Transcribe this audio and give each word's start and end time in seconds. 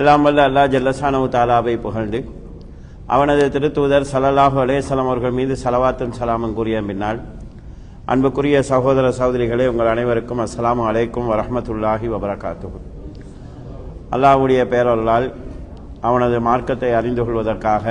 எல்லாம் 0.00 0.24
வல்ல 0.26 0.40
அல்லாஹ் 0.48 0.70
ஜல்லசானவு 0.72 1.26
தாலாவை 1.34 1.74
புகழ்ந்து 1.84 2.18
அவனது 3.14 3.44
திருத்தூதர் 3.54 4.04
சலல்லாஹு 4.10 4.56
அலேசலம் 4.62 5.08
அவர்கள் 5.10 5.36
மீது 5.38 5.54
சலவாத்தும் 5.62 6.16
சலாமும் 6.18 6.54
கூறிய 6.58 6.80
பின்னால் 6.88 7.20
அன்புக்குரிய 8.12 8.56
சகோதர 8.70 9.06
சகோதரிகளே 9.18 9.66
உங்கள் 9.72 9.90
அனைவருக்கும் 9.92 10.42
அஸ்லாம் 10.44 10.82
அலைக்கும் 10.88 11.30
வரமத்துல்லாஹி 11.32 12.08
வபரகாத்து 12.14 12.68
அல்லாஹ்வுடைய 14.16 14.60
பேரொருளால் 14.72 15.28
அவனது 16.08 16.36
மார்க்கத்தை 16.48 16.90
அறிந்து 16.98 17.22
கொள்வதற்காக 17.28 17.86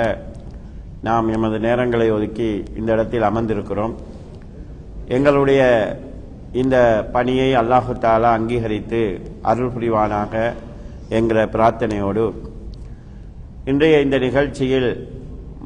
நாம் 1.08 1.26
எமது 1.36 1.58
நேரங்களை 1.66 2.06
ஒதுக்கி 2.18 2.50
இந்த 2.78 2.90
இடத்தில் 2.96 3.26
அமர்ந்திருக்கிறோம். 3.30 3.96
எங்களுடைய 5.16 5.60
இந்த 6.62 6.76
பணியை 7.16 7.50
அல்லாஹு 7.62 7.98
தாலா 8.06 8.30
அங்கீகரித்து 8.38 9.02
அருள் 9.50 9.74
புரிவானாக. 9.74 10.34
என்கிற 11.16 11.40
பிரார்த்தனையோடு 11.54 12.24
இன்றைய 13.70 13.96
இந்த 14.04 14.16
நிகழ்ச்சியில் 14.24 14.90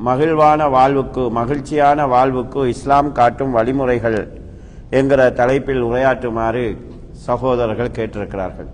மகிழ்வான 0.08 0.68
வாழ்வுக்கு 0.74 1.22
மகிழ்ச்சியான 1.38 2.06
வாழ்வுக்கு 2.14 2.60
இஸ்லாம் 2.72 3.08
காட்டும் 3.18 3.54
வழிமுறைகள் 3.56 4.18
என்கிற 4.98 5.20
தலைப்பில் 5.38 5.82
உரையாற்றுமாறு 5.88 6.64
சகோதரர்கள் 7.26 7.96
கேட்டிருக்கிறார்கள். 7.98 8.68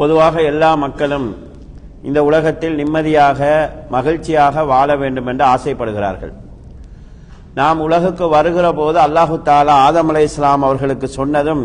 பொதுவாக 0.00 0.42
எல்லா 0.52 0.70
மக்களும் 0.84 1.28
இந்த 2.08 2.22
உலகத்தில் 2.28 2.78
நிம்மதியாக 2.80 3.40
மகிழ்ச்சியாக 3.96 4.64
வாழ 4.72 4.96
வேண்டும் 5.02 5.28
என்று 5.32 5.44
ஆசைப்படுகிறார்கள். 5.54 6.34
நாம் 7.60 7.78
உலகுக்கு 7.86 8.28
வருகிற 8.36 8.66
போது 8.80 8.98
அல்லாஹு 9.06 9.36
தாலா 9.50 9.76
ஆதம் 9.88 10.10
அலை 10.12 10.24
இஸ்லாம் 10.30 10.64
அவர்களுக்கு 10.68 11.06
சொன்னதும் 11.18 11.62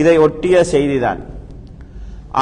இதை 0.00 0.18
ஒட்டிய 0.26 0.56
செய்திதான். 0.74 1.22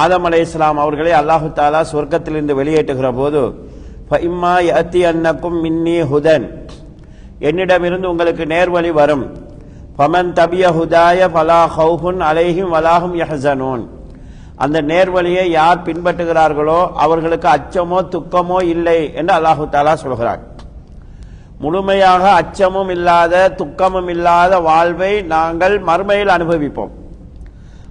ஆதம் 0.01 0.27
அலை 0.27 0.41
இஸ்லாம் 0.47 0.79
அவர்களை 0.83 1.12
அல்லாஹு 1.21 1.48
தாலா 1.59 1.81
சொர்க்கத்திலிருந்து 1.93 2.55
வெளியேற்றுகிற 2.61 3.09
போது 3.21 3.43
இம்மா 4.29 4.53
அத்தி 4.81 5.01
அன்னக்கும் 5.11 5.59
மின்னி 5.65 5.97
ஹுதன். 6.11 6.47
என்னிடமிருந்து 7.49 8.07
உங்களுக்கு 8.12 8.45
நேர்வழி 8.53 8.91
வரும். 8.99 9.25
பமன் 9.99 10.31
தபிய 10.39 10.65
ஹுதாய 10.79 11.29
பலா 11.37 11.61
ஹவுஹுன் 11.77 12.21
அலைஹிம் 12.29 12.73
வலாஹும் 12.75 13.17
யஹசனூன் 13.23 13.84
அந்த 14.65 14.79
நேர்வழியை 14.91 15.47
யார் 15.59 15.84
பின்பற்றுகிறார்களோ 15.87 16.81
அவர்களுக்கு 17.05 17.49
அச்சமோ 17.56 18.01
துக்கமோ 18.15 18.59
இல்லை 18.75 18.99
என்று 19.19 19.33
அல்லாஹு 19.39 19.65
தாலா 19.75 19.95
சொல்கிறார். 20.05 20.43
முழுமையாக 21.62 22.25
அச்சமும் 22.41 22.91
இல்லாத 22.97 23.34
துக்கமும் 23.61 24.11
இல்லாத 24.15 24.53
வாழ்வை 24.71 25.12
நாங்கள் 25.34 25.77
மறுமையில் 25.89 26.34
அனுபவிப்போம். 26.37 26.93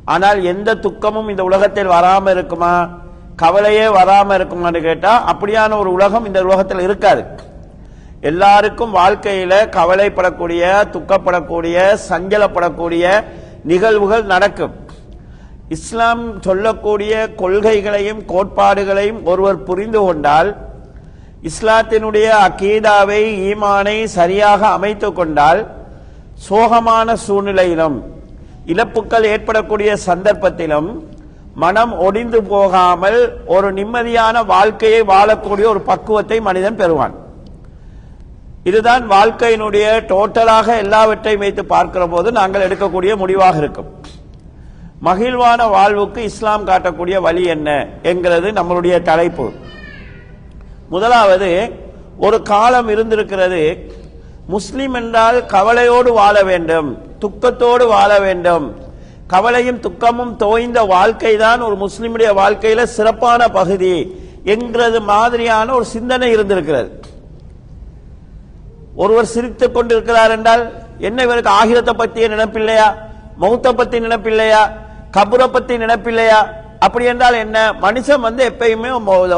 ஆனால் 0.05 0.43
எந்த 0.43 0.75
துக்கமும் 0.75 1.29
இந்த 1.29 1.43
உலகத்தில் 1.43 1.93
வராமல் 1.97 2.33
இருக்குமா? 2.33 2.73
கவலையே 3.35 3.87
வராமல் 3.87 4.37
இருக்குமான்னு 4.37 4.81
கேட்டால் 4.81 5.23
அப்படியான 5.31 5.77
ஒரு 5.77 5.91
உலகம் 5.91 6.25
இந்த 6.25 6.43
உலகத்தில் 6.43 6.79
இருக்காது. 6.79 7.23
எல்லாருக்கும் 8.21 8.91
வாழ்க்கையில் 8.91 9.69
கவலைப்படக்கூடிய 9.77 10.63
துக்கப்படக்கூடிய 10.93 11.95
சஞ்சலப்படக்கூடிய 12.09 13.23
நிகழ்வுகள் 13.63 14.23
நடக்கும். 14.23 14.73
இஸ்லாம் 15.69 16.41
சொல்லக்கூடிய 16.41 17.29
கொள்கைகளையும் 17.41 18.25
கோட்பாடுகளையும் 18.25 19.23
ஒருவர் 19.23 19.63
புரிந்து 19.63 19.99
கொண்டால் 20.05 20.49
இஸ்லாத்தினுடைய 21.43 22.27
அகீதாவை 22.47 23.51
ஈமானை 23.51 24.03
சரியாக 24.03 24.67
அமைத்து 24.67 25.13
கொண்டால் 25.13 25.61
சோகமான 26.49 27.13
சூழ்நிலையிலும் 27.13 28.19
இழப்புக்கள் 28.65 29.23
ஏற்படக்கூடிய 29.23 29.97
சந்தர்ப்பத்திலும் 30.05 31.09
மனம் 31.55 31.99
ஒடிந்து 31.99 32.37
போகாமல் 32.37 33.43
ஒரு 33.45 33.73
நிம்மதியான 33.73 34.45
வாழ்க்கையை 34.45 35.01
வாழக்கூடிய 35.03 35.65
ஒரு 35.65 35.81
பக்குவத்தை 35.81 36.39
மனிதன் 36.39 36.75
பெறுவான். 36.75 37.15
இதுதான் 38.63 39.09
வாழ்க்கையினுடைய 39.09 39.85
டோட்டலாக 40.11 40.77
எல்லாவற்றையும் 40.77 41.39
வைத்து 41.39 41.65
பார்க்கிற 41.65 42.07
போது 42.07 42.31
நாங்கள் 42.31 42.65
எடுக்கக்கூடிய 42.67 43.15
முடிவாக 43.15 43.57
இருக்கும். 43.57 43.89
மகிழ்வான 45.03 45.69
வாழ்வுக்கு 45.69 46.23
இஸ்லாம் 46.23 46.67
காட்டக்கூடிய 46.67 47.21
வழி 47.21 47.43
என்ன 47.45 47.87
என்கிறது 48.03 48.51
நம்மளுடைய 48.51 49.01
தலைப்பு. 49.01 49.51
முதலாவது 50.89 51.71
ஒரு 52.17 52.41
காலம் 52.41 52.89
இருந்திருக்கிறது. 52.89 53.91
முஸ்லிம் 54.47 54.93
என்றால் 54.93 55.45
கவலையோடு 55.45 56.13
வாழ 56.13 56.43
வேண்டும். 56.43 57.09
துக்கத்தோடு 57.23 57.87
வாழ 57.87 58.19
வேண்டும். 58.19 58.65
கவலையும் 59.27 59.79
துக்கமும் 59.79 60.33
தோய்ந்த 60.35 60.79
வாழ்க்கை 60.83 61.37
தான் 61.37 61.61
ஒரு 61.61 61.75
முஸ்லிமுடைய 61.83 62.29
வாழ்க்கையில 62.41 62.83
சிறப்பான 62.83 63.47
பகுதி 63.47 63.93
என்கிறது 64.43 65.01
மாதிரியான 65.01 65.73
ஒரு 65.73 65.85
சிந்தனை 65.85 66.29
இருந்திருக்கிறது. 66.31 66.89
ஒருவர் 68.95 69.31
சிரித்துக் 69.33 69.73
கொண்டிருக்கிறார் 69.73 70.31
என்றால் 70.31 70.63
என்ன 70.99 71.23
இவருக்கு 71.23 71.51
ஆகிரத்தை 71.51 71.93
பற்றிய 71.93 72.27
நினைப்பில்லையா? 72.27 72.87
மௌத்தை 73.41 73.71
பத்தி 73.73 73.99
நினைப்பில்லையா? 73.99 74.63
கபுரை 75.17 75.47
பத்தி 75.47 75.77
நினைப்பில்லையா? 75.77 76.39
அப்படி 76.79 77.05
என்றால் 77.05 77.33
என்ன? 77.33 77.57
மனுஷன் 77.81 78.19
வந்து 78.19 78.43
எப்பயுமே 78.49 78.89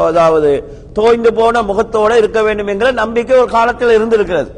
அதாவது 0.04 0.50
தோய்ந்து 0.92 1.34
போன 1.34 1.62
முகத்தோட 1.62 2.12
இருக்க 2.16 2.42
வேண்டும் 2.42 2.66
என்கிற 2.66 2.90
நம்பிக்கை 2.90 3.38
ஒரு 3.38 3.50
காலத்தில் 3.50 3.96
இருந்திருக்கிறது. 3.98 4.50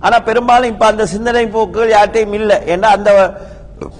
ஆனா 0.00 0.16
பெரும்பாலும் 0.28 0.72
இப்ப 0.72 0.86
அந்த 0.86 1.04
சிந்தனை 1.14 1.44
போக்குகள் 1.56 1.94
யார்ட்டையும் 1.96 2.36
இல்லை 2.40 2.56
ஏன்னா 2.74 2.88
அந்த 2.96 3.10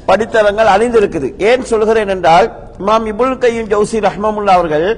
படித்தளங்கள் 0.08 0.72
அழிந்திருக்குது. 0.74 1.28
ஏன் 1.48 1.64
சொல்கிறேன் 1.70 2.12
என்றால் 2.14 2.46
இமாம் 2.80 3.06
இபுல் 3.12 3.38
கையும் 3.44 3.70
ஜவுசி 3.72 3.98
ரஹ்மமுல்லா 4.06 4.54
அவர்கள் 4.58 4.88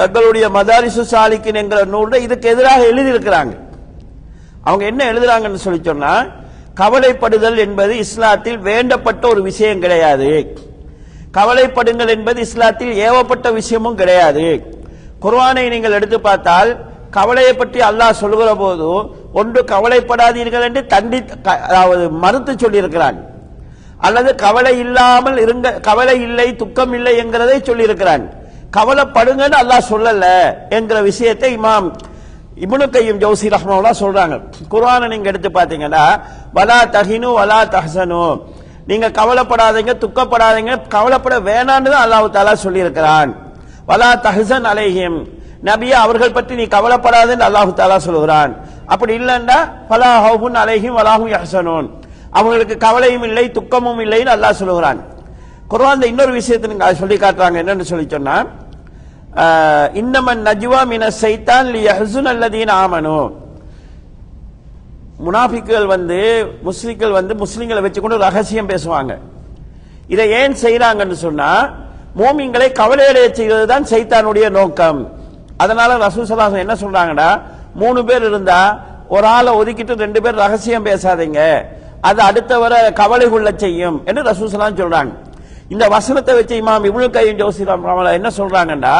தங்களுடைய 0.00 0.46
மதாரிசு 0.56 1.02
சாலிக்கின் 1.12 1.58
என்கிற 1.60 1.80
நூலில் 1.94 2.24
இதுக்கு 2.26 2.46
எதிராக 2.52 2.80
எழுதியிருக்கிறாங்க. 2.92 3.52
அவங்க 4.64 4.84
என்ன 4.90 5.02
எழுதுறாங்கன்னு 5.12 5.64
சொல்லி 5.64 5.80
சொன்னா 5.90 6.12
கவலைப்படுதல் 6.80 7.58
என்பது 7.64 7.92
இஸ்லாத்தில் 8.04 8.58
வேண்டப்பட்ட 8.68 9.24
ஒரு 9.32 9.40
விஷயம் 9.48 9.82
கிடையாது. 9.84 10.30
கவலைப்படுங்கள் 11.38 12.12
என்பது 12.14 12.40
இஸ்லாத்தில் 12.46 12.92
ஏவப்பட்ட 13.06 13.52
விஷயமும் 13.58 13.98
கிடையாது. 14.00 14.46
குர்வானை 15.24 15.64
நீங்கள் 15.74 15.96
எடுத்து 15.98 16.18
பார்த்தால் 16.20 16.70
கவலையை 17.16 17.54
பற்றி 17.54 17.80
அல்லாஹ் 17.88 18.20
சொல்லுகிற 18.22 18.50
போதும் 18.62 19.04
ஒன்று 19.38 19.60
கவலைப்படாதீர்கள் 19.72 20.66
என்று 20.68 20.82
தண்டி 20.92 21.18
அதாவது 21.66 22.04
மறுத்து 22.22 22.52
சொல்லியிருக்கிறான். 22.62 23.18
அல்லது 24.06 24.30
கவலை 24.44 24.74
இல்லாமல் 24.84 25.38
இருங்க 25.44 25.68
கவலை 25.88 26.16
இல்லை 26.26 26.46
துக்கம் 26.62 26.92
இல்லை 26.98 27.12
என்கிறதை 27.22 27.58
சொல்லியிருக்கிறான். 27.68 28.24
கவலைப்படுங்கன்னு 28.76 29.56
அல்லாஹ் 29.62 29.90
சொல்லல 29.92 30.26
என்கிற 30.76 30.98
விஷயத்தை 31.10 31.50
இமாம் 31.58 31.88
இபுனு 32.64 32.86
கையும் 32.94 33.20
ஜவுசி 33.22 33.46
ரஹ்மாவுல்லா 33.54 33.92
சொல்றாங்க. 34.00 34.36
குரானை 34.72 35.06
நீங்க 35.12 35.28
எடுத்து 35.32 35.50
பார்த்தீங்கன்னா 35.58 36.04
வலா 36.56 36.78
தஹினு 36.96 37.28
வலா 37.38 37.60
தஹசனு. 37.74 38.24
நீங்க 38.90 39.06
கவலைப்படாதீங்க 39.18 39.92
துக்கப்படாதீங்க 40.04 40.72
கவலைப்பட 40.94 41.36
வேணான்னு 41.48 41.92
தான் 41.92 42.04
அல்லாஹு 42.06 42.28
தாலா 42.36 42.54
சொல்லியிருக்கிறான். 42.64 43.30
வலா 43.90 44.10
தஹசன் 44.26 44.66
அலேஹிம். 44.72 45.18
நபியா 45.68 45.96
அவர்கள் 46.06 46.36
பற்றி 46.36 46.54
நீ 46.60 46.64
கவலைப்படாதுன்னு 46.76 47.46
அல்லாஹு 47.48 47.72
தாலா 47.80 47.98
சொல்லுகிறான். 48.06 48.52
அப்படி 48.92 49.12
இல்லைன்னா 49.20 49.58
பலா 49.90 50.12
ஹவுன் 50.26 50.56
அலைஹிம் 50.62 50.96
வலாஹும் 50.98 51.32
யஹசனோன். 51.36 51.86
அவங்களுக்கு 52.38 52.74
கவலையும் 52.86 53.26
இல்லை 53.28 53.44
துக்கமும் 53.58 54.00
இல்லைன்னு 54.04 54.32
அல்லாஹ் 54.36 54.58
சொல்லுகிறான். 54.62 55.00
குர்வான் 55.70 56.08
இன்னொரு 56.12 56.32
விஷயத்தை 56.40 56.66
நீங்க 56.70 56.86
சொல்லி 57.02 57.16
காட்டுறாங்க. 57.24 57.56
என்னன்னு 57.62 57.90
சொல்லி 57.90 58.06
சொன்னா 58.16 58.36
இன்னமன் 60.00 60.42
நஜ்வா 60.48 60.80
மின 60.92 61.10
சைத்தான் 61.22 61.68
லி 61.74 61.80
யஹசுன் 61.88 62.28
அல்லதீன் 62.32 62.72
ஆமனு. 62.82 63.18
முனாஃபிக்குகள் 65.26 65.86
வந்து 65.94 66.18
முஸ்லிம்கள் 66.68 67.16
வந்து 67.18 67.32
முஸ்லிம்களை 67.42 67.80
வச்சுக்கொண்டு 67.84 68.24
ரகசியம் 68.26 68.70
பேசுவாங்க. 68.72 69.12
இதை 70.14 70.24
ஏன் 70.40 70.54
செய்யறாங்கன்னு 70.64 71.16
சொன்னா 71.26 71.50
மோமிங்களை 72.20 72.68
கவலையடைய 72.80 73.26
செய்வது 73.38 73.64
தான் 73.72 73.88
சைத்தானுடைய 73.92 74.46
நோக்கம். 74.58 75.00
அதனால 75.62 75.90
ரசூசலாசம் 76.06 76.64
என்ன 76.64 76.74
சொல்றாங்கடா 76.82 77.30
மூணு 77.82 78.00
பேர் 78.08 78.24
இருந்தா 78.28 78.60
ஒரு 79.16 79.26
ஆளை 79.36 79.52
ஒதுக்கிட்டு 79.60 80.02
ரெண்டு 80.04 80.20
பேர் 80.22 80.40
ரகசியம் 80.44 80.86
பேசாதீங்க. 80.86 81.40
அது 82.08 82.20
அடுத்தவரை 82.28 82.78
கவலை 83.00 83.26
கொள்ள 83.30 83.50
செய்யும் 83.62 83.98
என்று 84.08 84.22
ரசூசலாம் 84.30 84.78
சொல்றாங்க. 84.80 85.12
இந்த 85.74 85.84
வசனத்தை 85.96 86.34
வச்சு 86.38 86.54
இமாம் 86.62 86.86
இவ்வளவு 86.88 87.14
கையும் 87.16 87.40
ஜோசிராம் 87.42 87.84
ரமலா 87.88 88.12
என்ன 88.18 88.28
சொல்றாங்கன்னா 88.38 88.94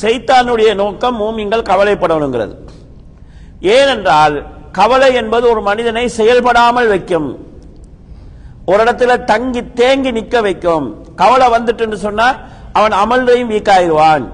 சைத்தானுடைய 0.00 0.70
நோக்கம் 0.82 1.18
மூமிங்கள் 1.20 1.68
கவலைப்படணுங்கிறது. 1.70 2.54
ஏனென்றால் 3.76 4.36
கவலை 4.78 5.08
என்பது 5.20 5.44
ஒரு 5.52 5.62
மனிதனை 5.68 6.04
செயல்படாமல் 6.18 6.90
வைக்கும். 6.92 7.28
ஒரு 8.70 8.80
இடத்துல 8.84 9.12
தங்கி 9.30 9.62
தேங்கி 9.80 10.10
நிற்க 10.16 10.40
வைக்கும். 10.46 10.86
கவலை 11.22 11.46
வந்துட்டுன்னு 11.54 11.98
சொன்னா 12.06 12.28
அவன் 12.78 12.94
அமல்லையும் 13.02 13.52
வீக் 13.54 13.72
ஆயிடுவான். 13.76 14.24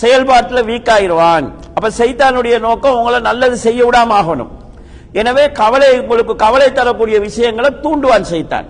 செயல்பாட்டில் 0.00 0.68
வீக் 0.70 0.90
ஆயிடுவான். 0.96 1.46
அப்ப 1.78 1.88
சைத்தானுடைய 1.98 2.56
நோக்கம் 2.66 2.96
உங்களை 3.00 3.18
நல்லது 3.28 3.56
செய்ய 3.66 3.80
விடாம 3.88 4.14
ஆகணும் 4.20 4.52
எனவே 5.20 5.44
கவலை 5.60 5.90
உங்களுக்கு 6.00 6.34
கவலை 6.42 6.68
தரக்கூடிய 6.78 7.16
விஷயங்களை 7.26 7.70
தூண்டுவான் 7.84 8.28
சைத்தான். 8.32 8.66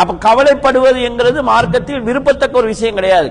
அப்ப 0.00 0.16
கவலைப்படுவது 0.26 0.98
என்கிறது 1.08 1.40
மார்க்கத்தில் 1.52 2.04
விருப்பத்தக்க 2.08 2.60
ஒரு 2.62 2.68
விஷயம் 2.74 2.98
கிடையாது. 2.98 3.30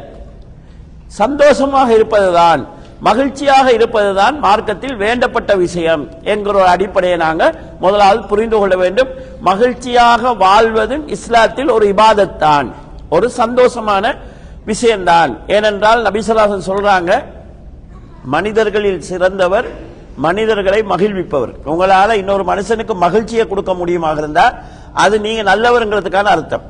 சந்தோஷமாக 1.21 1.89
இருப்பதுதான் 1.97 2.61
மகிழ்ச்சியாக 3.07 3.67
இருப்பதுதான் 3.77 4.35
மார்க்கத்தில் 4.45 4.95
வேண்டப்பட்ட 5.03 5.51
விஷயம் 5.65 6.03
என்கிற 6.31 6.55
ஒரு 6.61 6.69
அடிப்படையை 6.75 7.17
நாங்கள் 7.25 7.55
முதலாவது 7.83 8.21
புரிந்து 8.31 8.57
கொள்ள 8.59 8.75
வேண்டும். 8.83 9.11
மகிழ்ச்சியாக 9.49 10.33
வாழ்வதும் 10.45 11.05
இஸ்லாத்தில் 11.15 11.71
ஒரு 11.77 11.87
இபாதத்தான் 11.93 12.69
ஒரு 13.15 13.27
சந்தோஷமான 13.41 14.05
விஷயம்தான். 14.71 15.33
ஏனென்றால் 15.57 16.01
நபிசல்லாசன் 16.07 16.69
சொல்றாங்க 16.69 17.11
மனிதர்களில் 18.23 19.01
சிறந்தவர் 19.01 19.67
மனிதர்களை 20.15 20.81
மகிழ்விப்பவர். 20.81 21.53
உங்களால 21.65 22.11
இன்னொரு 22.11 22.43
மனுஷனுக்கு 22.43 22.95
மகிழ்ச்சியை 22.95 23.47
கொடுக்க 23.47 23.73
முடியுமாக 23.73 24.17
இருந்தா 24.17 24.53
அது 24.93 25.19
நீங்க 25.19 25.55
நல்லவருங்கிறதுக்கான 25.55 26.23
அர்த்தம். 26.23 26.61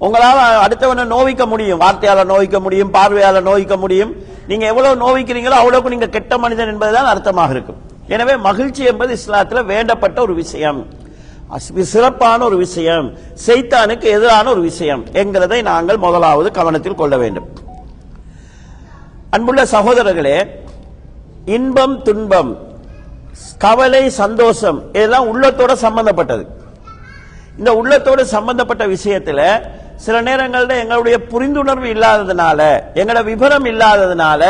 உங்களால 0.00 0.38
அடுத்தவனை 0.68 1.04
நோவிக்க 1.04 1.46
முடியும் 1.46 1.80
வார்த்தையால 1.80 2.24
நோவிக்க 2.24 2.60
முடியும் 2.60 2.94
பார்வையால 2.94 3.42
நோவிக்க 3.42 3.76
முடியும். 3.76 4.14
நீங்க 4.48 4.66
எவ்வளவு 4.66 4.94
நோவிக்கிறீங்களோ 4.94 5.50
அவ்வளவுக்கு 5.50 5.90
நீங்க 5.90 6.06
கெட்ட 6.06 6.38
மனிதன் 6.38 6.68
என்பதுதான் 6.68 7.18
அர்த்தமாக 7.18 7.50
இருக்கும். 7.50 7.76
எனவே 8.06 8.36
மகிழ்ச்சி 8.36 8.84
என்பது 8.84 9.14
இஸ்லாத்துல 9.14 9.64
வேண்டப்பட்ட 9.64 10.20
ஒரு 10.20 10.34
விஷயம். 10.34 10.86
அஸ்- 11.50 11.80
சிறப்பான 11.80 12.44
ஒரு 12.44 12.56
விஷயம். 12.56 13.18
செய்தானுக்கு 13.46 14.02
எதிரான 14.02 14.50
ஒரு 14.50 14.60
விஷயம். 14.60 15.04
என்கிறதை 15.04 15.62
நாங்கள் 15.62 15.96
முதலாவது 15.96 16.50
கவனத்தில் 16.50 16.94
கொள்ள 16.94 17.16
வேண்டும். 17.16 17.48
அன்புள்ள 19.36 19.62
சகோதரர்களே 19.64 20.34
இன்பம் 21.44 22.02
துன்பம் 22.02 22.50
கவலை 23.58 24.10
சந்தோஷம் 24.10 24.78
இதெல்லாம் 24.92 25.28
உள்ளத்தோட 25.30 25.72
சம்பந்தப்பட்டது. 25.84 26.44
இந்த 27.58 27.70
உள்ளத்தோடு 27.74 28.26
சம்பந்தப்பட்ட 28.26 28.86
விஷயத்துல 28.86 29.40
சில 29.96 30.16
நேரங்களில் 30.20 30.80
எங்களுடைய 30.82 31.18
புரிந்துணர்வு 31.30 31.88
இல்லாததுனால 31.94 32.60
எங்களோட 32.94 33.22
விபரம் 33.30 33.68
இல்லாததுனால 33.72 34.42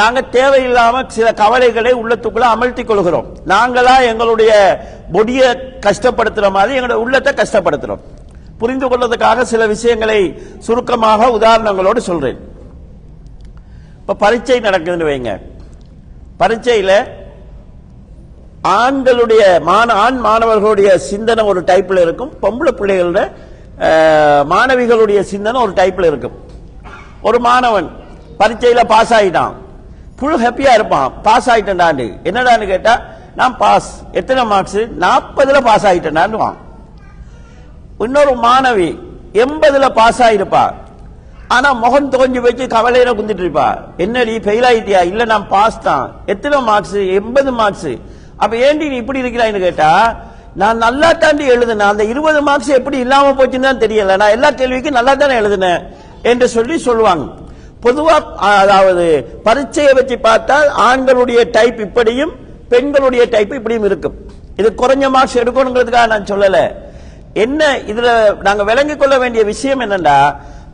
நாங்க 0.00 0.24
தேவையில்லாம 0.36 1.02
சில 1.06 1.32
கவலைகளை 1.32 1.94
உள்ளத்துக்குள்ள 1.94 2.48
அமழ்த்தி 2.56 2.84
கொள்கிறோம். 2.84 3.30
நாங்களா 3.46 3.96
எங்களுடைய 4.10 4.52
பொடிய 5.12 5.42
கஷ்டப்படுத்துற 5.86 6.50
மாதிரி 6.50 6.78
எங்களோட 6.80 6.98
உள்ளத்தை 7.06 7.34
கஷ்டப்படுத்துறோம். 7.40 8.04
புரிந்து 8.58 8.88
கொள்வதற்காக 8.88 9.44
சில 9.44 9.66
விஷயங்களை 9.66 10.20
சுருக்கமாக 10.58 11.30
உதாரணங்களோடு 11.38 12.02
சொல்றேன். 12.10 12.38
இப்போ 14.08 14.20
பரீட்சை 14.24 14.54
நடக்குதுன்னு 14.66 15.06
வைங்க. 15.08 15.32
பரீட்சையில் 16.40 16.92
ஆண்களுடைய 18.76 19.42
மான 19.66 19.88
ஆண் 20.04 20.20
மாணவர்களுடைய 20.26 20.90
சிந்தனை 21.08 21.42
ஒரு 21.50 21.60
டைப்பில் 21.70 22.00
இருக்கும். 22.04 22.30
பொம்பளை 22.42 22.72
பிள்ளைகளோட 22.78 23.20
மாணவிகளுடைய 24.52 25.20
சிந்தனை 25.32 25.58
ஒரு 25.66 25.74
டைப்பில் 25.80 26.08
இருக்கும். 26.10 26.38
ஒரு 27.28 27.40
மாணவன் 27.48 27.90
பரீட்சையில் 28.40 28.90
பாஸ் 28.94 29.14
ஆகிட்டான் 29.18 29.54
ஃபுல் 30.16 30.40
ஹாப்பியாக 30.44 30.78
இருப்பான். 30.78 31.08
பாஸ் 31.28 31.50
ஆயிட்டேன்டாண்டு 31.54 32.08
என்னடான்னு 32.28 32.72
கேட்டால் 32.72 33.04
நான் 33.40 33.60
பாஸ் 33.62 33.92
எத்தனை 34.20 34.44
மார்க்ஸ் 34.54 34.82
நாற்பதில் 35.06 35.66
பாஸ் 35.70 35.88
ஆயிட்டேன்டான்னு 35.92 36.52
இன்னொரு 38.06 38.34
மாணவி 38.48 38.90
எண்பதில் 39.44 39.96
பாஸ் 40.02 40.24
ஆகிருப்பா 40.26 40.66
ஆனா 41.56 41.68
முகம் 41.82 42.10
தோஞ்சு 42.14 42.40
வச்சு 42.46 42.64
கவலையில 42.76 43.12
குந்திட்டு 43.18 43.44
இருப்பா. 43.44 43.68
என்னடி 44.04 44.34
ஃபெயில் 44.46 44.66
ஆயிட்டியா? 44.70 45.00
இல்ல 45.10 45.22
நான் 45.32 45.46
பாஸ் 45.52 45.78
தான். 45.88 46.06
எத்தனை 46.32 46.58
மார்க்ஸ் 46.70 46.98
எண்பது 47.18 47.52
மார்க்ஸ் 47.60 47.92
அப்ப 48.42 48.52
ஏண்டி 48.66 48.88
நீ 48.92 48.96
இப்படி 49.02 49.22
இருக்கிறான்னு 49.22 49.60
கேட்டா 49.66 49.90
நான் 50.60 50.82
நல்லா 50.84 51.08
தாண்டி 51.22 51.44
எழுதினேன். 51.54 51.90
அந்த 51.92 52.04
இருபது 52.12 52.40
மார்க்ஸ் 52.48 52.70
எப்படி 52.78 52.98
இல்லாம 53.04 53.32
போச்சுன்னு 53.38 53.68
தான் 53.68 53.82
தெரியல. 53.84 54.16
நான் 54.22 54.34
எல்லா 54.36 54.50
கேள்விக்கும் 54.60 54.98
நல்லா 54.98 55.14
தானே 55.22 55.34
எழுதினேன் 55.42 55.80
என்று 56.30 56.46
சொல்லி 56.56 56.76
சொல்லுவாங்க. 56.88 57.24
பொதுவா 57.84 58.16
அதாவது 58.62 59.06
பரீட்சையை 59.46 59.92
வச்சு 59.98 60.16
பார்த்தால் 60.28 60.68
ஆண்களுடைய 60.88 61.40
டைப் 61.56 61.80
இப்படியும் 61.86 62.32
பெண்களுடைய 62.72 63.22
டைப் 63.34 63.52
இப்படியும் 63.58 63.86
இருக்கும். 63.88 64.16
இது 64.60 64.68
குறைஞ்ச 64.82 65.10
மார்க்ஸ் 65.16 65.40
எடுக்கணுங்கிறதுக்காக 65.42 66.08
நான் 66.14 66.30
சொல்லல. 66.32 66.60
என்ன 67.44 67.62
இதுல 67.92 68.08
நாங்க 68.46 68.62
விளங்கிக் 68.70 69.00
கொள்ள 69.02 69.14
வேண்டிய 69.22 69.42
விஷயம் 69.52 69.82
என்னன்னா 69.86 70.16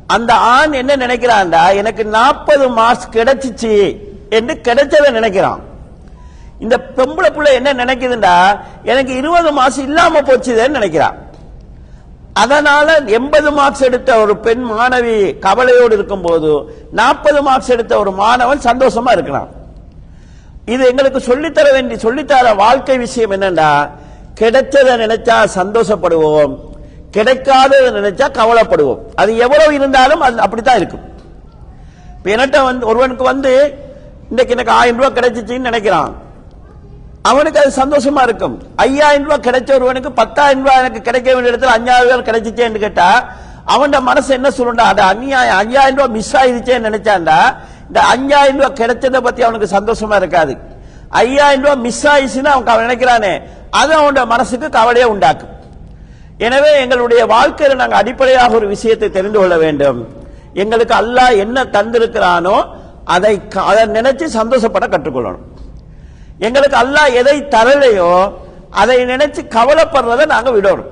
அந்த 0.06 0.32
ஆண் 0.34 0.72
என்ன 0.72 0.96
நினைக்கிறான்டா 0.96 1.74
எனக்கு 1.80 2.04
நாற்பது 2.04 2.68
மார்க்ஸ் 2.68 3.12
கிடைச்சிச்சு 3.12 3.72
என்று 4.36 4.54
கிடைச்சதை 4.66 5.10
நினைக்கிறான். 5.18 5.60
இந்த 6.58 6.76
பொம்பளை 6.96 7.28
புள்ள 7.36 7.48
என்ன 7.52 7.72
நினைக்குதுண்டா 7.72 8.34
எனக்கு 8.82 9.12
இருபது 9.20 9.52
மாசம் 9.52 9.86
இல்லாம 9.88 10.20
போச்சுதேன்னு 10.20 10.78
நினைக்கிறான். 10.78 11.16
அதனால 12.42 12.96
எண்பது 13.18 13.52
மார்க்ஸ் 13.58 13.84
எடுத்த 13.88 14.18
ஒரு 14.18 14.36
பெண் 14.36 14.64
மாணவி 14.70 15.16
கவலையோடு 15.38 15.94
இருக்கும் 15.98 16.24
போது 16.26 16.52
நாற்பது 17.00 17.42
மார்க்ஸ் 17.48 17.74
எடுத்த 17.74 17.98
ஒரு 17.98 18.12
மாணவன் 18.22 18.66
சந்தோஷமா 18.68 19.12
இருக்கிறான். 19.12 19.50
இது 20.74 20.82
எங்களுக்கு 20.90 21.20
சொல்லித்தர 21.30 21.72
வேண்டிய 21.72 21.98
சொல்லித்தர 22.06 22.56
வாழ்க்கை 22.56 22.98
விஷயம் 22.98 23.34
என்னன்னா 23.36 23.70
கிடைச்சதை 24.40 24.94
நினைச்சா 25.04 25.36
சந்தோஷப்படுவோம் 25.58 26.54
கிடைக்காது 27.14 27.76
நினைச்சா 27.96 28.26
கவலைப்படுவோம். 28.40 29.00
அது 29.22 29.31
எவ்வளவு 29.44 29.72
இருந்தாலும் 29.78 30.22
அது 30.26 30.43
அப்படித்தான் 30.46 30.81
இருக்கும். 30.81 31.05
இப்ப 32.16 32.31
என்கிட்ட 32.34 32.61
வந்து 32.69 32.87
ஒருவனுக்கு 32.90 33.25
வந்து 33.32 33.52
இன்னைக்கு 34.31 34.55
எனக்கு 34.56 34.72
ஆயிரம் 34.81 35.00
ரூபாய் 35.00 35.16
கிடைச்சிச்சின்னு 35.19 35.69
நினைக்கிறான். 35.70 36.12
அவனுக்கு 37.31 37.61
அது 37.62 37.70
சந்தோஷமா 37.82 38.22
இருக்கும். 38.28 38.56
ஐயாயிரம் 38.87 39.26
ரூபாய் 39.28 39.46
கிடைச்ச 39.46 39.70
ஒருவனுக்கு 39.78 40.12
பத்தாயிரம் 40.20 40.64
ரூபாய் 40.64 40.81
எனக்கு 40.82 41.00
கிடைக்க 41.08 41.28
வேண்டிய 41.34 41.52
இடத்துல 41.52 41.75
அஞ்சாயிரம் 41.76 42.11
ரூபாய் 42.11 42.28
கிடைச்சிச்சேன்னு 42.28 42.84
கேட்டா 42.87 43.08
அவன் 43.75 43.94
மனசு 44.08 44.31
என்ன 44.38 44.49
சொல்லுண்டா 44.56 44.87
அது 44.93 45.02
அநியாயம் 45.12 45.58
ஐயாயிரம் 45.62 45.99
ரூபாய் 45.99 46.14
மிஸ் 46.16 46.34
ஆயிடுச்சேன்னு 46.40 46.88
நினைச்சாண்டா 46.88 47.38
இந்த 47.88 48.00
அஞ்சாயிரம் 48.12 48.61
ரூபாய் 48.61 48.78
கிடைச்சதை 48.80 49.21
பத்தி 49.26 49.42
அவனுக்கு 49.47 49.68
சந்தோஷமா 49.76 50.16
இருக்காது. 50.23 50.54
ஐயாயிரம் 51.25 51.64
ரூபாய் 51.64 51.83
மிஸ் 51.87 52.04
ஆயிடுச்சுன்னு 52.12 52.52
அவன் 52.54 52.87
நினைக்கிறானே 52.88 53.35
அது 53.80 53.92
அவனோட 53.99 54.26
மனசுக்கு 54.35 54.68
கவலையை 54.78 55.09
உண்டாக்கும். 55.14 55.52
எனவே 56.38 56.81
எங்களுடைய 56.81 57.26
வாழ்க்கையில 57.26 57.75
நாங்கள் 57.75 57.99
அடிப்படையாக 57.99 58.55
ஒரு 58.55 58.67
விஷயத்தை 58.67 59.11
தெரிந்து 59.11 59.38
கொள்ள 59.38 59.59
வேண்டும். 59.59 60.07
எங்களுக்கு 60.55 60.95
அல்லாஹ் 60.95 61.37
என்ன 61.37 61.64
தந்திருக்கிறானோ 61.64 62.67
அதை 63.05 63.49
க- 63.49 63.62
அதை 63.62 63.85
நினைச்சு 63.85 64.25
சந்தோஷப்பட 64.25 64.87
கற்றுக்கொள்ளணும். 64.87 65.38
எங்களுக்கு 66.38 66.76
அல்லாஹ் 66.76 67.12
எதை 67.12 67.43
தரலையோ 67.43 68.33
அதை 68.71 69.05
நினைச்சு 69.05 69.38
கவலைப்படுறதை 69.49 70.26
நாங்கள் 70.26 70.61
விடணும். 70.61 70.85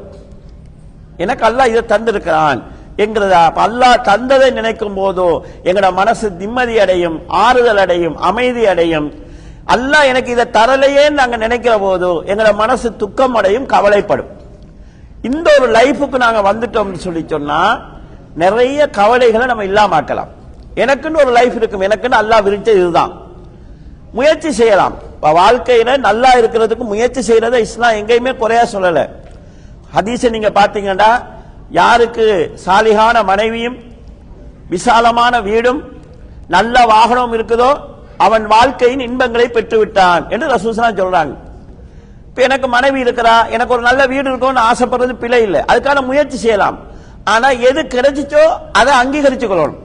எனக்கு 1.17 1.47
அல்லாஹ் 1.47 1.67
இதை 1.67 1.83
தந்திருக்கிறான் 1.89 2.63
என்கிறதா? 2.97 3.53
அல்லாஹ் 3.57 4.03
தந்ததை 4.05 4.53
நினைக்கும் 4.53 4.97
போதோ 4.97 5.41
எங்களோட 5.65 5.93
மனசு 5.93 6.31
நிம்மதி 6.31 6.79
அடையும் 6.79 7.23
ஆறுதல் 7.29 7.77
அடையும் 7.77 8.17
அமைதி 8.17 8.67
அடையும். 8.67 9.13
அல்லாஹ் 9.67 10.05
எனக்கு 10.05 10.31
இதை 10.31 10.45
தரலையேன்னு 10.53 11.11
நாங்கள் 11.11 11.39
நினைக்கிற 11.39 11.77
போதோ 11.77 12.29
எங்களோட 12.29 12.55
மனசு 12.55 12.97
துக்கம் 12.97 13.35
அடையும் 13.35 13.67
கவலைப்படும். 13.67 14.42
இந்த 15.29 15.49
ஒரு 15.61 15.67
லைஃபுக்கு 15.79 16.19
நாங்க 16.25 16.41
வந்துட்டோம்னு 16.53 17.01
சொல்லி 17.07 17.23
சொன்னா 17.33 17.59
நிறைய 18.43 18.79
கவலைகளை 18.99 19.47
நம்ம 19.51 19.65
இல்லாமக்கலாம் 19.71 20.31
எனக்குன்னு 20.83 21.23
ஒரு 21.25 21.33
லைஃப் 21.39 21.57
இருக்கும். 21.59 21.85
எனக்குன்னு 21.89 22.21
அல்லா 22.21 22.37
விரிச்ச 22.47 22.69
இதுதான். 22.79 23.13
முயற்சி 24.19 24.51
செய்யலாம். 24.53 24.95
இப்ப 25.15 25.31
வாழ்க்கையில 25.41 25.91
நல்லா 26.07 26.31
இருக்கிறதுக்கு 26.41 26.85
முயற்சி 26.93 27.21
செய்யறத 27.29 27.59
இஸ்லாம் 27.67 27.99
எங்கேயுமே 28.01 28.33
குறையா 28.43 28.65
சொல்லல. 28.75 29.01
ஹதீஸை 29.95 30.31
நீங்க 30.37 30.51
பாத்தீங்கன்னா 30.59 31.11
யாருக்கு 31.81 32.27
சாலிகான 32.65 33.25
மனைவியும் 33.31 33.79
விசாலமான 34.75 35.35
வீடும் 35.49 35.81
நல்ல 36.55 36.85
வாகனம் 36.95 37.35
இருக்குதோ 37.37 37.71
அவன் 38.27 38.45
வாழ்க்கையின் 38.47 39.07
இன்பங்களை 39.09 39.49
பெற்று 39.49 39.79
விட்டான் 39.79 40.25
என்று 40.31 40.47
ரசூசனா 40.55 40.91
சொல்றாங்க. 41.01 41.35
இப்ப 42.33 42.45
எனக்கு 42.45 42.69
மனைவி 42.69 43.03
இருக்கிறா 43.03 43.49
எனக்கு 43.49 43.73
ஒரு 43.73 43.83
நல்ல 43.83 44.07
வீடு 44.07 44.29
இருக்கும்னு 44.29 44.61
ஆசைப்படுறது 44.61 45.13
பிழை 45.13 45.43
இல்லை. 45.43 45.61
அதுக்கான 45.61 46.05
முயற்சி 46.05 46.37
செய்யலாம். 46.37 46.79
ஆனா 47.25 47.51
எது 47.51 47.83
கிடைச்சிச்சோ 47.83 48.45
அதை 48.73 48.93
அங்கீகரிச்சு 49.03 49.49
கொள்ளணும் 49.49 49.81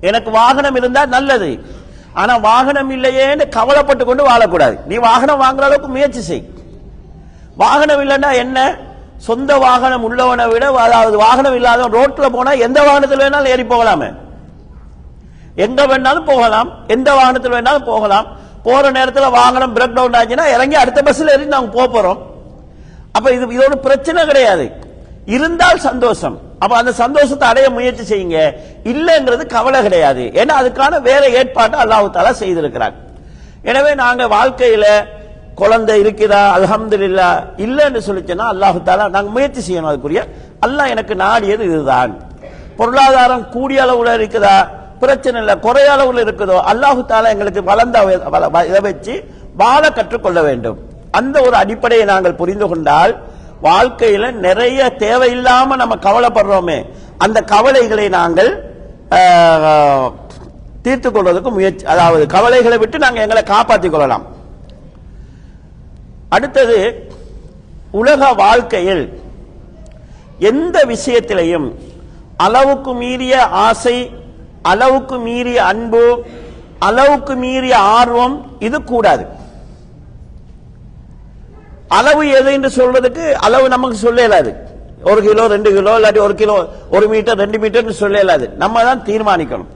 எனக்கு 0.00 0.30
வாகனம் 0.30 0.74
இருந்தா 0.74 1.06
நல்லது. 1.06 1.64
ஆனா 2.12 2.36
வாகனம் 2.36 2.90
இல்லையேன்னு 2.90 3.48
கவலைப்பட்டு 3.48 4.04
கொண்டு 4.04 4.28
வாழக்கூடாது. 4.28 4.78
நீ 4.86 4.96
வாகனம் 4.96 5.40
வாங்குற 5.40 5.60
அளவுக்கு 5.60 5.88
முயற்சி 5.88 6.20
செய். 6.20 6.50
வாகனம் 7.56 8.08
இல்லைன்னா 8.08 8.34
என்ன? 8.34 8.76
சொந்த 9.16 9.56
வாகனம் 9.56 10.04
உள்ளவனை 10.04 10.48
விட 10.48 10.70
அதாவது 10.80 11.16
வாகனம் 11.16 11.54
இல்லாதவன் 11.54 11.96
ரோட்ல 12.00 12.30
போனா 12.30 12.50
எந்த 12.50 12.82
வாகனத்தில் 12.82 13.18
வேணாலும் 13.18 13.46
ஏறி 13.46 13.62
போகலாமே. 13.62 14.14
எங்க 15.54 15.86
வேணாலும் 15.86 16.24
போகலாம். 16.24 16.70
எந்த 16.86 17.14
வாகனத்தில் 17.14 17.52
வேணாலும் 17.52 17.84
போகலாம். 17.84 18.26
போற 18.66 18.84
நேரத்தில் 18.96 19.34
வாகனம் 19.38 19.74
பிரேக் 19.76 19.96
டவுன் 19.98 20.18
ஆச்சுன்னா 20.20 20.46
இறங்கி 20.54 20.76
அடுத்த 20.82 21.00
பஸ்ல 21.08 21.34
ஏறி 21.34 21.46
நாங்க 21.54 21.70
போக 21.76 21.86
போறோம். 21.94 22.20
அப்ப 23.16 23.26
இது 23.36 23.46
இது 23.56 23.76
பிரச்சனை 23.86 24.20
கிடையாது. 24.30 24.66
இருந்தால் 25.36 25.80
சந்தோஷம். 25.88 26.36
அப்ப 26.62 26.72
அந்த 26.80 26.92
சந்தோஷத்தை 27.00 27.46
அடைய 27.52 27.66
முயற்சி 27.76 28.04
செய்யுங்க. 28.10 28.38
இல்லைங்கிறது 28.92 29.44
கவலை 29.56 29.80
கிடையாது. 29.86 30.24
ஏன்னா 30.40 30.54
அதுக்கான 30.60 31.00
வேற 31.08 31.22
ஏற்பாட்டை 31.38 31.78
அல்லாஹு 31.84 32.06
தாலா 32.16 32.32
செய்திருக்கிறார் 32.42 32.94
எனவே 33.70 33.92
நாங்க 34.02 34.22
வாழ்க்கையில 34.36 34.86
குழந்தை 35.60 35.94
இருக்குதா? 36.02 36.42
இல்லா 37.08 37.28
இல்லைன்னு 37.64 38.00
சொல்லிச்சுன்னா 38.08 38.46
அல்லாஹு 38.52 38.78
தாலா 38.88 39.04
நாங்க 39.16 39.30
முயற்சி 39.36 39.60
செய்யணும் 39.66 39.90
அதுக்குரிய. 39.90 40.22
அல்லாஹ் 40.66 40.92
எனக்கு 40.94 41.14
நாடியது 41.24 41.64
இதுதான். 41.70 42.12
பொருளாதாரம் 42.78 43.44
கூடிய 43.54 43.78
அளவுல 43.86 44.12
இருக்குதா? 44.20 44.56
பிரச்சனை 45.02 45.40
இல்லை. 45.40 45.54
குறைய 45.58 45.92
அளவில் 45.92 46.22
இருக்குதோ 46.24 46.56
அல்லாஹு 46.70 47.00
தாலா 47.08 47.28
எங்களுக்கு 47.28 47.62
வளர்ந்த 47.62 47.98
வ- 48.04 48.50
வ- 48.54 48.66
இதை 48.66 48.80
வச்சு 48.80 49.14
வாழ 49.56 49.90
கற்றுக்கொள்ள 49.90 50.42
வேண்டும். 50.42 50.78
அந்த 51.10 51.36
ஒரு 51.42 51.56
அடிப்படையை 51.56 52.04
நாங்கள் 52.06 52.34
புரிந்து 52.34 52.68
கொண்டால் 52.68 53.12
வாழ்க்கையில 53.62 54.30
நிறைய 54.46 54.92
தேவையில்லாம 54.98 55.76
நம்ம 55.76 55.94
கவலைப்படுறோமே 56.06 56.78
அந்த 57.18 57.40
கவலைகளை 57.42 58.08
நாங்கள் 58.08 58.50
தீர்த்து 60.82 61.08
கொள்வதற்கு 61.10 61.50
முயற்சி 61.50 61.84
அதாவது 61.86 62.26
கவலைகளை 62.26 62.78
விட்டு 62.78 62.98
நாங்கள் 62.98 63.22
எங்களை 63.22 63.42
காப்பாற்றிக் 63.42 63.92
கொள்ளலாம். 63.92 64.24
அடுத்தது 66.28 66.78
உலக 67.92 68.32
வாழ்க்கையில் 68.32 69.04
எந்த 70.50 70.76
விஷயத்திலையும் 70.84 71.68
அளவுக்கு 72.36 72.92
மீறிய 72.94 73.34
ஆசை 73.66 73.96
அளவுக்கு 74.70 75.16
மீறிய 75.26 75.58
அன்பு 75.72 76.02
அளவுக்கு 76.88 77.34
மீறிய 77.44 77.74
ஆர்வம் 77.98 78.36
இது 78.66 78.78
கூடாது. 78.90 79.24
அளவு 81.98 82.22
எது 82.38 82.50
என்று 82.56 82.70
சொல்றதுக்கு 82.76 83.24
அளவு 83.46 83.66
நமக்கு 83.74 83.96
சொல்ல 84.04 84.20
இயலாது. 84.24 84.52
ஒரு 85.10 85.20
கிலோ 85.26 85.44
ரெண்டு 85.54 85.70
கிலோ 85.76 85.92
இல்லாட்டி 85.98 86.20
ஒரு 86.26 86.34
கிலோ 86.40 86.56
ஒரு 86.96 87.06
மீட்டர் 87.12 87.40
ரெண்டு 87.42 87.58
மீட்டர் 87.62 88.00
சொல்ல 88.02 88.18
இயலாது. 88.22 88.46
நம்ம 88.62 88.84
தான் 88.88 89.04
தீர்மானிக்கணும். 89.08 89.70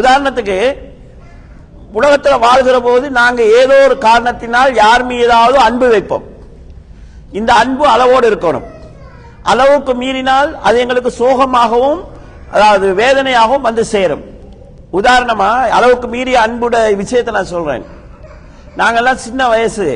உதாரணத்துக்கு 0.00 0.58
உலகத்தில் 1.98 2.42
வாழ்கிற 2.44 2.76
போது 2.86 3.06
நாங்கள் 3.18 3.52
ஏதோ 3.60 3.74
ஒரு 3.86 3.96
காரணத்தினால் 4.06 4.70
யார் 4.84 5.04
மீதாவது 5.10 5.58
அன்பு 5.66 5.88
வைப்போம். 5.94 6.24
இந்த 7.38 7.50
அன்பு 7.62 7.84
அளவோடு 7.94 8.26
இருக்கணும். 8.30 8.66
அளவுக்கு 9.52 9.92
மீறினால் 10.02 10.50
அது 10.66 10.76
எங்களுக்கு 10.82 11.10
சோகமாகவும் 11.20 12.02
அதாவது 12.52 12.86
வேதனையாகவும் 13.00 13.66
வந்து 13.68 13.84
சேரும். 13.94 14.24
உதாரணமா 14.98 15.50
அளவுக்கு 15.76 16.08
மீறிய 16.08 16.36
அன்புட 16.40 16.76
விஷயத்தை 17.02 17.32
நான் 17.36 17.52
சொல்றேன். 17.54 17.84
நாங்கெல்லாம் 18.80 19.24
சின்ன 19.26 19.48
வயசு. 19.54 19.86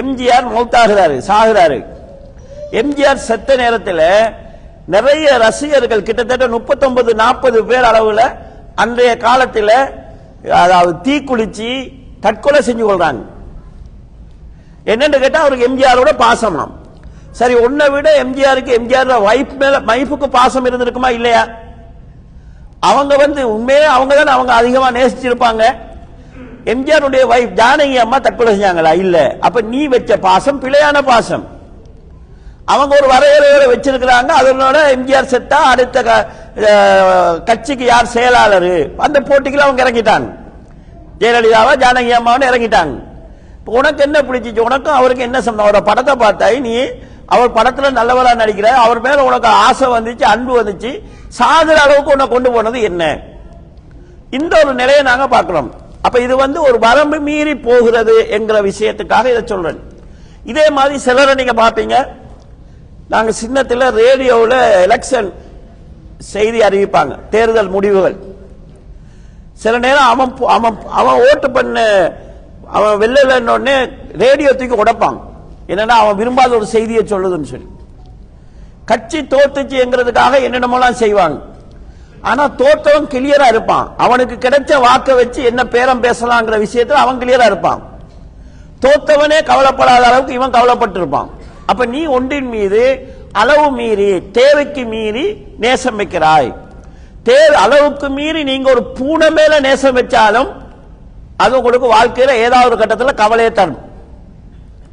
எம்ஜிஆர் 0.00 0.46
மௌத்தாகிறாரு 0.54 1.16
சாகுறாரு. 1.28 1.78
எம்ஜிஆர் 2.80 3.26
செத்த 3.28 3.56
நேரத்தில் 3.62 4.06
நிறைய 4.94 5.26
ரசிகர்கள் 5.44 6.06
கிட்டத்தட்ட 6.08 6.46
39 6.54 7.14
நாற்பது 7.22 7.58
பேர் 7.68 7.88
அளவில் 7.90 8.26
அன்றைய 8.82 9.12
காலத்தில் 9.26 9.76
அதாவது 10.62 10.92
தீக்குளிச்சு 11.06 11.70
தற்கொலை 12.24 12.60
செஞ்சு 12.68 12.84
கொள்றாங்க. 12.88 13.22
என்னன்னு 14.92 15.20
கேட்டால் 15.22 15.44
அவருக்கு 15.44 15.68
எம்ஜிஆரோட 15.68 16.10
பாசமாம் 16.24 16.74
சரி 17.34 17.54
உன்னை 17.54 17.90
விட 17.90 18.24
எம்ஜிஆருக்கு 18.24 18.72
எம்ஜிஆர் 18.78 19.22
வைஃப் 19.22 19.56
மேல 19.56 19.78
வைஃபுக்கு 19.80 20.26
பாசம் 20.26 20.66
இருந்திருக்குமா 20.66 21.10
இல்லையா? 21.10 21.46
அவங்க 22.80 23.16
வந்து 23.16 23.54
உண்மையே 23.54 23.84
அவங்க 23.84 24.14
தான் 24.14 24.26
அவங்க 24.26 24.52
அதிகமா 24.52 24.90
நேசிச்சிருப்பாங்க. 24.90 25.62
எம்ஜிஆருடைய 26.64 27.26
வைஃப் 27.26 27.54
ஜானகி 27.54 27.94
அம்மா 27.94 28.18
தற்கொலை 28.18 28.60
செஞ்சாங்களா? 28.60 28.96
இல்ல. 28.96 29.36
அப்ப 29.40 29.60
நீ 29.60 29.86
வச்ச 29.86 30.16
பாசம் 30.18 30.62
பிழையான 30.62 31.02
பாசம். 31.02 31.46
அவங்க 32.64 32.96
ஒரு 33.02 33.12
வரையறையோட 33.12 33.76
வச்சிருக்கிறாங்க 33.76 34.28
அதனோட 34.42 34.76
எம்ஜிஆர் 34.96 35.32
செத்தா 35.34 35.54
அடுத்த 35.54 36.02
க- 36.02 36.26
கட்சிக்கு 37.44 37.84
யார் 37.84 38.06
செயலாளர்? 38.06 38.90
அந்த 38.96 39.20
போட்டிக்குள்ள 39.20 39.58
அவங்க 39.58 39.82
இறங்கிட்டாங்க. 39.84 40.34
ஜெயலலிதாவா 41.18 41.76
ஜானகி 41.76 42.10
அம்மாவும் 42.10 42.48
இறங்கிட்டாங்க. 42.48 43.02
உனக்கு 43.64 44.02
என்ன 44.02 44.20
பிடிச்சிச்சு? 44.20 44.58
உனக்கும் 44.58 44.94
அவருக்கு 44.94 45.22
என்ன 45.22 45.40
சம்பந்தம்? 45.40 45.74
அவரோட 45.74 45.84
படத்தை 45.84 46.14
பார்த்தாய் 46.14 46.60
நீ 46.60 46.84
அவர் 47.26 47.52
படத்துல 47.52 47.88
நல்லவரா 47.98 48.32
நடிக்கிற 48.40 48.64
அவர் 48.64 49.00
மேல 49.00 49.24
உனக்கு 49.24 49.48
ஆசை 49.48 49.88
வந்துச்சு 49.88 50.22
அன்பு 50.22 50.62
வந்துச்சு. 50.62 50.90
சாகுற 51.38 51.78
அளவுக்கு 51.84 52.10
உன்னை 52.10 52.28
கொண்டு 52.28 52.52
போனது 52.52 52.80
என்ன? 52.80 53.18
இந்த 54.30 54.60
ஒரு 54.64 54.74
நிலையை 54.74 55.02
நாங்க 55.02 55.26
பார்க்கிறோம். 55.26 55.72
அப்ப 56.02 56.20
இது 56.20 56.36
வந்து 56.36 56.62
ஒரு 56.62 56.78
வரம்பு 56.78 57.18
மீறி 57.18 57.56
போகிறது 57.56 58.28
என்கிற 58.28 58.62
விஷயத்துக்காக 58.62 59.26
இதை 59.26 59.42
சொல்றேன். 59.44 59.80
இதே 60.44 60.70
மாதிரி 60.70 60.98
சிலரை 60.98 61.34
நீங்க 61.34 61.54
பாப்பீங்க 61.62 62.08
நாங்க 63.08 63.32
சின்னத்துல 63.42 63.90
ரேடியோவில் 63.90 64.58
எலெக்ஷன் 64.84 65.32
செய்தி 66.18 66.58
அறிவிப்பாங்க. 66.58 67.18
தேர்தல் 67.30 67.68
முடிவுகள். 67.68 68.16
சில 69.52 69.78
நேரம் 69.78 70.08
அவன் 70.12 70.32
அவன் 70.46 70.76
அவன் 70.90 71.20
ஓட்டு 71.30 71.50
பண்ண 71.50 71.78
அவன் 72.70 73.00
வெளில 73.02 73.88
ரேடியோ 74.18 74.52
தூக்கி 74.52 74.82
உடைப்பான். 74.82 75.18
என்னன்னா 75.68 75.96
அவன் 76.02 76.16
விரும்பாத 76.16 76.54
ஒரு 76.54 76.66
செய்தியை 76.66 77.02
சொல்லுதுன்னு 77.02 77.50
சொல்லி. 77.52 77.66
கட்சி 78.84 79.20
தோத்துச்சுங்கிறதுக்காக 79.20 80.40
என்னென்னமோலாம் 80.46 81.00
செய்வாங்க. 81.02 81.38
ஆனா 82.20 82.48
தோத்தவன் 82.48 83.10
கிளியரா 83.14 83.46
இருப்பான். 83.46 83.94
அவனுக்கு 83.96 84.48
கிடைச்ச 84.48 84.80
வாக்கை 84.80 85.14
வச்சு 85.14 85.44
என்ன 85.44 85.64
பேரம் 85.64 86.02
பேசலாங்கிற 86.02 86.66
விஷயத்துல 86.66 87.00
அவன் 87.04 87.18
கிளியரா 87.18 87.44
இருப்பான். 87.44 87.82
தோத்தவனே 88.80 89.44
கவலைப்படாத 89.44 90.06
அளவுக்கு 90.06 90.32
இவன் 90.32 90.50
கவலைப்பட்டிருப்பான். 90.50 91.28
அப்ப 91.66 91.84
நீ 91.84 92.04
ஒன்றின் 92.04 92.48
மீது 92.48 92.82
அளவு 93.32 93.70
மீறி 93.70 94.30
தேவைக்கு 94.30 94.84
மீறி 94.84 95.46
நேசம் 95.58 95.98
வைக்கிறாய். 95.98 96.54
தே 97.24 97.36
அளவுக்கு 97.36 98.08
மீறி 98.08 98.42
நீங்க 98.42 98.70
ஒரு 98.70 98.82
பூனை 98.84 99.30
மேல 99.30 99.60
நேசம் 99.60 99.96
வச்சாலும் 99.96 100.52
அது 101.36 101.56
உங்களுக்கு 101.56 101.94
வாழ்க்கையில 101.94 102.30
ஏதாவது 102.30 102.66
ஒரு 102.66 102.76
கட்டத்தில் 102.76 103.14
கவலையை 103.14 103.52
தரும். 103.52 103.78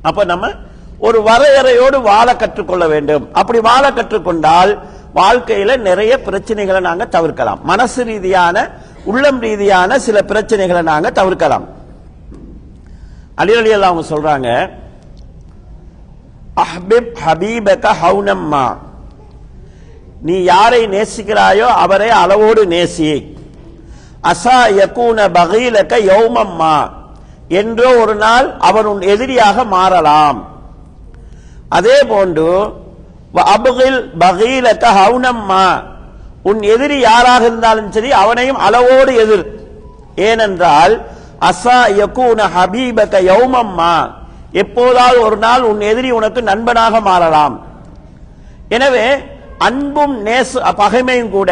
அப்ப 0.01 0.23
நம்ம 0.23 0.51
ஒரு 0.99 1.21
வரையறையோடு 1.21 2.01
வாழ 2.01 2.35
கற்றுக்கொள்ள 2.35 2.87
வேண்டும். 2.87 3.33
அப்படி 3.33 3.59
வாழ 3.59 3.91
கற்றுக்கொண்டால் 3.91 4.79
வாழ்க்கையில 5.15 5.77
நிறைய 5.77 6.19
பிரச்சனைகளை 6.25 6.79
நாங்க 6.79 7.05
தவிர்க்கலாம். 7.05 7.59
மனசு 7.63 8.03
ரீதியான 8.03 8.69
உள்ளம் 9.05 9.41
ரீதியான 9.41 9.99
சில 9.99 10.19
பிரச்சனைகளை 10.27 10.81
நாங்க 10.81 11.09
தவிர்க்கலாம். 11.11 11.65
அலிரலி 13.37 13.71
அவங்க 13.79 14.03
சொல்றாங்க 14.09 14.69
அஹ்பிப் 16.63 17.11
ஹபீபக 17.25 17.93
ஹவுனம்மா. 18.03 18.77
நீ 20.21 20.43
யாரை 20.43 20.87
நேசிக்கிறாயோ 20.87 21.67
அவரை 21.83 22.09
அளவோடு 22.09 22.65
நேசி. 22.65 23.11
அசா 24.23 24.57
யகூன 24.79 25.31
பகீலக 25.31 25.99
யௌமம்மா. 25.99 26.75
என்றோ 27.59 27.89
ஒரு 28.01 28.15
நாள் 28.25 28.47
அவர் 28.67 28.87
உன் 28.91 29.03
எதிரியாக 29.13 29.63
மாறலாம். 29.75 30.39
அதே 31.77 31.97
போன்று 32.11 32.51
அபுகில் 33.53 33.99
பகீலக 34.21 34.83
ஹவுனம்மா 34.99 35.65
உன் 36.49 36.61
எதிரி 36.73 36.97
யாராக 37.07 37.41
இருந்தாலும் 37.47 37.91
சரி 37.95 38.09
அவனையும் 38.21 38.61
அளவோடு 38.65 39.11
எதிர். 39.23 39.45
ஏனென்றால் 40.27 40.93
அசா 41.49 41.77
யகூன 41.99 42.39
ஹபீபக 42.55 43.21
யௌமம்மா 43.31 43.93
எப்போதாவது 44.61 45.19
ஒரு 45.27 45.37
நாள் 45.45 45.63
உன் 45.69 45.81
எதிரி 45.91 46.09
உனக்கு 46.19 46.41
நண்பனாக 46.49 46.95
மாறலாம். 47.09 47.55
எனவே 48.75 49.05
அன்பும் 49.67 50.15
நேச 50.27 50.51
பகைமையும் 50.81 51.33
கூட 51.37 51.51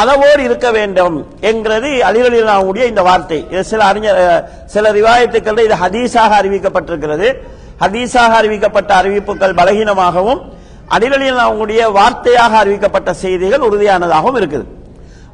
அளவோடு 0.00 0.42
இருக்க 0.48 0.68
வேண்டும் 0.76 1.16
என்கிறது 1.48 1.90
அலிவலியுடைய 2.08 2.84
இந்த 2.92 3.02
வார்த்தை. 3.08 3.38
இது 3.52 3.62
சில 3.72 3.80
அறிஞர் 3.90 4.20
சில 4.74 4.92
ரிவாயத்துக்கள் 4.98 5.64
இது 5.66 5.76
ஹதீஸாக 5.84 6.32
அறிவிக்கப்பட்டிருக்கிறது. 6.40 7.28
ஹதீஸாக 7.82 8.32
அறிவிக்கப்பட்ட 8.40 8.90
அறிவிப்புகள் 9.00 9.56
பலகீனமாகவும் 9.60 10.40
அலிவலியுடைய 10.96 11.82
வார்த்தையாக 11.98 12.52
அறிவிக்கப்பட்ட 12.62 13.10
செய்திகள் 13.22 13.66
உறுதியானதாகவும் 13.68 14.38
இருக்குது. 14.40 14.66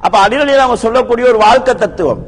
அப்ப 0.05 0.17
அலிவலியில் 0.27 0.65
அவங்க 0.65 0.81
சொல்லக்கூடிய 0.87 1.25
ஒரு 1.33 1.39
வாழ்க்கை 1.47 1.73
தத்துவம் 1.85 2.23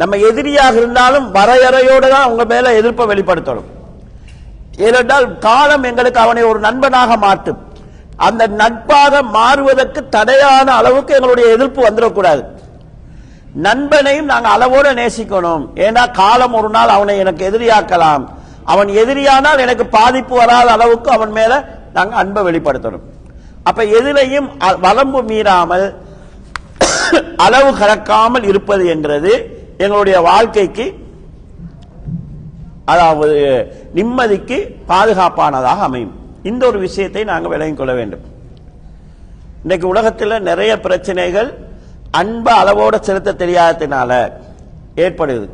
நம்ம 0.00 0.16
எதிரியாக 0.28 0.74
இருந்தாலும் 0.80 1.26
வரையறையோடு 1.36 2.06
தான் 2.12 2.26
அவங்க 2.26 2.44
மேல 2.52 2.72
எதிர்ப்பை 2.80 3.06
வெளிப்படுத்தணும். 3.12 3.68
ஏனென்றால் 4.86 5.26
காலம் 5.46 5.84
எங்களுக்கு 5.88 6.20
அவனை 6.24 6.42
ஒரு 6.50 6.60
நண்பனாக 6.66 7.16
மாற்றும். 7.26 7.58
அந்த 8.20 8.46
நட்பாக 8.46 9.22
மாறுவதற்கு 9.22 10.08
தடையான 10.08 10.72
அளவுக்கு 10.72 11.14
எங்களுடைய 11.14 11.52
எதிர்ப்பு 11.52 11.82
வந்துடக்கூடாது. 11.82 12.44
நண்பனையும் 13.54 14.24
நாங்கள் 14.24 14.50
அளவோடு 14.50 14.92
நேசிக்கணும். 14.92 15.68
ஏன்னா 15.74 16.10
காலம் 16.10 16.52
ஒரு 16.52 16.68
நாள் 16.68 16.88
அவனை 16.88 17.18
எனக்கு 17.18 17.50
எதிரியாக்கலாம். 17.50 18.28
அவன் 18.64 18.88
எதிரியானால் 18.88 19.58
எனக்கு 19.58 19.86
பாதிப்பு 19.86 20.36
வராத 20.36 20.70
அளவுக்கு 20.70 21.10
அவன் 21.10 21.30
மேல 21.30 21.78
நாங்கள் 21.92 22.18
அன்பை 22.18 22.42
வெளிப்படுத்தணும். 22.42 23.00
அப்ப 23.62 23.84
எதிலையும் 23.84 24.62
அ- 24.62 24.76
மீறாமல் 25.22 25.94
அளவு 27.36 27.70
கடக்காமல் 27.70 28.44
இருப்பது 28.44 28.86
என்கிறது 28.86 29.58
எங்களுடைய 29.78 30.20
வாழ்க்கைக்கு 30.20 30.94
அதாவது 32.84 33.66
நிம்மதிக்கு 33.94 34.74
பாதுகாப்பானதாக 34.88 35.82
அமையும். 35.82 36.18
இந்த 36.48 36.62
ஒரு 36.66 36.78
விஷயத்தை 36.86 37.22
நாங்கள் 37.30 37.52
விளங்கிக் 37.52 37.80
கொள்ள 37.80 37.92
வேண்டும். 37.98 38.22
இன்னைக்கு 39.62 39.86
உலகத்தில் 39.88 40.44
நிறைய 40.50 40.72
பிரச்சனைகள் 40.86 41.48
அன்பை 42.20 42.52
அளவோடு 42.60 42.98
செலுத்த 43.08 43.34
தெரியாததினால 43.42 44.10
ஏற்படுது. 45.04 45.46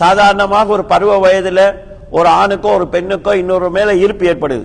சாதாரணமாக 0.00 0.72
ஒரு 0.76 0.84
பருவ 0.92 1.18
வயதில் 1.24 1.66
ஒரு 2.18 2.28
ஆணுக்கோ 2.40 2.68
ஒரு 2.78 2.86
பெண்ணுக்கோ 2.94 3.32
இன்னொரு 3.40 3.68
மேலே 3.76 3.92
ஈர்ப்பு 4.04 4.24
ஏற்படுது. 4.32 4.64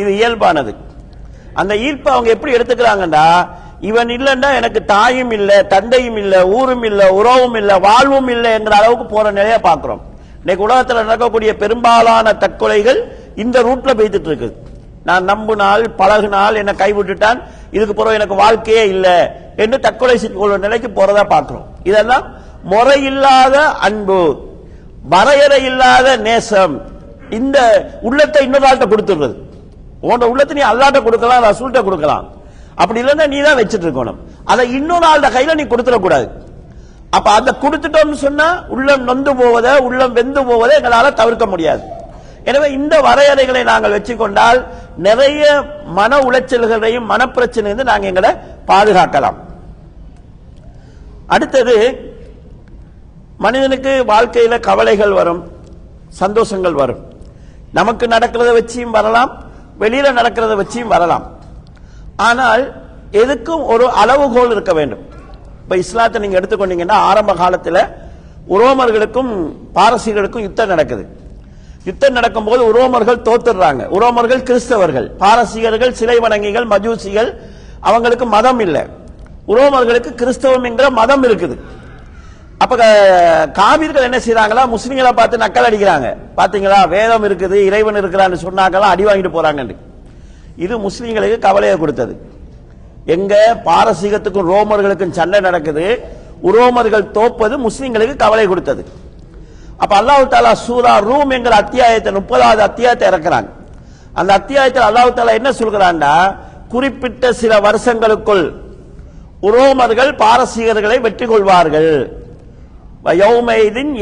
இது 0.00 0.10
இயல்பானது. 0.18 0.72
அந்த 1.60 1.72
ஈர்ப்பை 1.86 2.10
அவங்க 2.14 2.30
எப்படி 2.34 2.54
எடுத்துக்கிறாங்கடா 2.56 3.24
இவன் 3.88 4.10
இல்லைன்னா 4.16 4.48
எனக்கு 4.58 4.80
தாயும் 4.84 5.32
இல்லை 5.38 5.58
தந்தையும் 5.74 6.18
இல்லை 6.22 6.40
ஊரும் 6.58 6.84
இல்லை 6.88 7.06
உறவும் 7.18 7.56
இல்லை 7.60 7.76
வாழ்வும் 7.86 8.30
இல்லை 8.34 8.50
என்கிற 8.58 8.76
அளவுக்கு 8.80 9.06
போற 9.14 9.26
நிலையை 9.38 9.58
பார்க்கிறோம். 9.68 10.02
இன்னைக்கு 10.42 10.66
உலகத்தில் 10.66 11.02
நடக்கக்கூடிய 11.02 11.50
பெரும்பாலான 11.62 12.34
தற்கொலைகள் 12.42 13.00
இந்த 13.42 13.56
ரூட்ல 13.68 13.90
பெய்துட்டு 14.00 14.30
இருக்குது 14.30 14.56
நான் 15.08 15.24
நம்பினால் 15.30 15.82
பழகினால் 16.00 16.58
என்னை 16.60 16.72
கைவிட்டுட்டான் 16.82 17.38
இதுக்கு 17.76 17.94
பிறகு 17.98 18.18
எனக்கு 18.18 18.36
வாழ்க்கையே 18.42 18.82
இல்லை 18.94 19.16
என்று 19.62 19.76
தற்கொலை 19.86 20.16
செய்து 20.22 20.36
கொள்ற 20.40 20.56
நிலைக்கு 20.64 20.88
போறதா 20.98 21.24
பார்க்கிறோம். 21.34 21.66
இதெல்லாம் 21.90 22.24
முறையில்லாத 22.72 23.56
அன்பு 23.88 24.20
வரையறை 25.12 25.60
இல்லாத 25.70 26.16
நேசம். 26.26 26.74
இந்த 27.38 27.58
உள்ளத்தை 28.08 28.42
இன்னொரு 28.46 28.66
ஆள்கிட்ட 28.68 28.88
கொடுத்துடுறது. 28.92 29.34
உன்னோட 30.02 30.26
உள்ளத்தை 30.32 30.54
நீ 30.58 30.64
அல்லாட்ட 30.70 31.00
கொடுக்கலாம் 31.06 31.46
ரசூல்கிட்ட 31.48 31.82
கொடுக்கலாம். 31.88 32.26
அப்படி 32.80 33.00
இல்லைன்னா 33.02 33.26
நீ 33.32 33.38
தான் 33.46 33.58
வச்சிட்டு 33.60 33.86
இருக்கணும். 33.86 34.18
அதை 34.52 34.64
இன்னொரு 34.78 35.06
ஆள்கிட்ட 35.10 35.30
கையில 35.36 35.56
நீ 35.60 35.66
கொடுத்துடக்கூடாது. 35.72 36.28
அப்ப 37.16 37.28
அதை 37.38 37.52
கொடுத்துட்டோம்னு 37.62 38.18
சொன்னா 38.26 38.48
உள்ளம் 38.74 39.06
நொந்து 39.08 39.32
போவதை 39.40 39.72
உள்ளம் 39.86 40.14
வெந்து 40.18 40.42
போவதை 40.50 40.74
எங்களால 40.80 41.12
தவிர்க்க 41.20 41.46
முடியாது. 41.54 41.82
எனவே 42.48 42.68
இந்த 42.78 42.94
வரையறைகளை 43.06 43.62
நாங்கள் 43.70 43.94
வச்சுக்கொண்டால் 43.96 44.60
நிறைய 45.06 45.44
மன 45.98 46.18
உளைச்சல்களையும் 46.28 47.08
மனப்பிரச்சனை 47.12 47.84
நாங்க 47.90 48.06
எங்களை 48.12 48.30
பாதுகாக்கலாம். 48.70 49.38
அடுத்தது 51.34 51.76
மனிதனுக்கு 53.44 53.92
வாழ்க்கையில 54.12 54.54
கவலைகள் 54.68 55.12
வரும் 55.18 55.42
சந்தோஷங்கள் 56.20 56.80
வரும். 56.82 57.02
நமக்கு 57.78 58.04
நடக்கிறத 58.14 58.50
வச்சியும் 58.58 58.96
வரலாம் 58.98 59.30
வெளியில 59.82 60.08
நடக்கிறத 60.18 60.54
வச்சியும் 60.60 60.92
வரலாம். 60.94 61.24
ஆனால் 62.28 62.62
எதுக்கும் 63.22 63.62
ஒரு 63.72 63.86
அளவுகோல் 64.02 64.52
இருக்க 64.54 64.72
வேண்டும். 64.78 65.04
இப்ப 65.62 65.76
இஸ்லாத்தை 65.82 66.20
நீங்க 66.22 66.36
எடுத்துக்கொண்டீங்கன்னா 66.40 66.98
ஆரம்ப 67.10 67.32
காலத்துல 67.42 67.78
உரோமர்களுக்கும் 68.54 69.32
பாரசீகர்களுக்கும் 69.76 70.46
யுத்தம் 70.46 70.72
நடக்குது. 70.74 71.04
யுத்தம் 71.84 72.12
நடக்கும்போது 72.12 72.72
உரோமர்கள் 72.72 73.22
தோத்துடுறாங்க. 73.24 73.86
உரோமர்கள் 73.92 74.42
கிறிஸ்தவர்கள். 74.42 75.10
பாரசீகர்கள் 75.18 75.90
சிலை 75.90 76.18
வணங்கிகள் 76.18 76.66
மஜூசிகள் 76.66 77.34
அவங்களுக்கு 77.80 78.26
மதம் 78.26 78.60
இல்லை. 78.60 78.82
உரோமர்களுக்கு 79.48 80.14
கிறிஸ்தவம் 80.14 80.62
என்கிற 80.62 80.90
மதம் 80.90 81.24
இருக்குது. 81.24 81.58
அப்ப 82.58 82.76
க- 82.76 83.78
என்ன 84.00 84.18
செய்யறாங்களா 84.18 84.74
முஸ்லிம்களை 84.74 85.12
பார்த்து 85.12 85.36
நக்கல் 85.36 85.64
அடிக்கிறாங்க. 85.64 86.16
பாத்தீங்களா? 86.36 86.88
வேதம் 86.88 87.24
இருக்குது 87.24 87.54
இறைவன் 87.54 87.94
இருக்கிறான்னு 87.94 88.36
சொன்னாங்கலாம் 88.44 88.78
அடி 88.78 89.04
வாங்கிட்டு 89.04 89.30
போறாங்கன்னு 89.32 89.76
இது 90.56 90.78
முஸ்லிம்களுக்கு 90.78 91.38
கவலையை 91.38 91.78
கொடுத்தது. 91.78 92.20
எங்க 93.04 93.60
பாரசீகத்துக்கும் 93.64 94.50
ரோமர்களுக்கும் 94.50 95.10
சண்டை 95.10 95.40
நடக்குது. 95.40 96.00
உரோமர்கள் 96.42 97.10
தோப்பது 97.10 97.58
முஸ்லிம்களுக்கு 97.58 98.16
கவலை 98.16 98.46
கொடுத்தது. 98.46 98.86
அப்ப 99.82 99.92
அல்லாஹு 100.00 100.24
தாலா 100.34 100.52
சூரா 100.66 100.92
ரூம் 101.08 101.30
என்கிற 101.36 101.54
அத்தியாயத்தை 101.62 102.10
முப்பதாவது 102.18 102.62
அத்தியாயத்தை 102.68 103.04
இறக்குறாங்க. 103.10 103.48
அந்த 104.20 104.30
அத்தியாயத்தில் 104.40 104.86
அல்லாஹு 104.88 105.10
தாலா 105.18 105.34
என்ன 105.40 105.50
சொல்கிறான்டா 105.60 106.14
குறிப்பிட்ட 106.72 107.32
சில 107.42 107.52
வருஷங்களுக்குள் 107.66 108.44
உரோமர்கள் 109.48 110.10
பாரசீகர்களை 110.22 110.96
வெற்றி 111.06 111.26
கொள்வார்கள். 111.32 111.92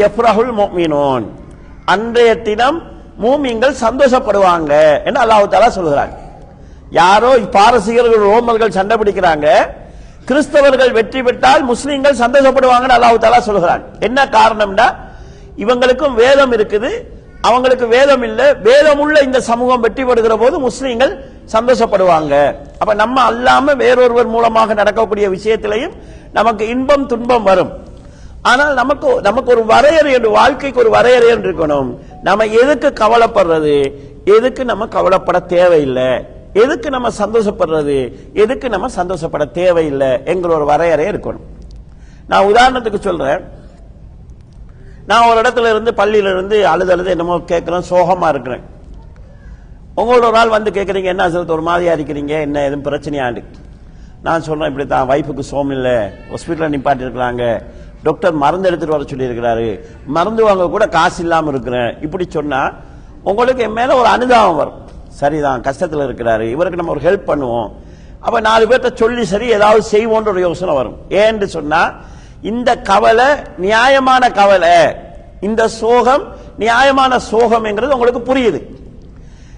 எஃப்ரஹுல் 0.06 0.52
மோமினோன் 0.60 1.26
அன்றைய 1.94 2.30
தினம் 2.46 2.78
மூமிங்கள் 3.24 3.80
சந்தோஷப்படுவாங்க 3.84 4.72
என்று 5.06 5.20
அல்லாஹு 5.24 5.46
தாலா 5.52 5.68
சொல்கிறாங்க. 5.78 6.14
யாரோ 7.00 7.30
பாரசீகர்கள் 7.56 8.24
ரோமர்கள் 8.32 8.76
சண்டை 8.78 8.94
பிடிக்கிறாங்க. 9.00 9.46
கிறிஸ்தவர்கள் 10.28 10.92
வெற்றி 10.98 11.20
பெற்றால் 11.26 11.62
முஸ்லீம்கள் 11.72 12.20
சந்தோஷப்படுவாங்கன்னு 12.22 12.96
அல்லாஹு 12.98 13.18
தாலா 13.24 13.40
சொல்கிறாங்க. 13.50 13.84
என்ன 14.08 14.18
காரணம்னா 14.38 14.86
இவங்களுக்கும் 15.58 16.14
வேதம் 16.14 16.52
இருக்குது. 16.52 16.90
அவங்களுக்கு 17.40 17.86
வேதம் 17.86 18.22
இல்ல. 18.22 18.54
வேதம் 18.54 18.98
உள்ள 18.98 19.20
இந்த 19.20 19.40
சமூகம் 19.40 19.80
வெற்றி 19.80 20.04
பெறுகிற 20.04 20.36
போது 20.36 20.60
முஸ்லீம்கள் 20.60 21.18
சந்தோஷப்படுவாங்க. 21.52 22.54
அப்ப 22.78 22.94
நம்ம 22.94 23.30
அல்லாம 23.30 23.76
வேறொருவர் 23.76 24.26
மூலமாக 24.26 24.74
நடக்கக்கூடிய 24.74 25.28
விஷயத்திலையும் 25.28 25.92
நமக்கு 26.32 26.68
இன்பம் 26.68 27.06
துன்பம் 27.06 27.42
வரும். 27.42 27.72
ஆனால் 28.42 28.74
நமக்கு 28.74 29.20
நமக்கு 29.20 29.50
ஒரு 29.50 29.64
வரையறை 29.64 30.12
என்று 30.12 30.30
வாழ்க்கைக்கு 30.30 30.80
ஒரு 30.80 30.90
வரையறை 30.90 31.28
என்று 31.28 31.52
இருக்கணும். 31.52 31.98
நம்ம 32.22 32.46
எதுக்கு 32.46 33.04
கவலைப்படுறது? 33.04 33.92
எதுக்கு 34.24 34.64
நம்ம 34.64 34.86
கவலைப்பட 34.86 35.38
தேவையில்லை? 35.38 36.26
எதுக்கு 36.52 36.90
நம்ம 36.90 37.08
சந்தோஷப்படுறது? 37.18 38.12
எதுக்கு 38.32 38.68
நம்ம 38.68 38.88
சந்தோஷப்பட 38.88 39.44
தேவையில்லை? 39.44 40.18
என்கிற 40.24 40.54
ஒரு 40.54 40.64
வரையறை 40.64 41.06
இருக்கணும். 41.06 41.46
நான் 42.28 42.44
உதாரணத்துக்கு 42.44 42.98
சொல்றேன். 42.98 43.56
நான் 45.08 45.26
ஒரு 45.28 45.38
இடத்துல 45.42 45.70
இருந்து 45.72 45.90
பள்ளியில 46.00 46.30
இருந்து 46.34 46.56
அழுது 46.72 46.92
அழுது 46.94 47.10
என்னமோ 47.14 47.36
கேட்கிறேன் 47.50 47.86
சோகமா 47.90 48.28
இருக்கிறேன். 48.34 48.64
உங்களோட 50.00 50.24
ஒரு 50.28 50.36
நாள் 50.38 50.54
வந்து 50.54 50.70
கேட்குறீங்க 50.70 51.08
என்ன 51.12 51.30
சொல்றது 51.30 51.54
ஒரு 51.56 51.64
மாதிரியா 51.68 51.92
இருக்கிறீங்க? 51.94 52.34
என்ன 52.46 52.64
எதுவும் 52.68 52.84
பிரச்சனையாண்டு 52.88 53.42
நான் 54.26 54.44
சொல்றேன் 54.46 54.68
இப்படி 54.70 54.86
தான் 54.88 55.08
வைஃபுக்கு 55.10 55.44
சோம் 55.50 55.70
இல்லை. 55.76 55.96
ஹாஸ்பிட்டலில் 56.30 56.74
நிப்பாட்டி 56.74 57.04
இருக்கிறாங்க. 57.06 57.44
டாக்டர் 58.02 58.34
மருந்து 58.42 58.68
எடுத்துட்டு 58.70 58.96
வர 58.96 59.06
சொல்லியிருக்கிறாரு. 59.12 59.68
மருந்து 60.16 60.44
வாங்க 60.44 60.68
கூட 60.74 60.86
காசு 60.96 61.22
இல்லாமல் 61.22 61.52
இருக்கிறேன். 61.54 61.90
இப்படி 62.06 62.26
சொன்னா 62.36 62.60
உங்களுக்கு 63.30 63.62
என் 63.62 63.78
மேல 63.80 63.96
ஒரு 64.00 64.08
அனுதாபம் 64.08 64.60
வரும். 64.60 64.78
சரிதான் 65.20 65.64
கஷ்டத்தில் 65.68 66.06
இருக்கிறாரு. 66.08 66.46
இவருக்கு 66.54 66.80
நம்ம 66.80 66.94
ஒரு 66.96 67.04
ஹெல்ப் 67.08 67.28
பண்ணுவோம். 67.30 67.68
அப்ப 68.20 68.40
நாலு 68.40 68.66
பேர்த்த 68.66 68.94
சொல்லி 68.94 69.24
சரி 69.24 69.48
ஏதாவது 69.56 69.82
செய்வோன்ற 69.94 70.28
ஒரு 70.34 70.40
யோசனை 70.40 70.74
வரும். 70.74 70.96
ஏன்னு 71.22 71.48
சொன்னா 71.56 71.82
இந்த 72.42 72.76
கவலை 72.76 73.24
நியாயமான 73.56 74.30
கவலை. 74.30 74.76
இந்த 75.40 75.68
சோகம் 75.68 76.36
நியாயமான 76.56 77.18
சோகம்ங்கிறது 77.30 77.90
உங்களுக்கு 77.90 78.34
புரியுது. 78.34 78.62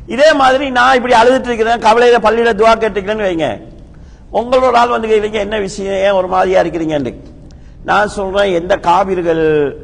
இதே 0.07 0.33
மாதிரி 0.33 0.71
நான் 0.71 0.95
இப்படி 0.95 1.15
அழுதுட்டு 1.15 1.49
இருக்கிறேன் 1.51 1.79
கவலையில 1.79 2.19
பள்ளியில 2.25 2.53
துவா 2.55 2.73
கேட்டுக்கிறேன்னு 2.79 3.29
வைங்க. 3.29 3.61
உங்களோட 4.33 4.63
ஒரு 4.63 4.77
ஆள் 4.77 4.89
வந்து 4.89 5.09
கேட்குறீங்க 5.09 5.33
என்ன 5.33 5.59
விஷயம்? 5.59 5.93
ஏன் 5.93 6.11
ஒரு 6.11 6.27
மாதிரியா 6.27 6.61
இருக்கிறீங்கன்னு? 6.63 7.15
நான் 7.85 8.09
சொல்றேன் 8.09 8.53
எந்த 8.53 8.77
காவிர்கள் 8.77 9.77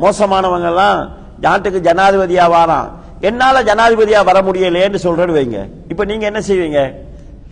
மோசமானவங்கெல்லாம் 0.00 1.08
நாட்டுக்கு 1.40 1.90
ஜனாதிபதியா 1.90 2.46
வாரான். 2.52 2.90
என்னால 3.20 3.62
ஜனாதிபதியா 3.62 4.24
வர 4.24 4.40
முடியலையேன்னு 4.40 4.98
சொல்றேன்னு 5.02 5.36
வைங்க. 5.38 5.68
இப்ப 5.88 6.04
நீங்க 6.04 6.26
என்ன 6.26 6.38
செய்வீங்க? 6.38 6.92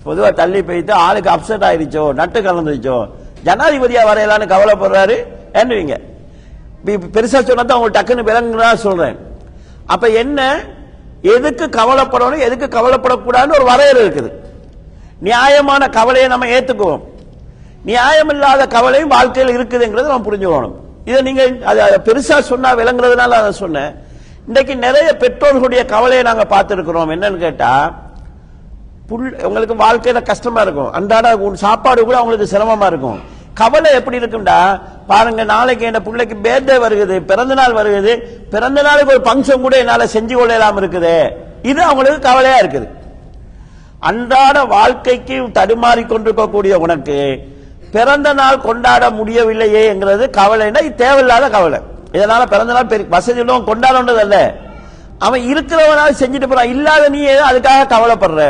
பொதுவாக 0.02 0.32
தள்ளி 0.32 0.62
போயிட்டு 0.62 0.92
ஆளுக்கு 0.92 1.30
அப்செட் 1.30 1.66
ஆயிருச்சோ 1.68 2.12
நட்டு 2.12 2.40
கலந்துச்சோ 2.40 3.08
ஜனாதிபதியா 3.46 4.02
வரையலான்னு 4.10 4.52
கவலைப்படுறாரு. 4.54 5.16
என்னவீங்க 5.60 5.96
பெருசா 7.14 7.38
சொன்னா 7.48 7.62
தான் 7.62 7.78
உங்களுக்கு 7.78 7.98
டக்குன்னு 7.98 8.28
விளங்குறா 8.28 8.70
சொல்றேன். 8.86 9.16
அப்ப 9.94 10.08
என்ன? 10.22 10.40
எதுக்கு 11.34 11.64
கவலைப்படணும்? 11.78 12.44
எதுக்கு 12.46 12.66
கவலைப்படக்கூடாதுன்னு 12.76 13.58
ஒரு 13.58 13.66
வரையறை 13.70 14.00
இருக்குது. 14.04 14.30
நியாயமான 15.28 15.82
கவலையை 15.98 16.28
நம்ம 16.32 16.46
ஏத்துக்குவோம். 16.56 17.02
நியாயமில்லாத 17.90 18.62
கவலையும் 18.76 19.12
வாழ்க்கையில் 19.14 19.54
இருக்குதுங்கிறது 19.56 20.12
நம்ம 20.12 20.26
புரிஞ்சுக்கணும். 20.28 20.74
இதை 21.08 21.18
நீங்க 21.28 21.42
அதை 21.70 21.84
பெருசா 22.08 22.36
சொன்னா 22.50 22.70
விளங்குறதுனால 22.80 23.38
அதை 23.40 23.52
சொன்னேன். 23.62 23.92
இன்றைக்கு 24.48 24.74
நிறைய 24.86 25.08
பெற்றோர்களுடைய 25.22 25.82
கவலையை 25.92 26.22
நாங்கள் 26.28 26.52
பார்த்துருக்குறோம். 26.54 27.12
என்னன்னு 27.14 27.44
கேட்டா 27.44 27.70
புல் 29.08 29.24
உங்களுக்கு 29.46 29.74
வாழ்க்கையில 29.84 30.20
கஷ்டமா 30.30 30.60
இருக்கும். 30.66 30.90
அன்றாட 30.98 31.28
சாப்பாடு 31.64 32.00
கூட 32.04 32.16
அவங்களுக்கு 32.20 32.52
சிரமமா 32.54 32.86
இருக்கும். 32.92 33.18
கவலை 33.60 33.90
எப்படி 33.98 34.18
இருக்கும்டா? 34.20 34.58
பாருங்க 35.10 35.42
நாளைக்கு 35.52 35.86
என் 35.88 36.04
பிள்ளைக்கு 36.06 36.36
பேர்தே 36.44 36.76
வருகுது 36.84 37.16
பிறந்த 37.30 37.54
நாள் 37.60 37.76
வருகுது 37.78 38.12
பிறந்த 38.52 38.82
நாளுக்கு 38.86 39.14
ஒரு 39.14 39.22
ஃபங்க்ஷன் 39.26 39.64
கூட 39.64 39.74
என்னால 39.82 40.04
செஞ்சு 40.14 40.34
கொள்ளலாம் 40.38 40.78
இருக்குது. 40.82 41.16
இது 41.70 41.80
அவங்களுக்கு 41.88 42.20
கவலையா 42.28 42.58
இருக்குது. 42.62 42.88
அன்றாட 44.08 44.64
வாழ்க்கைக்கு 44.74 45.36
தடுமாறி 45.58 46.02
கொண்டிருக்கக்கூடிய 46.06 46.78
உனக்கு 46.84 47.18
பிறந்த 47.94 48.28
நாள் 48.40 48.64
கொண்டாட 48.66 49.04
முடியவில்லையே 49.18 49.82
என்கிறது 49.92 50.24
கவலைன்னா 50.40 50.80
இது 50.86 50.94
தேவையில்லாத 51.04 51.48
கவலை. 51.56 51.80
இதனால 52.16 52.42
பிறந்த 52.54 52.72
நாள் 52.76 52.90
பெரிய 52.92 53.08
வசதி 53.14 53.40
உள்ளவன் 53.44 53.68
கொண்டாடுன்றது 53.70 54.22
அல்ல. 54.24 54.38
அவன் 55.26 55.42
இருக்கிறவனால 55.52 56.10
செஞ்சுட்டு 56.22 56.48
போறான். 56.48 56.72
இல்லாத 56.74 57.08
நீ 57.14 57.20
அதுக்காக 57.50 57.88
கவலைப்படுற. 57.94 58.42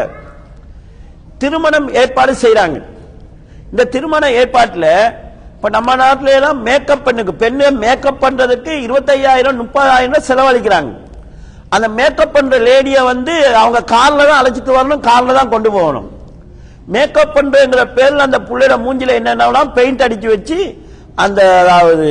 திருமணம் 1.39 1.89
ஏற்பாடு 2.01 2.33
செய்யறாங்க 2.43 2.79
இந்த 3.75 3.85
திருமண 3.85 4.31
ஏற்பாட்டில் 4.31 4.91
இப்ப 5.55 5.69
நம்ம 5.69 5.97
நாட்டில 5.97 6.29
எல்லாம் 6.29 6.63
மேக்கப் 6.63 7.05
பெண்ணுக்கு 7.05 7.33
பெண்ணு 7.33 7.71
மேக்கப் 7.85 8.21
பண்றதுக்கு 8.25 8.73
இருபத்தையாயிரம் 8.87 9.61
முப்பதாயிரம் 9.63 10.27
செலவழிக்கிறாங்க. 10.29 10.91
அந்த 11.71 11.89
மேக்கப் 11.89 12.33
பண்ற 12.33 12.59
லேடிய 12.59 13.03
வந்து 13.03 13.35
அவங்க 13.57 13.81
கார்ல 13.95 14.27
தான் 14.31 14.41
அழைச்சிட்டு 14.41 14.77
வரணும் 14.77 15.05
கார்ல 15.09 15.35
தான் 15.35 15.49
கொண்டு 15.49 15.71
போகணும். 15.73 16.09
மேக்கப் 16.87 17.35
பண்ணுறங்கிற 17.37 17.83
பேர்ல 17.97 18.27
அந்த 18.29 18.39
புள்ளையோட 18.49 18.77
மூஞ்சில 18.85 19.15
என்னென்ன 19.15 19.65
பெயிண்ட் 19.79 20.03
அடிச்சு 20.03 20.27
வச்சு 20.27 20.59
அந்த 21.15 21.41
அதாவது 21.63 22.09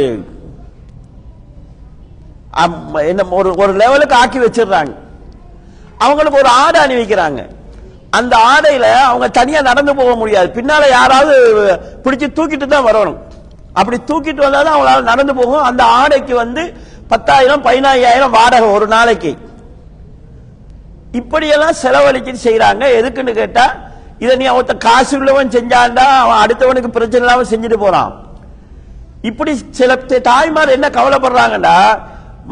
அம், 2.53 2.75
என்ன 3.11 3.25
ஒரு 3.29 3.49
ஒரு 3.55 3.73
லெவலுக்கு 3.73 4.15
ஆக்கி 4.15 4.39
வச்சிடுறாங்க. 4.39 4.91
அவங்களுக்கு 5.99 6.39
ஒரு 6.39 6.49
ஆடை 6.61 6.79
அணிவிக்கிறாங்க. 6.85 7.41
அந்த 8.17 8.33
ஆடையில 8.51 8.87
அவங்க 9.09 9.27
தனியா 9.37 9.61
நடந்து 9.69 9.93
போக 9.99 10.11
முடியாது. 10.21 10.49
பின்னால 10.57 10.89
யாராவது 10.97 11.35
பிடிச்சு 12.03 12.27
தூக்கிட்டு 12.37 12.67
தான் 12.73 12.87
வரணும். 12.89 13.19
அப்படி 13.79 13.97
தூக்கிட்டு 14.09 14.41
வந்தாதான் 14.45 14.75
அவங்களால 14.75 15.09
நடந்து 15.11 15.33
போகும். 15.39 15.63
அந்த 15.69 15.83
ஆடைக்கு 15.99 16.35
வந்து 16.43 16.63
பத்தாயிரம் 17.11 17.65
பதினாயிரம் 17.67 18.35
வாடகை 18.37 18.67
ஒரு 18.75 18.87
நாளைக்கு. 18.95 19.31
இப்படியெல்லாம் 21.19 21.79
செலவழிச்சு 21.81 22.33
செய்யறாங்க 22.45 22.83
எதுக்குன்னு 22.99 23.33
கேட்டா 23.39 23.65
இதை 24.23 24.33
நீ 24.41 24.45
அவத்த 24.51 24.73
காசு 24.85 25.13
உள்ளவன் 25.17 25.53
செஞ்சாண்டா 25.55 26.05
அவன் 26.23 26.41
அடுத்தவனுக்கு 26.43 26.95
பிரச்சனை 26.97 27.21
இல்லாம 27.23 27.47
செஞ்சுட்டு 27.49 27.79
போறான். 27.85 28.11
இப்படி 29.29 29.51
சில 29.79 29.95
தாய்மார் 30.29 30.75
என்ன 30.77 30.87
கவலைப்படுறாங்கடா 30.89 31.75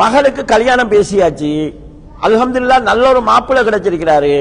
மகளுக்கு 0.02 0.43
கல்யாணம் 0.45 0.91
பேசியாச்சு. 0.91 1.54
அலமதுல்லா 2.26 2.78
நல்ல 2.89 3.04
ஒரு 3.10 3.21
மாப்பிள்ளை 3.30 3.62
கிடைச்சிருக்கிறாரு. 3.65 4.36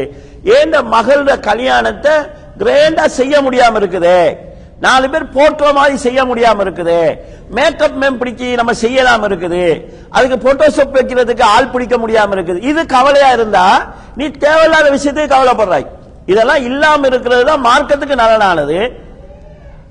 ஏந்த 0.44 0.83
மகளோட 0.83 1.40
கல்யாணத்தை 1.40 2.12
கிரேண்டா 2.59 3.07
செய்ய 3.07 3.42
முடியாம 3.42 3.79
இருக்குது? 3.79 4.37
நாலு 4.81 5.11
பேர் 5.11 5.29
போட்டோ 5.29 5.72
மாதிரி 5.72 5.96
செய்ய 5.96 6.24
முடியாம 6.24 6.64
இருக்குது. 6.64 7.18
மேக்கப் 7.50 7.96
மேம் 8.00 8.22
பிடிச்சி 8.22 8.53
நம்ம 8.53 8.72
செய்யலாம் 8.72 9.26
இருக்குது. 9.26 9.85
அதுக்கு 10.11 10.53
போட்டோஷாப் 10.53 10.94
வைக்கிறதுக்கு 10.94 11.42
ஆள் 11.42 11.68
பிடிக்க 11.68 11.96
முடியாம 11.96 12.35
இருக்குது. 12.35 12.62
இது 12.62 12.87
கவலையா 12.87 13.31
இருந்தா 13.31 13.92
நீ 14.16 14.29
தேவையில்லாத 14.29 14.90
விஷயத்துக்கு 14.90 15.31
கவலைப்படுறாய். 15.31 15.87
இதெல்லாம் 16.26 16.64
இல்லாம 16.64 17.07
இருக்கிறது 17.07 17.44
தான் 17.44 17.64
மார்க்கத்துக்கு 17.64 18.14
நலனானது. 18.14 18.92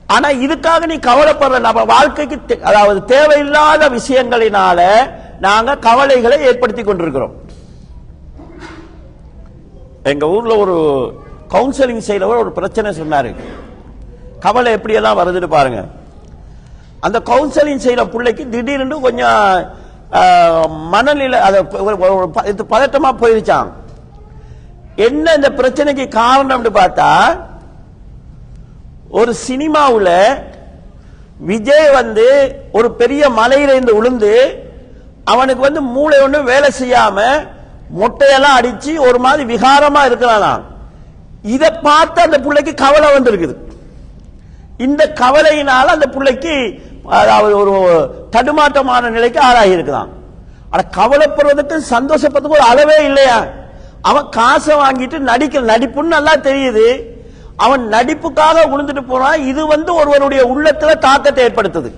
ஆனா 0.08 0.30
இதுக்காக 0.30 0.86
நீ 0.86 0.96
கவலைப்படுற 0.96 1.60
நம்ம 1.60 1.84
வாழ்க்கைக்கு 1.84 2.40
தே- 2.48 2.62
அதாவது 2.62 3.06
தேவையில்லாத 3.06 3.90
விஷயங்களினால 3.90 5.10
நாங்க 5.40 5.76
கவலைகளை 5.76 6.42
ஏற்படுத்தி 6.42 6.84
கொண்டிருக்கிறோம். 6.84 7.49
எங்க 10.12 10.26
ஊர்ல 10.36 10.54
ஒரு 10.64 10.76
கவுன்சிலிங் 11.54 12.06
செய்யறவர் 12.10 12.44
ஒரு 12.44 12.52
பிரச்சனை 12.58 12.90
சொன்னாரு. 13.00 13.32
கவலை 14.46 14.72
எப்படி 14.78 14.98
எல்லாம் 15.00 15.20
வருதுன்னு 15.20 15.50
பாருங்க. 15.58 15.80
அந்த 17.06 17.18
கவுன்சிலிங் 17.32 17.84
செய்யற 17.86 18.04
பிள்ளைக்கு 18.14 18.44
திடீர்னு 18.54 18.98
கொஞ்சம் 19.08 19.44
மனநிலை 20.94 21.40
அதை 21.48 21.60
இது 22.52 22.64
பதட்டமா 22.74 23.12
போயிருச்சான் 23.22 23.70
என்ன 25.08 25.34
இந்த 25.40 25.50
பிரச்சனைக்கு 25.60 26.06
காரணம்னு 26.22 26.72
பார்த்தா 26.80 27.10
ஒரு 29.20 29.32
சினிமாவில் 29.48 30.16
விஜய் 31.50 31.88
வந்து 32.00 32.26
ஒரு 32.78 32.88
பெரிய 33.02 33.30
மலையில 33.40 33.76
இருந்து 33.76 33.98
விழுந்து 33.98 34.34
அவனுக்கு 35.34 35.62
வந்து 35.68 35.82
மூளை 35.96 36.18
ஒன்றும் 36.26 36.50
வேலை 36.54 36.70
செய்யாமல் 36.82 37.46
மொட்டையெல்லாம் 37.98 38.58
அடிச்சு 38.60 38.92
ஒரு 39.08 39.20
மாதிரி 39.26 39.44
விகாரமா 39.54 40.02
இருக்கிறானாம் 40.10 40.64
இதை 41.54 41.70
பார்த்து 41.88 42.20
அந்த 42.22 42.38
பிள்ளைக்கு 42.46 42.74
கவலை 42.84 43.10
வந்திருக்குது. 43.16 43.56
இந்த 44.86 45.04
கவலையினால 45.22 45.94
அந்த 45.96 46.08
பிள்ளைக்கு 46.16 46.54
அதாவது 47.20 47.54
ஒரு 47.62 47.76
தடுமாற்றமான 48.36 49.10
நிலைக்கு 49.10 49.40
ஆளாகி 49.40 49.76
இருக்கிறான் 49.78 50.10
ஆனா 50.72 50.84
கவலைப்படுறதுக்கு 50.98 51.76
சந்தோஷப்படுறதுக்கு 51.96 52.60
ஒரு 52.60 52.68
அளவே 52.72 52.98
இல்லையா? 53.10 53.38
அவன் 54.10 54.28
காசை 54.30 54.76
வாங்கிட்டு 54.76 55.18
நடிக்கிற 55.32 55.62
நடிப்புன்னு 55.72 56.16
நல்லா 56.18 56.34
தெரியுது. 56.50 56.86
அவன் 57.66 57.84
நடிப்புக்காக 57.96 58.66
விழுந்துட்டு 58.72 59.04
போறான். 59.08 59.40
இது 59.52 59.62
வந்து 59.68 59.92
ஒருவருடைய 59.96 60.42
உள்ளத்துல 60.52 60.92
தாக்கத்தை 61.08 61.46
ஏற்படுத்துது. 61.46 61.90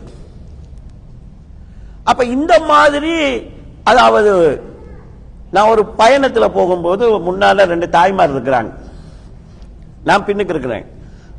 அப்ப 2.04 2.22
இந்த 2.26 2.54
மாதிரி 2.60 3.16
அதாவது 3.84 4.32
நான் 5.56 5.72
ஒரு 5.74 5.84
பயணத்தில் 6.02 6.56
போகும்போது 6.58 7.04
முன்னால 7.28 7.66
ரெண்டு 7.74 7.88
தாய்மார் 7.96 8.36
இருக்கிறாங்க. 8.36 8.72
நான் 10.10 10.26
பின்னுக்கு 10.28 10.54
இருக்கிறேன். 10.56 10.86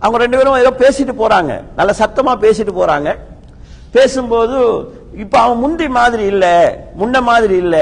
அவங்க 0.01 0.19
ரெண்டு 0.25 0.39
பேரும் 0.39 0.63
ஏதோ 0.63 0.73
பேசிட்டு 0.83 1.15
போறாங்க. 1.23 1.53
நல்ல 1.79 1.93
சத்தமா 2.01 2.33
பேசிட்டு 2.45 2.73
போறாங்க. 2.81 3.11
பேசும்போது 3.97 4.59
இப்ப 5.23 5.39
அவன் 5.39 5.63
முந்தி 5.63 5.87
மாதிரி 5.99 6.25
இல்ல 6.33 6.47
முன்ன 7.01 7.23
மாதிரி 7.23 7.57
இல்ல 7.65 7.77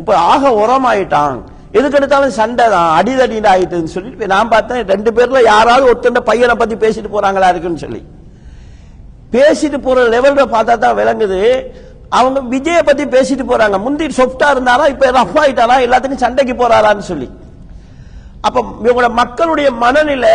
இப்ப 0.00 0.12
ஆக 0.32 0.50
உரமாயிட்டான். 0.62 1.38
எதுக்கு 1.78 1.98
எடுத்தாலும் 1.98 2.38
சண்டை 2.38 2.64
தான் 2.74 2.88
அடிதடி 2.98 3.36
ஆயிட்டுன்னு 3.50 3.92
சொல்லி 3.96 4.26
நான் 4.34 4.52
பார்த்தேன் 4.54 4.88
ரெண்டு 4.92 5.10
பேர்ல 5.16 5.42
யாராவது 5.52 5.84
ஒருத்தண்ட 5.90 6.20
பையனை 6.30 6.54
பத்தி 6.62 6.76
பேசிட்டு 6.84 7.10
போறாங்களா 7.16 7.50
இருக்குன்னு 7.52 7.84
சொல்லி. 7.84 8.00
பேசிட்டு 9.34 9.78
போற 9.82 10.04
லெவல்ல 10.14 10.44
பார்த்தா 10.54 10.74
தான் 10.84 10.96
விளங்குது 11.00 11.40
அவங்க 12.18 12.38
விஜய 12.52 12.78
பத்தி 12.86 13.04
பேசிட்டு 13.14 13.44
போறாங்க. 13.50 13.76
முந்தி 13.84 14.06
சொஃப்டா 14.18 14.48
இருந்தாரா 14.54 14.84
இப்ப 14.92 15.10
ரஃப் 15.18 15.38
ஆயிட்டாரா 15.42 15.76
எல்லாத்துக்கும் 15.86 16.24
சண்டைக்கு 16.24 16.54
போறாரான்னு 16.62 17.04
சொல்லி. 17.10 17.28
அப்ப 18.46 18.58
இவங்களோட 18.84 19.10
மக்களுடைய 19.22 19.70
மனநிலை 19.84 20.34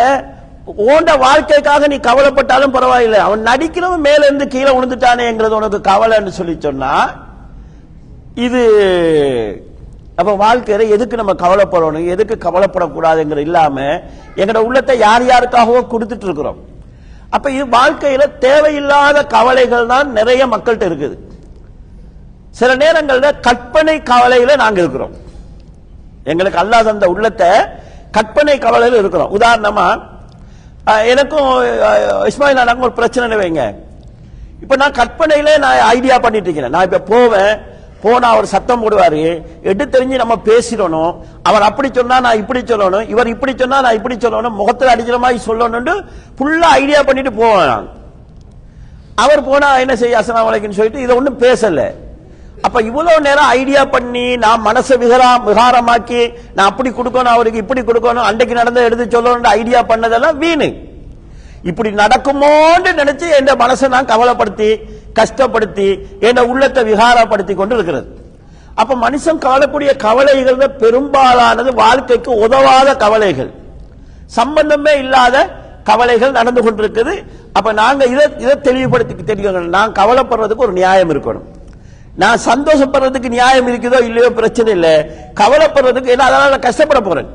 ஓண்ட 0.94 1.12
வாழ்க்கைக்காக 1.26 1.88
நீ 1.92 1.98
கவலைப்பட்டாலும் 2.08 2.76
பரவாயில்லை. 2.76 3.20
அவன் 3.28 3.46
நடிக்கிறவன் 3.50 4.06
மேல 4.08 4.22
இருந்து 4.28 4.46
கீழே 4.54 4.72
விழுந்துட்டானேங்கிறது 4.78 5.60
உனக்கு 5.60 5.80
கவலைன்னு 5.92 6.34
சொல்லி 6.40 6.56
சொன்னா 6.68 6.94
இது 8.46 8.62
அப்ப 10.20 10.32
வாழ்க்கையில 10.46 10.88
எதுக்கு 10.96 11.16
நம்ம 11.20 11.34
கவலைப்படணும் 11.44 12.10
எதுக்கு 12.14 12.36
கவலைப்படக்கூடாதுங்கிற 12.46 13.42
இல்லாம 13.48 13.78
எங்களோட 14.40 14.62
உள்ளத்தை 14.68 14.94
யார் 15.06 15.24
யாருக்காகவோ 15.32 15.82
கொடுத்துட்டு 15.94 16.28
இருக்கிறோம். 16.30 16.60
அப்ப 17.36 17.46
இது 17.58 17.66
வாழ்க்கையில 17.78 18.24
தேவையில்லாத 18.48 19.28
கவலைகள் 19.36 19.92
தான் 19.94 20.10
நிறைய 20.18 20.42
மக்கள்கிட்ட 20.54 20.86
இருக்குது. 20.92 21.16
சில 22.60 22.72
நேரங்களில் 22.82 23.40
கற்பனை 23.48 23.96
கவலையில 24.12 24.56
நாங்க 24.64 24.80
இருக்கிறோம். 24.84 25.14
எங்களுக்கு 26.32 26.60
அல்லா 26.62 26.78
தந்த 26.88 27.08
உள்ளத்தை 27.14 27.50
கற்பனை 28.18 28.58
கவலையில் 28.66 29.00
இருக்கிறோம். 29.02 29.34
உதாரணமா 29.38 29.88
எனக்கும் 31.12 31.50
இஸ்மாயில் 32.30 32.62
அண்ணாக்கும் 32.62 32.88
ஒரு 32.88 32.96
பிரச்சனை 33.00 33.38
வைங்க. 33.42 33.64
இப்ப 34.64 34.76
நான் 34.82 35.00
கற்பனையில 35.00 35.56
நான் 35.64 35.80
ஐடியா 35.96 36.18
பண்ணிட்டு 36.26 36.48
இருக்கிறேன். 36.48 36.76
நான் 36.76 36.88
இப்ப 36.90 37.02
போவேன் 37.12 37.54
போனா 38.04 38.28
அவர் 38.34 38.54
சத்தம் 38.54 38.82
போடுவாரு 38.84 39.22
எடுத்து 39.70 39.86
தெரிஞ்சு 39.96 40.22
நம்ம 40.22 40.36
பேசிடணும். 40.50 41.14
அவர் 41.50 41.68
அப்படி 41.70 41.90
சொன்னா 41.98 42.18
நான் 42.26 42.42
இப்படி 42.44 42.62
சொல்லணும் 42.72 43.06
இவர் 43.14 43.34
இப்படி 43.34 43.54
சொன்னா 43.62 43.78
நான் 43.86 43.98
இப்படி 44.00 44.18
சொல்லணும் 44.26 44.58
முகத்தில் 44.62 44.94
அடிக்கிற 44.94 45.18
மாதிரி 45.26 45.40
சொல்லணும்னு 45.50 45.96
ஃபுல்லா 46.38 46.70
ஐடியா 46.82 47.02
பண்ணிட்டு 47.10 47.34
போவேன் 47.42 47.70
நான். 47.74 47.88
அவர் 49.24 49.48
போனா 49.50 49.70
என்ன 49.84 49.94
செய்ய 50.02 50.20
அஸ்ஸலாமு 50.22 50.52
அலைக்கும் 50.52 50.80
சொல்லிட்டு 50.80 51.06
இதை 51.06 51.14
ஒன்றும் 51.20 51.42
பேசலை. 51.46 51.88
அப்ப 52.62 52.82
இவ்வளவு 52.82 53.22
நேரம் 53.22 53.50
ஐடியா 53.60 53.86
பண்ணி 53.86 54.26
நான் 54.38 54.66
மனசை 54.66 54.96
விகாரா 55.04 55.30
விகாரமாக்கி 55.48 56.22
நான் 56.56 56.70
அப்படி 56.72 56.90
கொடுக்கணும் 56.90 57.36
அவருக்கு 57.36 57.64
இப்படி 57.64 57.82
கொடுக்கணும் 57.82 58.28
அன்றைக்கு 58.30 58.60
நடந்த 58.60 58.82
எடுத்து 58.88 59.06
சொல்லணும் 59.16 59.56
ஐடியா 59.60 59.80
பண்ணதெல்லாம் 59.92 60.38
வீணு. 60.44 60.68
இப்படி 61.70 61.90
நடக்குமோன்னு 61.90 62.92
நினைச்சு 63.02 63.28
என் 63.38 63.52
மனசை 63.64 63.88
நான் 63.96 64.12
கவலைப்படுத்தி 64.14 64.70
கஷ்டப்படுத்தி 65.20 65.88
என் 66.28 66.48
உள்ளத்தை 66.52 66.84
விகாரப்படுத்தி 66.92 67.56
கொண்டு 67.56 67.76
இருக்கிறது 67.76 68.08
அப்ப 68.82 68.96
மனுஷன் 69.04 69.44
காணக்கூடிய 69.46 69.92
கவலைகள் 70.06 70.78
பெரும்பாலானது 70.82 71.74
வாழ்க்கைக்கு 71.74 72.32
உதவாத 72.46 72.96
கவலைகள். 73.04 73.52
சம்பந்தமே 74.26 74.94
இல்லாத 75.04 75.36
கவலைகள் 75.84 76.32
நடந்து 76.32 76.62
கொண்டிருக்குது. 76.62 77.14
அப்ப 77.58 77.74
நாங்க 77.74 78.06
இதை 78.06 78.26
இதை 78.44 78.56
தெளிவுபடுத்தி 78.68 79.24
தெரியும் 79.24 79.76
நான் 79.78 79.92
கவலைப்படுறதுக்கு 79.92 80.66
ஒரு 80.68 80.72
நியாயம் 80.72 81.12
இருக்கணும். 81.14 81.46
நான் 82.22 82.44
சந்தோஷப்படுறதுக்கு 82.50 83.30
நியாயம் 83.38 83.68
இருக்குதோ 83.70 84.00
இல்லையோ 84.10 84.28
பிரச்சனை 84.40 84.70
இல்லை. 84.78 84.94
கவலைப்படுறதுக்கு 85.40 86.14
ஏன்னா 86.14 86.28
அதனால 86.28 86.52
நான் 86.54 86.68
கஷ்டப்பட 86.68 87.00
போறேன். 87.08 87.30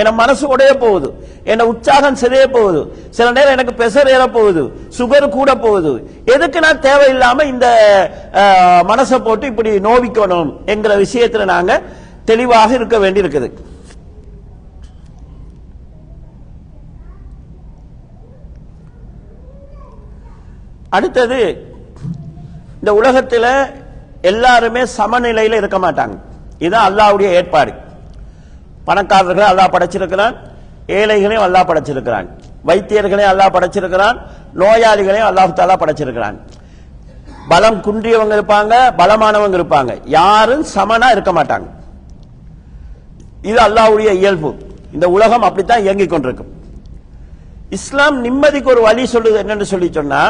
என் 0.00 0.18
மனசு 0.20 0.44
உடைய 0.54 0.72
போகுது. 0.82 1.08
என் 1.52 1.64
உற்சாகம் 1.70 2.18
சிதைய 2.20 2.44
போகுது. 2.54 2.80
சில 3.16 3.26
நேரம் 3.36 3.54
எனக்கு 3.56 3.74
பெசர் 3.80 4.10
ஏற 4.12 4.22
போகுது. 4.36 4.62
சுகர் 4.98 5.26
கூட 5.34 5.50
போகுது. 5.64 5.92
எதுக்கு 6.34 6.58
நான் 6.66 6.80
தேவையில்லாம 6.86 7.44
இந்த 7.50 7.66
மனசை 8.90 9.18
போட்டு 9.26 9.50
இப்படி 9.52 9.72
நோவிக்கணும் 9.88 10.52
என்கிற 10.74 10.94
விஷயத்துல 11.04 11.46
நாங்க 11.52 11.76
தெளிவாக 12.30 12.72
இருக்க 12.78 12.98
வேண்டி 13.04 13.22
இருக்குது 13.24 13.50
அடுத்தது 20.96 21.38
இந்த 22.80 22.90
உலகத்தில் 23.00 23.48
எல்லாருமே 24.30 24.82
சமநிலையில் 24.98 25.60
இருக்க 25.60 25.78
மாட்டாங்க. 25.84 26.14
இதுதான் 26.62 26.86
அல்லாவுடைய 26.88 27.28
ஏற்பாடு. 27.38 27.72
பணக்காரர்களை 28.88 29.46
அல்லாஹ் 29.52 29.74
படைச்சிருக்கிறான் 29.74 30.34
ஏழைகளையும் 30.98 31.44
அல்லாஹ் 31.46 31.68
படைச்சிருக்கிறான் 31.70 32.26
வைத்தியர்களையும் 32.68 33.32
அல்லாஹ் 33.32 33.54
படைச்சிருக்கிறான் 33.56 34.16
நோயாளிகளையும் 34.60 35.28
அல்லாஹ் 35.30 35.56
தாலா 35.60 35.76
படைச்சிருக்கிறான். 35.82 36.36
பலம் 37.50 37.78
குன்றியவங்க 37.86 38.34
இருப்பாங்க 38.38 38.74
பலமானவங்க 39.00 39.56
இருப்பாங்க. 39.60 39.92
யாரும் 40.18 40.64
சமனா 40.74 41.08
இருக்க 41.14 41.32
மாட்டாங்க. 41.38 41.66
இது 43.50 43.58
அல்லாஹ்வுடைய 43.66 44.10
இயல்பு. 44.20 44.50
இந்த 44.94 45.06
உலகம் 45.16 45.46
அப்படித்தான் 45.48 45.84
இயங்கிக் 45.86 46.12
கொண்டிருக்கும். 46.12 46.50
இஸ்லாம் 47.76 48.16
நிம்மதிக்கு 48.24 48.72
ஒரு 48.74 48.82
வழி 48.86 49.04
சொல்லுது 49.14 49.38
என்னன்னு 49.42 49.66
சொல்லி 49.72 49.88
சொன்னா 49.98 50.22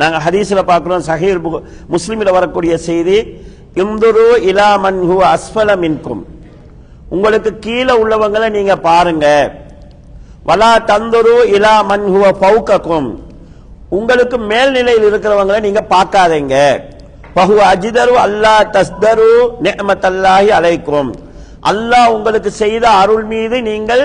நாங்கள் 0.00 0.22
ஹதீஸில் 0.26 0.68
பார்க்குறோம் 0.70 1.06
சஹீர் 1.10 1.40
முஸ்லீமில் 1.94 2.36
வரக்கூடிய 2.38 2.74
செய்தி 2.88 3.18
இந்துரு 3.82 4.26
இலா 4.50 4.68
மன் 4.84 5.00
அஸ்ஃபல 5.34 5.70
மின்கும். 5.82 6.22
உங்களுக்கு 7.14 7.50
கீழே 7.64 7.94
உள்ளவங்களை 8.02 8.48
நீங்க 8.58 8.74
பாருங்க. 8.88 9.26
வலா 10.48 10.70
தந்துரு 10.90 11.36
இலா 11.56 11.74
மன்ஹுவ 11.90 12.24
பௌக்கக்கும் 12.44 13.10
உங்களுக்கு 13.98 14.36
மேல்நிலையில் 14.50 15.06
இருக்கிறவங்களை 15.10 15.60
நீங்க 15.66 15.80
பார்க்காதீங்க. 15.94 16.56
பஹு 17.36 17.56
அஜிதரு 17.72 18.14
அல்லா 18.26 18.54
தஸ்தரு 18.76 19.30
நேமத்தல்லாஹி 19.66 20.48
அலைக்கும். 20.58 21.10
அல்லாஹ் 21.70 22.12
உங்களுக்கு 22.16 22.50
செய்த 22.62 22.84
அருள் 23.00 23.26
மீது 23.32 23.56
நீங்கள் 23.70 24.04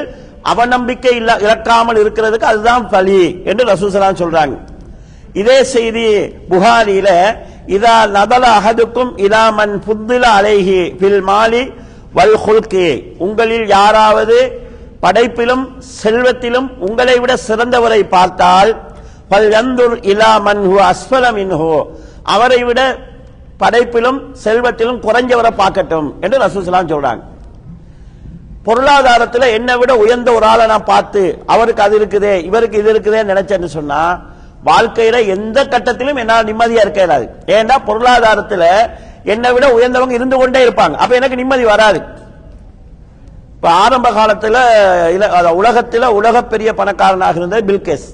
அவநம்பிக்கை 0.52 1.14
இல்ல 1.20 1.32
இழக்காமல் 1.46 2.00
இருக்கிறதுக்கு 2.04 2.52
அதுதான் 2.52 2.84
பலி 2.96 3.22
என்று 3.50 3.64
ரசூசலான் 3.74 4.22
சொல்றாங்க. 4.24 4.56
இதே 5.36 5.58
செய்தி 5.74 6.06
புகாரியில 6.52 7.10
இதா 7.68 7.96
நதல 8.08 8.46
அகதுக்கும் 8.58 9.12
இலா 9.26 9.44
மன் 9.52 9.76
புத்தில 9.86 10.24
அலைஹி 10.38 10.80
பில் 11.02 11.22
மாலி 11.22 11.64
வல் 12.14 12.38
ஹுல்கி. 12.44 12.90
உங்களில் 13.18 13.66
யாராவது 13.68 14.38
படைப்பிலும் 15.02 15.64
செல்வத்திலும் 16.02 16.68
உங்களை 16.80 17.16
விட 17.20 17.34
சிறந்தவரை 17.48 18.02
பார்த்தால் 18.08 18.72
பல் 19.30 19.50
யந்துர் 19.56 19.96
இலா 20.12 20.32
மன் 20.40 20.64
ஹு 20.66 20.78
இன்ஹோ 21.38 21.74
அவரை 22.26 22.62
விட 22.64 22.80
படைப்பிலும் 23.58 24.20
செல்வத்திலும் 24.44 25.02
குறைஞ்சவரை 25.06 25.52
பார்க்கட்டும் 25.60 26.08
என்று 26.24 26.38
ரசூசலாம் 26.38 26.92
சொல்றாங்க. 26.92 27.22
பொருளாதாரத்தில் 28.66 29.54
என்னை 29.58 29.76
விட 29.78 29.92
உயர்ந்த 29.96 30.30
ஒரு 30.32 30.46
ஆளை 30.46 30.66
நான் 30.68 30.90
பார்த்து 30.92 31.22
அவருக்கு 31.48 31.82
அது 31.82 31.96
இருக்குதே 32.00 32.34
இவருக்கு 32.48 32.78
இது 32.80 32.90
இருக்குதே 32.94 33.22
நினைச்சேன்னு 33.32 33.70
சொன்னா 33.76 34.00
வாழ்க்கையில 34.70 35.18
எந்த 35.36 35.58
கட்டத்திலும் 35.74 36.20
என்னால் 36.22 36.48
நிம்மதியா 36.50 36.84
இருக்க 36.84 37.00
இயலாது. 37.04 37.26
ஏன்னா 37.56 37.76
பொருளாதாரத்துல 37.88 38.64
என்னை 39.34 39.50
விட 39.56 39.66
உயர்ந்தவங்க 39.78 40.16
இருந்து 40.18 40.38
கொண்டே 40.42 40.60
இருப்பாங்க. 40.68 40.96
அப்ப 41.04 41.20
எனக்கு 41.20 41.40
நிம்மதி 41.42 41.66
வராது. 41.74 42.00
இப்ப 43.56 43.70
ஆரம்ப 43.84 44.08
காலத்துல 44.18 44.58
உலகத்துல 45.60 46.06
உலக 46.20 46.44
பெரிய 46.54 46.70
பணக்காரனாக 46.80 47.40
இருந்தது 47.42 47.64
பில்கேஸ் 47.70 48.08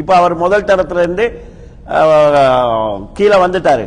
இப்ப 0.00 0.12
அவர் 0.20 0.34
முதல் 0.42 0.68
தரத்துல 0.70 1.02
இருந்து 1.04 1.26
கீழே 3.16 3.36
வந்துட்டாரு. 3.44 3.84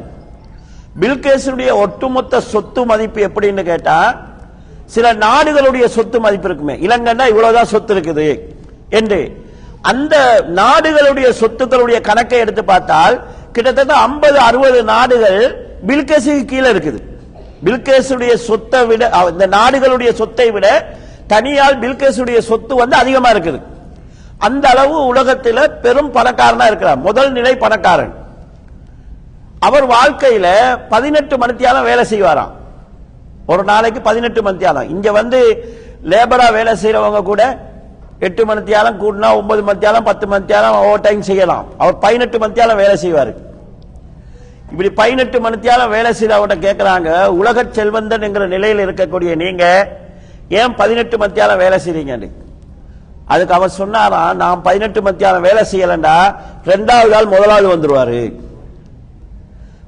பில்கேஸுடைய 1.02 1.72
ஒட்டுமொத்த 1.84 2.42
சொத்து 2.52 2.82
மதிப்பு 2.92 3.22
எப்படின்னு 3.30 3.64
கேட்டா 3.72 3.98
சில 4.94 5.14
நாடுகளுடைய 5.26 5.86
சொத்து 5.96 6.18
மதிப்பு 6.26 6.48
இருக்குமே. 6.50 6.76
இலங்கைன்னா 6.88 7.26
இவ்வளவுதான் 7.32 7.72
சொத்து 7.74 7.94
இருக்குது. 7.96 8.28
என்று 9.00 9.20
அந்த 9.92 10.16
நாடுகளுடைய 10.60 11.28
சொத்துக்களுடைய 11.40 11.98
கணக்கை 12.10 12.40
எடுத்து 12.44 12.64
பார்த்தால் 12.72 13.16
கிட்டத்தட்ட 13.56 13.94
50 14.06 14.40
அறுபது 14.48 14.80
நாடுகள் 14.94 15.40
பில்கேஸுக்கு 15.90 16.44
கீழே 16.52 16.70
இருக்குது. 16.74 17.00
பில்கேஸுடைய 17.66 18.34
சொத்தை 18.48 18.82
விட 18.90 19.04
இந்த 19.34 19.46
நாடுகளுடைய 19.58 20.10
சொத்தை 20.20 20.48
விட 20.56 20.68
தனியால் 21.34 21.78
பில்கேஸுடைய 21.84 22.40
சொத்து 22.50 22.74
வந்து 22.82 22.96
அதிகமா 23.04 23.30
இருக்குது. 23.36 23.60
அந்த 24.48 24.66
அளவு 24.74 24.96
உலகத்தில் 25.12 25.62
பெரும் 25.84 26.12
பணக்காரனா 26.18 26.66
இருக்கிறார் 26.72 27.00
முதல் 27.08 27.32
நிலை 27.38 27.54
பணக்காரன். 27.64 28.14
அவர் 29.68 29.86
வாழ்க்கையில 29.96 30.48
பதினெட்டு 30.94 31.36
மணித்தியாலம் 31.44 31.88
வேலை 31.90 32.04
செய்வாராம். 32.12 32.52
ஒரு 33.52 33.64
நாளைக்கு 33.72 34.00
பதினெட்டு 34.10 34.40
மணித்தியாலம். 34.48 34.90
இங்க 34.96 35.08
வந்து 35.20 35.40
லேபரா 36.12 36.48
வேலை 36.58 36.74
செய்யறவங்க 36.82 37.22
கூட 37.32 37.42
எட்டு 38.20 38.46
மணித்தியாலம் 38.46 39.00
கூட்டினா 39.02 39.36
ஒன்பது 39.36 39.62
மணித்தியாலம் 39.62 40.08
பத்து 40.10 40.28
மணித்தியாலம் 40.28 40.78
ஓவர் 40.84 41.02
டைம் 41.02 41.22
செய்யலாம். 41.22 41.66
அவர் 41.78 41.98
பதினெட்டு 42.00 42.38
மணித்தியாலம் 42.38 42.76
வேலை 42.76 42.96
செய்வார். 42.98 43.34
இப்படி 44.72 44.90
பதினெட்டு 44.90 45.40
மணித்தியாலம் 45.40 45.90
வேலை 45.90 46.14
செய்தால் 46.14 46.40
அவர்கிட்ட 46.40 46.58
கேட்குறாங்க 46.66 47.28
உலக 47.28 47.66
செல்வந்தன் 47.72 48.22
என்கிற 48.22 48.48
நிலையில் 48.48 48.88
இருக்கக்கூடிய 48.88 49.36
நீங்க 49.36 49.66
ஏன் 50.50 50.76
பதினெட்டு 50.76 51.18
மணித்தியாலம் 51.18 51.58
வேலை 51.58 51.80
செய்றீங்கன்னு? 51.86 52.30
அதுக்கு 53.26 53.54
அவர் 53.54 53.70
சொன்னாராம் 53.70 54.36
நான் 54.38 54.62
பதினெட்டு 54.62 55.02
மணித்தியாலம் 55.02 55.42
வேலை 55.42 55.64
செய்யலண்டா 55.72 56.36
ரெண்டாவது 56.66 57.14
ஆள் 57.14 57.26
முதலாவது 57.26 57.68
வந்துருவாரு. 57.76 58.34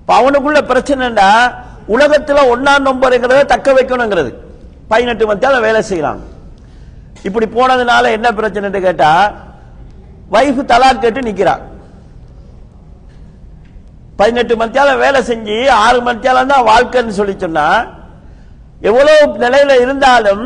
அவனுக்குள்ள 0.07 0.59
பிரச்சனைடா 0.71 1.53
உலகத்தில் 1.85 2.49
ஒன்னாம் 2.53 2.87
நம்பருங்கிறத 2.87 3.45
தக்க 3.45 3.73
வைக்கணுங்கிறது. 3.73 4.33
பதினெட்டு 4.87 5.33
மத்தியால 5.33 5.61
வேலை 5.61 5.81
செய்யலாம். 5.81 6.35
இப்படி 7.27 7.47
போனதுனால 7.55 8.11
என்ன 8.17 8.27
பிரச்சனைன்னு 8.37 8.81
கேட்டா 8.85 9.11
வைஃப் 10.35 10.61
தலாக் 10.71 11.03
கேட்டு 11.03 11.27
நிக்கிறான் 11.27 11.63
பதினெட்டு 14.19 14.53
மத்தியால 14.61 14.91
வேலை 15.03 15.19
செஞ்சு 15.29 15.57
ஆறு 15.83 15.99
மத்தியாலம் 16.07 16.51
தான் 16.53 16.67
வாழ்க்கைன்னு 16.71 17.17
சொல்லி 17.17 17.35
சொன்னா 17.43 17.67
எவ்வளவு 18.89 19.41
நிலையில 19.43 19.75
இருந்தாலும் 19.83 20.43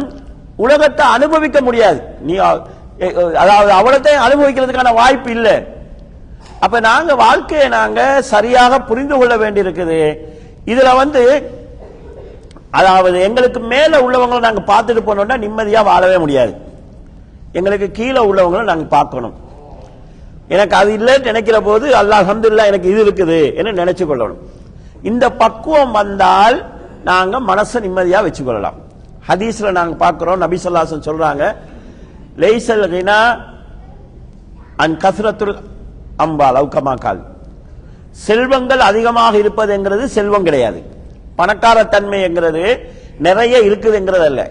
உலகத்தை 0.66 1.04
அனுபவிக்க 1.16 1.58
முடியாது. 1.68 2.00
நீ 2.28 2.34
அதாவது 3.42 3.72
அவளத்தை 3.78 4.14
அனுபவிக்கிறதுக்கான 4.26 4.94
வாய்ப்பு 5.00 5.30
இல்லை. 5.38 5.56
அப்ப 6.66 6.80
நாங்க 6.90 7.12
வாழ்க்கையை 7.24 7.68
நாங்க 7.78 8.02
சரியாக 8.34 8.80
புரிந்து 8.90 9.16
கொள்ள 9.18 9.36
வேண்டியிருக்குது. 9.44 10.02
இதுல 10.72 10.90
வந்து 11.02 11.24
அதாவது 12.80 13.18
எங்களுக்கு 13.28 13.60
மேல 13.74 13.94
உள்ளவங்களை 14.06 14.42
நாங்க 14.48 14.62
பார்த்துட்டு 14.72 15.02
போனோம்னா 15.08 15.38
நிம்மதியா 15.46 15.82
வாழவே 15.90 16.18
முடியாது. 16.24 16.54
எங்களுக்கு 17.60 17.88
கீழே 17.98 18.22
உள்ளவங்களை 18.30 18.64
நாங்க 18.72 18.86
பார்க்கணும். 18.98 19.36
எனக்கு 20.54 20.76
அது 20.82 20.92
இல்லைன்னு 20.98 21.30
நினைக்கிற 21.30 21.58
போது 21.68 21.86
அல்லாஹ் 22.02 22.24
அஹமதுல்லா 22.26 22.64
எனக்கு 22.72 22.88
இது 22.94 23.02
இருக்குது 23.06 23.40
என்று 23.60 23.74
நினைச்சு 23.82 24.06
கொள்ளணும். 24.12 24.42
இந்த 25.10 25.26
பக்குவம் 25.42 25.94
வந்தால் 26.00 26.58
நாங்க 27.10 27.36
மனசை 27.50 27.78
நிம்மதியா 27.86 28.20
வச்சுக்கொள்ளலாம். 28.28 28.78
ஹதீஸ்ல 29.30 29.72
நாங்க 29.80 29.96
பார்க்கிறோம் 30.04 30.42
நபி 30.44 30.58
சொல்லாசன் 30.66 31.08
சொல்றாங்க 31.10 31.44
லேசல் 32.42 32.88
கினா 32.94 33.20
அன் 34.84 34.98
கசரத்துல் 35.04 35.56
அம்பால் 36.24 36.58
அவுக்கமாக்கால் 36.60 37.22
செல்வங்கள் 38.26 38.82
அதிகமாக 38.90 39.34
இருப்பதுங்கிறது 39.44 40.04
செல்வம் 40.18 40.48
கிடையாது. 40.48 40.80
பணக்கார 41.42 41.78
தன்மைங்கிறது 41.96 42.66
நிறைய 43.28 43.56
இருக்குதுங்கிறது 43.68 44.26
அல்ல 44.32 44.42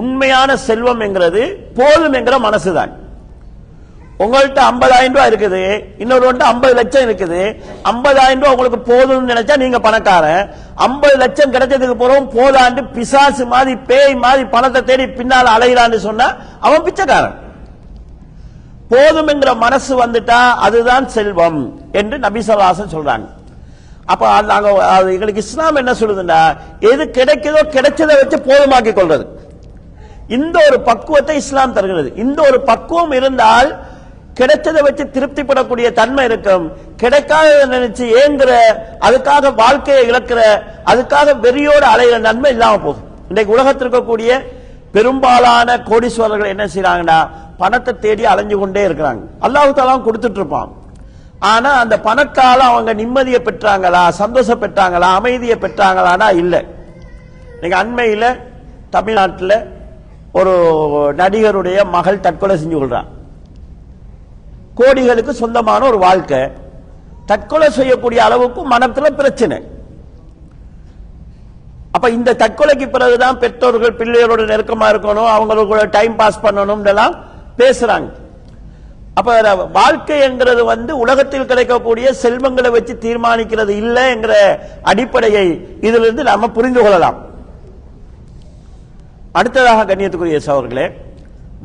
உண்மையான 0.00 0.50
செல்வம் 0.68 1.02
என்கிறது 1.06 1.42
போதும் 1.80 2.16
என்கிற 2.18 2.36
மனசுதான். 2.46 2.92
உங்கள்கிட்ட 4.24 4.60
ஐம்பதாயிரம் 4.70 5.14
ரூபாய் 5.14 5.30
இருக்குது 5.30 5.62
இன்னொரு 6.02 6.26
ஐம்பது 6.50 6.74
லட்சம் 6.78 7.06
இருக்குது. 7.06 7.40
50000 7.90 8.38
ரூபாய் 8.38 8.54
உங்களுக்கு 8.54 8.78
போதும்னு 8.90 9.30
நினைச்சா 9.32 9.56
நீங்க 9.62 9.78
பணக்காரன். 9.86 10.42
50 10.84 11.16
லட்சம் 11.22 11.52
கிடைச்சதுக்கு 11.54 11.96
போறோம் 12.02 12.28
போதாண்டு 12.36 12.82
பிசாசு 12.94 13.44
மாதிரி 13.54 13.74
பேய் 13.90 14.14
மாதிரி 14.24 14.44
பணத்தை 14.54 14.82
தேடி 14.90 15.06
பின்னால் 15.18 15.52
அலைகிறான்னு 15.56 16.00
சொன்னா 16.06 16.28
அவன் 16.66 16.86
பிச்சைக்காரன். 16.86 17.36
போதும் 18.92 19.30
என்கிற 19.34 19.52
மனசு 19.66 19.92
வந்துட்டா 20.02 20.40
அதுதான் 20.66 21.06
செல்வம் 21.16 21.60
என்று 22.00 22.18
நபிசவாசன் 22.26 22.94
சொல்றாங்க. 22.96 23.26
அப்ப 24.12 24.30
நாங்க 24.52 24.68
அது 24.96 25.14
எங்களுக்கு 25.14 25.42
இஸ்லாம் 25.46 25.80
என்ன 25.82 25.92
சொல்லுதுன்னா 26.00 26.40
எது 26.90 27.04
கிடைக்குதோ 27.18 27.62
கிடைச்சதை 27.76 28.14
வச்சு 28.20 28.38
போதுமாக்கி 28.48 28.92
கொள்றது. 28.98 29.24
இந்த 30.36 30.56
ஒரு 30.68 30.78
பக்குவத்தை 30.88 31.34
இஸ்லாம் 31.42 31.74
தருகிறது. 31.76 32.08
இந்த 32.24 32.38
ஒரு 32.48 32.58
பக்குவம் 32.70 33.14
இருந்தால் 33.18 33.70
கிடைச்சதை 34.38 34.80
வச்சு 34.86 35.04
திருப்திப்படக்கூடிய 35.16 35.88
தன்மை 35.98 36.24
இருக்கும். 36.30 36.64
கிடைக்காத 37.02 37.66
நினைச்சு 37.74 38.06
ஏங்குற 38.22 38.52
அதுக்காக 39.08 39.52
வாழ்க்கையை 39.62 40.02
இழக்கிற 40.10 40.40
அதுக்காக 40.92 41.34
வெறியோடு 41.44 41.86
அலைகிற 41.94 42.18
நன்மை 42.28 42.50
இல்லாம 42.56 42.80
போகும். 42.86 43.06
இன்றைக்கு 43.30 43.54
உலகத்தில் 43.56 43.84
இருக்கக்கூடிய 43.86 44.30
பெரும்பாலான 44.96 45.78
கோடீஸ்வரர்கள் 45.90 46.52
என்ன 46.54 46.64
செய்யறாங்கன்னா 46.74 47.18
பணத்தை 47.62 47.92
தேடி 48.04 48.24
அலைஞ்சு 48.32 48.56
கொண்டே 48.58 48.82
இருக்கிறாங்க. 48.88 49.22
அல்லாஹு 49.46 49.78
தாலாம் 49.78 50.06
கொடுத்துட்டு 50.06 50.40
இருப்பான். 50.40 50.70
ஆனா 51.38 51.70
அந்த 51.70 51.96
பணத்தால 51.96 52.64
அவங்க 52.68 52.94
நிம்மதியை 52.94 53.40
பெற்றாங்களா 53.44 54.08
சந்தோஷம் 54.08 54.62
பெற்றாங்களா 54.62 55.00
அமைதியை 55.00 55.56
பெற்றாங்களானா 55.56 56.34
இல்லை. 56.34 56.66
நீங்க 57.60 57.76
அண்மையில் 57.76 58.36
தமிழ்நாட்டில் 58.90 59.64
ஒரு 60.32 60.52
நடிகருடைய 61.16 61.88
மகள் 61.90 62.20
தற்கொலை 62.20 62.64
செஞ்சு 62.64 62.68
கொள்றான். 62.68 63.06
கோடிகளுக்கு 64.76 65.30
சொந்தமான 65.30 65.86
ஒரு 65.86 65.98
வாழ்க்கை. 65.98 66.40
தற்கொலை 67.26 67.70
செய்யக்கூடிய 67.70 68.24
அளவுக்கு 68.24 68.62
மனத்தில் 68.62 69.14
பிரச்சனை. 69.14 69.62
அப்ப 71.92 72.10
இந்த 72.10 72.34
தற்கொலைக்கு 72.34 72.90
பிறகுதான் 72.90 73.38
பெற்றோர்கள் 73.38 73.96
பிள்ளைகளோட 73.96 74.42
நெருக்கமா 74.50 74.86
இருக்கணும் 74.94 75.30
அவங்களோட 75.36 75.90
டைம் 75.90 76.16
பாஸ் 76.16 76.40
பண்ணணும் 76.42 77.14
பேசுறாங்க. 77.58 78.12
அப்ப 79.18 79.54
வாழ்க்கை 79.78 80.20
என்கிறது 80.20 80.62
வந்து 80.64 80.92
உலகத்தில் 81.04 81.46
கிடைக்கக்கூடிய 81.50 82.06
செல்வங்களை 82.22 82.70
வச்சு 82.70 82.94
தீர்மானிக்கிறது 83.04 83.72
இல்லை 83.82 84.02
என்கிற 84.14 84.34
அடிப்படையை 84.82 85.44
இதிலிருந்து 85.80 86.22
நாம 86.28 86.48
புரிந்து 86.56 86.80
கொள்ளலாம். 86.82 87.18
அடுத்ததாக 89.32 89.86
கண்ணியத்துக்குரிய 89.88 90.40
சோர்களே 90.48 90.86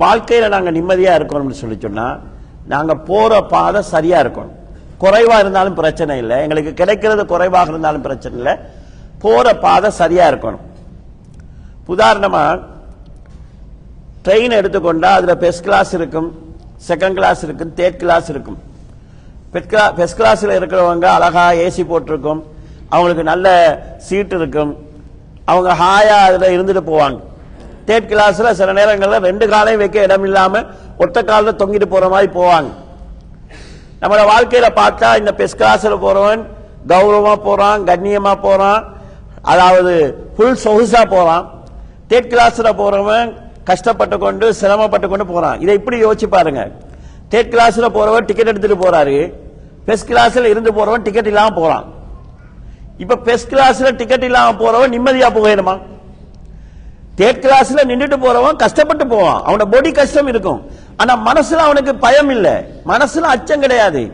வாழ்க்கையில 0.03 0.47
நாங்கள் 0.53 0.75
நிம்மதியா 0.77 1.13
இருக்கணும்னு 1.19 1.59
சொல்லி 1.61 1.77
சொன்னா 1.79 2.05
நாங்க 2.73 2.95
போற 3.09 3.41
பாதை 3.53 3.81
சரியா 3.81 4.19
இருக்கணும். 4.21 4.53
குறைவா 5.03 5.37
இருந்தாலும் 5.39 5.77
பிரச்சனை 5.79 6.17
இல்லை. 6.17 6.37
எங்களுக்கு 6.41 6.73
கிடைக்கிறது 6.73 7.25
குறைவாக 7.25 7.69
இருந்தாலும் 7.69 8.05
பிரச்சனை 8.07 8.37
இல்லை. 8.37 8.53
போற 9.19 9.55
பாதை 9.65 9.91
சரியா 10.01 10.27
இருக்கணும். 10.31 10.63
உதாரணமா 11.87 12.43
ட்ரெயின் 14.25 14.57
எடுத்துக்கொண்டா 14.59 15.11
அதுல 15.17 15.35
பெஸ்ட் 15.43 15.63
கிளாஸ் 15.63 15.93
இருக்கும். 15.99 16.29
செகண்ட் 16.89 17.17
கிளாஸ் 17.19 17.41
இருக்கும் 17.45 17.73
தேர்ட் 17.79 17.99
கிளாஸ் 18.03 18.29
இருக்கும். 18.33 18.59
ஃபர்ஸ்ட் 19.97 20.19
கிளாஸில் 20.19 20.57
இருக்கிறவங்க 20.59 21.07
அழகாக 21.17 21.63
ஏசி 21.65 21.83
போட்டிருக்கும். 21.91 22.41
அவங்களுக்கு 22.93 23.23
நல்ல 23.31 23.47
சீட் 24.07 24.35
இருக்கும். 24.39 24.71
அவங்க 25.51 25.71
ஹாயாக 25.81 26.25
அதில் 26.27 26.53
இருந்துட்டு 26.55 26.83
போவாங்க. 26.91 27.19
தேர்ட் 27.87 28.09
கிளாஸில் 28.11 28.57
சில 28.59 28.71
நேரங்களில் 28.79 29.25
ரெண்டு 29.29 29.45
காலையும் 29.53 29.81
வைக்க 29.83 30.07
இடம் 30.07 30.25
இல்லாமல் 30.29 30.67
ஒத்த 31.03 31.19
காலில் 31.29 31.59
தொங்கிட்டு 31.61 31.87
போகிற 31.93 32.09
மாதிரி 32.13 32.29
போவாங்க. 32.39 32.69
நம்மளோட 34.01 34.25
வாழ்க்கையில் 34.33 34.77
பார்த்தா 34.81 35.09
இந்த 35.21 35.31
பெஸ்ட் 35.39 35.59
கிளாஸில் 35.61 36.01
போகிறவன் 36.05 36.43
கௌரவமாக 36.91 37.39
போகிறான் 37.47 37.81
கண்ணியமாக 37.89 38.37
போகிறான் 38.45 38.81
அதாவது 39.51 39.93
ஃபுல் 40.35 40.61
சொகுசாக 40.65 41.05
போகிறான் 41.15 41.45
தேர்ட் 42.09 42.31
கிளாஸில் 42.33 42.77
போகிறவன் 42.81 43.29
கஷ்டப்பட்டு 43.63 44.17
கொண்டு 44.17 44.53
சிரமப்பட்டு 44.53 45.07
கொண்டு 45.07 45.25
போறான். 45.25 45.59
இதை 45.59 45.75
இப்படி 45.75 46.05
யோசிச்சு 46.05 46.27
பாருங்க. 46.27 46.71
தேர்ட் 47.31 47.53
கிளாஸ்ல 47.53 47.89
போறவன் 47.95 48.25
டிக்கெட் 48.25 48.47
எடுத்துட்டு 48.47 48.89
போறாரு. 48.89 49.33
பெஸ்ட் 49.85 50.11
கிளாஸ்ல 50.11 50.43
இருந்து 50.43 50.71
போறவன் 50.71 51.01
டிக்கெட் 51.01 51.27
இல்லாம 51.27 51.55
போறான். 51.55 51.85
இப்ப 52.97 53.15
பெஸ்ட் 53.15 53.53
கிளாஸ்ல 53.53 53.95
டிக்கெட் 53.95 54.23
இல்லாம 54.23 54.51
போறவன் 54.61 54.89
நிம்மதியா 54.89 55.29
போகணுமா? 55.37 55.79
தேர்ட் 57.17 57.43
கிளாஸ்ல 57.45 57.83
நின்றுட்டு 57.83 58.17
போறவன் 58.17 58.55
கஷ்டப்பட்டு 58.55 59.07
போவான். 59.07 59.41
அவனோட 59.45 59.65
பொடி 59.71 59.91
கஷ்டம் 59.91 60.27
இருக்கும். 60.27 60.71
ஆனா 60.97 61.33
மனசுல 61.33 61.61
அவனுக்கு 61.67 61.95
பயம் 61.95 62.29
இல்லை. 62.29 62.53
மனசுல 62.85 63.27
அச்சம் 63.33 63.59
கிடையாது. 63.59 64.11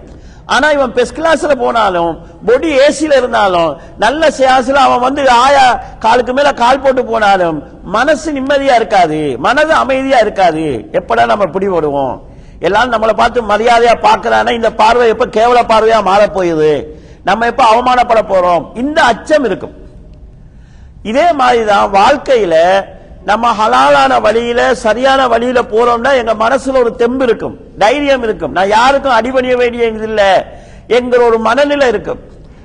ஆனா 0.48 0.70
இவன் 0.70 0.94
பெஸ்ட் 0.94 1.18
கிளாஸ்ல 1.20 1.56
போனாலும் 1.56 2.12
பொடி 2.46 2.78
ஏசில 2.78 3.18
இருந்தாலும் 3.18 3.78
நல்ல 3.98 4.28
சியாசில 4.28 4.74
அவன் 4.74 5.00
வந்து 5.00 5.30
ஆயா 5.30 5.66
காலுக்கு 6.00 6.34
மேல 6.34 6.54
கால் 6.54 6.80
போட்டு 6.80 7.06
போனாலும் 7.06 7.58
மனசு 7.84 8.32
நிம்மதியா 8.32 8.76
இருக்காது. 8.76 9.38
மனது 9.38 9.74
அமைதியா 9.74 10.18
இருக்காது. 10.18 10.66
எப்படா 10.92 11.26
நம்ம 11.26 11.46
பிடிபடுவோம் 11.46 12.16
எல்லாரும் 12.60 12.94
நம்மளை 12.94 13.14
பார்த்து 13.14 13.42
மரியாதையா 13.42 13.96
பாக்குறானா 14.02 14.52
இந்த 14.52 14.74
பார்வை 14.74 15.08
எப்ப 15.08 15.26
கேவல 15.26 15.60
பார்வையா 15.72 16.04
மாற 16.04 16.28
போகுது 16.28 16.72
நம்ம 17.24 17.46
எப்ப 17.46 17.64
அவமானப்பட 17.74 18.22
போறோம்? 18.34 18.78
இந்த 18.78 19.04
அச்சம் 19.04 19.44
இருக்கும். 19.44 19.76
இதே 21.04 21.32
மாதிரிதான் 21.32 21.94
வாழ்க்கையில 21.94 22.56
நம்ம 23.28 23.52
ஹலாலான 23.52 24.22
வழியில 24.22 24.76
சரியான 24.76 25.28
வழியில 25.28 25.62
போறோம்னா 25.62 26.12
எங்க 26.18 26.34
மனசுல 26.34 26.78
ஒரு 26.78 26.96
தெம்பு 26.96 27.24
இருக்கும் 27.24 27.56
தைரியம் 27.78 28.24
இருக்கும். 28.24 28.52
நான் 28.52 28.68
யாருக்கும் 28.68 29.12
அடிபணிய 29.12 29.56
வேண்டியது 29.58 30.04
இல்லை. 30.04 30.32
என்கிற 30.88 31.24
ஒரு 31.24 31.38
மனநிலை 31.40 31.88
இருக்கும். 31.88 32.20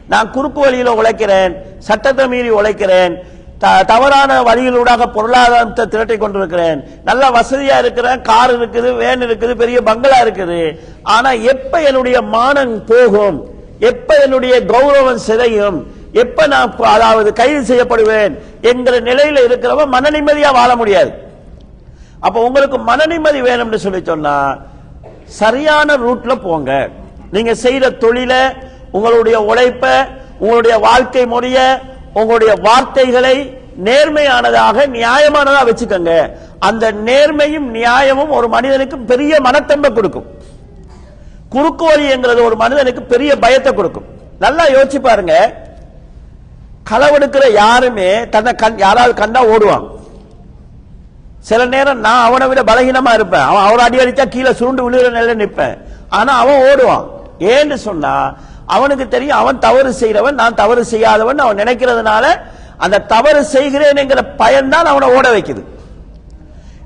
நான் 0.09 0.31
குறுக்கு 0.31 0.61
வழியில 0.61 0.93
உழைக்கிறேன் 0.93 1.57
சட்டத்தை 1.79 2.29
மீறி 2.29 2.51
உழைக்கிறேன் 2.51 3.15
த- 3.59 3.83
தவறான 3.83 4.43
வழிகளூடாக 4.43 5.07
பொருளாதாரத்தை 5.13 5.87
திரட்டி 5.87 6.17
கொண்டிருக்கிறேன். 6.17 6.79
நல்ல 7.05 7.29
வசதியா 7.29 7.79
இருக்கிறேன் 7.79 8.23
கார் 8.23 8.53
இருக்குது 8.61 8.97
வேன் 8.97 9.21
இருக்குது 9.21 9.55
பெரிய 9.55 9.83
பங்களா 9.83 10.23
இருக்குது. 10.23 10.79
ஆனா 11.03 11.31
எப்ப 11.31 11.83
என்னுடைய 11.83 12.23
மானம் 12.23 12.85
போகும்? 12.85 13.39
எப்ப 13.79 14.15
என்னுடைய 14.23 14.61
கௌரவம் 14.61 15.19
சிதையும்? 15.27 15.79
எப்ப 16.21 16.47
நான் 16.53 16.75
அதாவது 16.95 17.31
கைது 17.33 17.61
செய்யப்படுவேன் 17.69 18.35
என்கிற 18.71 18.95
நிலையில 19.09 19.45
இருக்கிறவன் 19.49 19.93
மன 19.95 20.11
நிம்மதியா 20.17 20.51
வாழ 20.59 20.71
முடியாது. 20.81 21.13
அப்ப 22.27 22.37
உங்களுக்கு 22.49 22.79
மன 22.91 23.07
நிம்மதி 23.13 23.41
வேணும்னு 23.43 23.81
சொல்லி 23.85 24.01
சொன்னா 24.11 24.35
சரியான 25.41 25.97
ரூட்ல 26.05 26.33
போங்க. 26.43 26.71
நீங்க 27.35 27.53
செய்யற 27.65 27.87
தொழில 28.05 28.35
உங்களுடைய 28.97 29.37
உழைப்ப 29.51 29.87
உங்களுடைய 30.43 30.79
வாழ்க்கை 30.87 31.25
முறைய 31.33 31.59
உங்களுடைய 32.21 32.53
வார்த்தைகளை 32.67 33.37
நேர்மையானதாக 33.87 34.87
நியாயமானதா 34.97 35.61
வச்சுக்கோங்க. 35.69 36.15
அந்த 36.69 36.85
நேர்மையும் 37.09 37.69
நியாயமும் 37.77 38.35
ஒரு 38.39 38.49
மனிதனுக்கு 38.55 38.99
பெரிய 38.99 39.41
மனத்தம்பை 39.47 39.91
கொடுக்கும். 39.93 40.27
குறுக்கு 41.55 41.85
வழிங்கிறது 41.91 42.41
ஒரு 42.49 42.57
மனிதனுக்கு 42.57 43.03
பெரிய 43.03 43.31
பயத்தை 43.45 43.73
கொடுக்கும். 43.73 44.07
நல்லா 44.45 44.65
யோசிச்சு 44.75 44.99
பாருங்க. 45.09 45.35
களவெடுக்கிற 46.91 47.45
யாருமே 47.63 48.11
தன்னை 48.35 48.53
கண் 48.63 48.79
யாராவது 48.85 49.13
கண்டா 49.23 49.41
ஓடுவான் 49.55 49.87
சில 51.49 51.61
நேரம் 51.75 52.03
நான் 52.07 52.27
அவனை 52.29 52.47
விட 52.49 52.61
பலகீனமா 52.69 53.13
இருப்பேன். 53.19 53.47
அவன் 53.51 53.65
அவரை 53.69 53.83
அடி 53.87 54.01
அடிச்சா 54.03 54.25
கீழே 54.35 54.51
சுருண்டு 54.59 54.85
விழுகிற 54.85 55.09
நிலையில 55.17 55.35
நிற்பேன். 55.43 55.77
ஆனா 56.19 56.33
அவன் 56.43 56.61
ஓடுவான். 56.69 57.05
ஏன்னு 57.55 57.77
சொன்னா 57.87 58.15
அவனுக்கு 58.75 59.05
தெரியும் 59.15 59.41
அவன் 59.43 59.63
தவறு 59.67 59.91
செய்கிறவன் 60.01 60.39
நான் 60.41 60.59
தவறு 60.61 60.83
செய்யாதவன் 60.93 61.43
அவன் 61.45 61.61
நினைக்கிறதுனால 61.63 62.25
அந்த 62.85 63.03
தவறு 63.15 63.41
செய்கிறேன்ங்கிற 63.55 64.21
பயன்தான் 64.43 64.91
அவனை 64.93 65.09
ஓட 65.17 65.27
வைக்குது. 65.37 65.63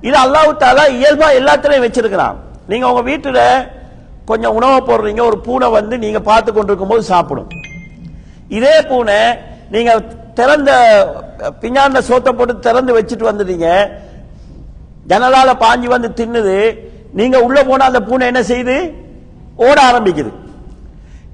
இது 0.08 0.16
அல்லாஹ் 0.24 0.50
தாலா 0.62 0.84
இயல்பா 0.98 1.28
எல்லாத்திலையும் 1.40 1.84
வச்சிருக்கிறான். 1.86 2.36
நீங்க 2.70 2.86
உங்க 2.92 3.02
வீட்டுல 3.10 3.40
கொஞ்சம் 4.30 4.56
உணவு 4.58 4.78
போடுறீங்க 4.88 5.22
ஒரு 5.30 5.38
பூனை 5.46 5.68
வந்து 5.78 5.94
நீங்க 6.04 6.20
பார்த்து 6.30 6.50
கொண்டிருக்கும் 6.52 6.92
போது 6.92 7.02
சாப்பிடும். 7.12 7.50
இதே 8.58 8.76
பூனை 8.90 9.20
நீங்க 9.74 9.92
திறந்த 10.38 10.70
பின்னாண்ட 11.62 12.00
சோத்தை 12.08 12.32
போட்டு 12.32 12.54
திறந்து 12.66 12.92
வச்சுட்டு 12.98 13.28
வந்துட்டீங்க. 13.30 13.68
ஜனலால 15.10 15.50
பாஞ்சு 15.64 15.88
வந்து 15.94 16.08
தின்னுது. 16.20 16.56
நீங்க 17.18 17.36
உள்ள 17.46 17.58
போனா 17.64 17.84
அந்த 17.90 18.00
பூனை 18.08 18.26
என்ன 18.26 18.40
செய்யுது? 18.40 18.76
ஓட 19.56 19.76
ஆரம்பிக்குது. 19.90 20.32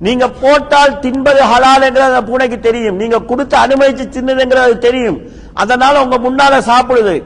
நீங்க 0.07 0.29
போட்டால் 0.29 0.99
தின்பது 0.99 1.41
ஹலால் 1.53 1.85
என்கிறது 1.87 2.13
அந்த 2.13 2.23
பூனைக்கு 2.31 2.59
தெரியும். 2.69 2.97
நீங்க 2.97 3.19
கொடுத்து 3.31 3.57
அனுமதிச்சு 3.59 4.05
தின்னுதுங்கிறது 4.17 4.79
தெரியும். 4.79 5.19
அதனால 5.55 6.03
உங்க 6.05 6.17
முன்னால 6.27 6.55
சாப்பிடுது. 6.71 7.17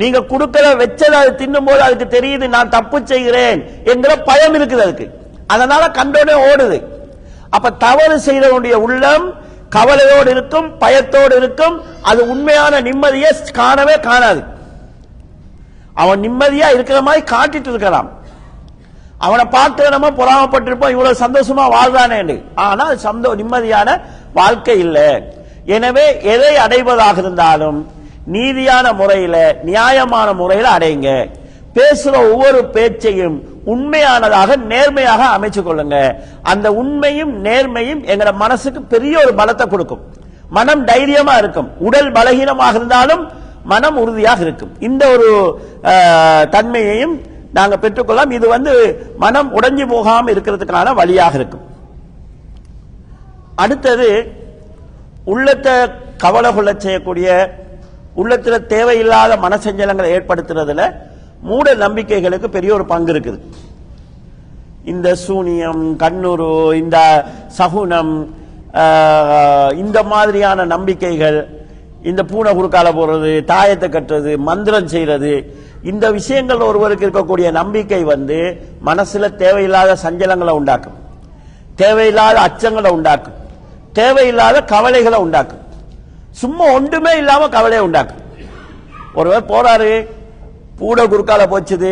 நீங்க 0.00 0.18
கொடுக்கற 0.32 0.66
வச்சது 0.82 1.16
அது 1.22 1.30
தின்னும் 1.40 1.66
போது 1.68 1.82
அதுக்கு 1.86 2.06
தெரியுது 2.16 2.46
நான் 2.48 2.74
தப்பு 2.76 2.98
செய்கிறேன் 3.04 3.58
என்கிற 3.84 4.12
பயம் 4.28 4.54
இருக்குது 4.58 4.84
அதுக்கு. 4.86 5.06
அதனால 5.46 5.82
கண்டோனே 5.98 6.34
ஓடுது. 6.50 6.78
அப்ப 7.50 7.70
தவறு 7.84 8.16
செய்தவனுடைய 8.26 8.76
உள்ளம் 8.86 9.26
கவலையோடு 9.74 10.30
இருக்கும் 10.36 10.68
பயத்தோடு 10.82 11.34
இருக்கும் 11.40 11.76
அது 12.10 12.20
உண்மையான 12.32 12.80
நிம்மதியை 12.88 13.30
காணவே 13.60 13.94
காணாது. 14.08 14.42
அவன் 16.02 16.22
நிம்மதியா 16.24 16.68
இருக்கிற 16.76 16.98
மாதிரி 17.06 17.22
காட்டிட்டு 17.32 17.70
இருக்கலாம் 17.72 18.10
அவனை 19.26 19.44
பார்த்து 19.54 19.92
நம்ம 19.94 20.08
பொறாமப்பட்டிருப்போம் 20.20 20.94
இவ்வளவு 20.94 21.22
சந்தோஷமா 21.24 21.64
வாழ்றானே 21.76 22.36
ஆனால் 22.66 22.96
சந்தோ 23.04 23.30
நிம்மதியான 23.40 23.88
வாழ்க்கை 24.38 24.76
இல்லை. 24.84 25.08
எனவே 25.76 26.06
எதை 26.32 26.52
அடைவதாக 26.64 27.16
இருந்தாலும் 27.24 27.78
நீதியான 28.34 28.86
முறையில 29.00 29.36
நியாயமான 29.68 30.28
முறையில 30.40 30.72
அடைங்க. 30.76 31.08
பேசுற 31.76 32.14
ஒவ்வொரு 32.30 32.60
பேச்சையும் 32.76 33.36
உண்மையானதாக 33.72 34.56
நேர்மையாக 34.72 35.22
அமைச்சு 35.36 35.60
கொள்ளுங்க. 35.66 35.96
அந்த 36.52 36.66
உண்மையும் 36.80 37.32
நேர்மையும் 37.46 38.02
எங்களை 38.12 38.32
மனசுக்கு 38.44 38.80
பெரிய 38.94 39.14
ஒரு 39.24 39.32
பலத்தை 39.40 39.66
கொடுக்கும். 39.74 40.02
மனம் 40.56 40.84
தைரியமா 40.90 41.34
இருக்கும். 41.42 41.68
உடல் 41.88 42.10
பலகீனமாக 42.16 42.74
இருந்தாலும் 42.78 43.22
மனம் 43.72 43.98
உறுதியாக 44.02 44.40
இருக்கும். 44.46 44.72
இந்த 44.88 45.02
ஒரு 45.14 45.28
தன்மையையும் 46.54 47.14
நாங்கள் 47.58 47.82
பெற்றுக்கொள்ளலாம். 47.84 48.34
இது 48.38 48.46
வந்து 48.56 48.72
மனம் 49.24 49.50
உடைஞ்சு 49.58 49.86
போகாமல் 49.94 50.32
இருக்கிறதுக்கான 50.34 50.94
வழியாக 51.00 51.34
இருக்கும். 51.40 51.64
அடுத்தது 53.62 54.08
உள்ளத்தை 55.32 55.74
கவலை 56.24 56.50
கொள்ள 56.54 56.70
செய்யக்கூடிய 56.84 57.28
உள்ளத்தில் 58.20 58.66
தேவையில்லாத 58.74 59.32
மனசஞ்சலங்களை 59.44 60.08
ஏற்படுத்துறதுல 60.16 60.82
மூட 61.48 61.74
நம்பிக்கைகளுக்கு 61.84 62.48
பெரிய 62.56 62.70
ஒரு 62.78 62.84
பங்கு 62.92 63.12
இருக்குது. 63.14 63.40
இந்த 64.92 65.08
சூனியம் 65.24 65.82
கண்ணுரு 66.02 66.52
இந்த 66.82 66.98
சகுனம் 67.58 68.14
இந்த 69.82 69.98
மாதிரியான 70.12 70.64
நம்பிக்கைகள் 70.74 71.38
இந்த 72.10 72.22
பூனை 72.30 72.52
குறுக்கால 72.58 72.88
போறது 72.98 73.32
தாயத்தை 73.50 73.88
கட்டுறது 73.88 74.32
மந்திரம் 74.48 74.88
செய்யறது 74.92 75.32
இந்த 75.90 76.04
விஷயங்கள் 76.16 76.66
ஒருவருக்கு 76.68 77.06
இருக்கக்கூடிய 77.08 77.48
நம்பிக்கை 77.60 78.00
வந்து 78.12 78.38
மனசுல 78.88 79.30
தேவையில்லாத 79.42 79.96
சஞ்சலங்களை 80.04 80.52
உண்டாக்கும். 80.60 80.96
தேவையில்லாத 81.82 82.36
அச்சங்களை 82.48 82.90
உண்டாக்கும். 82.96 83.38
தேவையில்லாத 84.00 84.56
கவலைகளை 84.74 85.18
உண்டாக்கும். 85.26 85.62
சும்மா 86.42 86.66
ஒன்றுமே 86.78 87.12
இல்லாம 87.22 87.48
கவலையை 87.56 87.84
உண்டாக்கும். 87.88 88.22
ஒருவர் 89.20 89.50
போறாரு 89.52 89.92
பூனை 90.82 91.04
குறுக்கால 91.12 91.42
போச்சுது. 91.52 91.90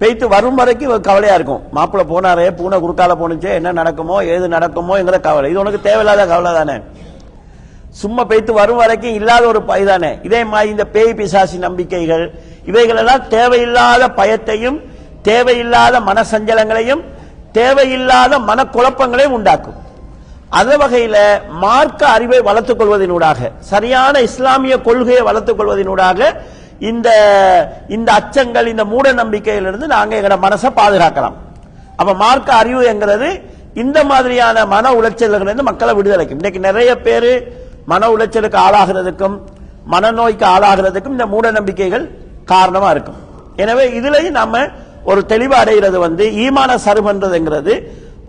பெய்த்து 0.00 0.26
வரும் 0.32 0.58
வரைக்கும் 0.60 1.04
கவலையா 1.08 1.34
இருக்கும். 1.38 1.62
மாப்பிள்ளை 1.76 2.04
போனாரே 2.12 2.46
பூனை 2.58 2.76
குறுக்கால 2.84 3.12
போனுச்சு 3.20 3.50
என்ன 3.58 3.72
நடக்குமோ 3.80 4.16
ஏது 4.32 4.46
நடக்குமோங்கிற 4.56 5.18
கவலை. 5.26 5.50
இது 5.50 5.60
உனக்கு 5.62 5.80
தேவையில்லாத 5.88 6.22
கவலை 6.32 6.52
தானே? 6.58 6.76
சும்மா 8.00 8.22
பெய்த்து 8.30 8.52
வரும் 8.58 8.80
வரைக்கும் 8.82 9.16
இல்லாத 9.18 9.44
ஒரு 9.52 9.60
பை 9.70 9.80
தானே? 9.90 10.10
இதே 10.26 10.40
மாதிரி 10.52 10.70
இந்த 10.74 10.84
பேய் 10.94 11.16
பிசாசி 11.18 11.56
நம்பிக்கைகள் 11.66 12.24
இவைகள் 12.70 13.00
எல்லாம் 13.02 13.28
தேவையில்லாத 13.36 14.02
பயத்தையும் 14.18 14.78
தேவையில்லாத 15.28 15.96
மனசஞ்சலங்களையும் 16.08 17.02
தேவையில்லாத 17.58 18.38
மனக்குழப்பங்களையும் 18.50 19.36
உண்டாக்கும். 19.38 19.78
அந்த 20.58 20.74
வகையில 20.82 21.16
மார்க்க 21.64 22.02
அறிவை 22.14 22.40
வளர்த்துக் 22.48 22.80
கொள்வதனூடாக 22.80 23.50
சரியான 23.72 24.20
இஸ்லாமிய 24.28 24.74
கொள்கையை 24.88 25.22
வளர்த்துக் 25.28 25.58
கொள்வதனூடாக 25.58 26.20
இந்த 26.90 27.08
இந்த 27.96 28.08
அச்சங்கள் 28.18 28.70
இந்த 28.72 28.84
மூட 28.92 29.06
நம்பிக்கையிலிருந்து 29.22 29.86
நாங்கள் 29.94 30.18
எங்களோட 30.18 30.38
மனசை 30.46 30.70
பாதுகாக்கலாம். 30.80 31.36
அப்ப 32.00 32.12
மார்க்க 32.22 32.60
அறிவு 32.60 32.82
என்கிறது 32.92 33.28
இந்த 33.82 33.98
மாதிரியான 34.10 34.64
மன 34.74 34.86
உளைச்சல்களிலிருந்து 34.98 35.68
மக்களை 35.70 35.92
விடுதலைக்கும். 35.98 36.40
இன்னைக்கு 36.40 36.60
நிறைய 36.68 36.90
பேர் 37.06 37.32
மன 37.92 38.08
உளைச்சலுக்கு 38.14 38.58
ஆளாகிறதுக்கும் 38.66 39.36
மனநோய்க்கு 39.92 40.46
ஆளாகிறதுக்கும் 40.54 41.14
இந்த 41.16 41.26
மூட 41.34 41.46
நம்பிக்கைகள் 41.58 42.04
காரணமா 42.52 42.88
இருக்கும். 42.94 43.20
எனவே 43.62 43.84
இதுலயும் 43.98 44.38
நம்ம 44.40 44.64
ஒரு 45.10 45.20
தெளிவு 45.32 45.54
அடைகிறது 45.60 45.98
வந்து 46.06 46.24
ஈமான 46.42 46.72
சருமன்றதுங்கிறது 46.84 47.74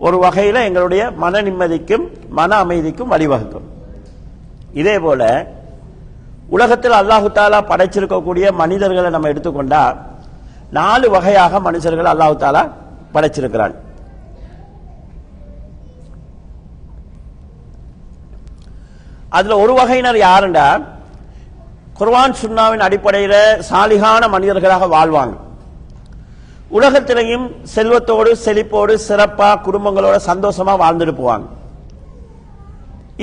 ஒரு 0.06 0.16
வகையில 0.24 0.62
எங்களுடைய 0.68 1.02
மன 1.24 1.42
நிம்மதிக்கும் 1.48 2.06
மன 2.38 2.56
அமைதிக்கும் 2.62 3.12
வழிவகுக்கும். 3.14 3.68
இதே 4.80 4.96
போல 5.04 5.22
உலகத்தில் 6.48 6.96
அல்லாஹு 7.00 7.28
தாலா 7.36 7.58
படைச்சிருக்கக்கூடிய 7.70 8.46
மனிதர்களை 8.62 9.10
நம்ம 9.10 9.28
எடுத்துக்கொண்டா 9.32 9.82
நாலு 10.78 11.06
வகையாக 11.14 11.60
மனுஷர்கள் 11.66 12.10
அல்லாஹு 12.12 12.36
தாலா 12.42 12.62
படைச்சிருக்கிறான். 13.14 13.74
அதுல 19.38 19.56
ஒரு 19.62 19.72
வகையினர் 19.78 20.18
யாருண்டா? 20.26 20.66
குர்வான் 21.98 22.38
சுன்னாவின் 22.42 22.84
அடிப்படையில் 22.86 23.40
சாலிகான 23.70 24.28
மனிதர்களாக 24.34 24.86
வாழ்வாங்க. 24.94 25.34
உலகத்திலையும் 26.76 27.46
செல்வத்தோடு 27.74 28.30
செழிப்போடு 28.44 28.94
சிறப்பா 29.08 29.50
குடும்பங்களோட 29.66 30.16
சந்தோஷமா 30.30 30.74
வாழ்ந்துட்டு 30.82 31.14
போவாங்க. 31.20 31.46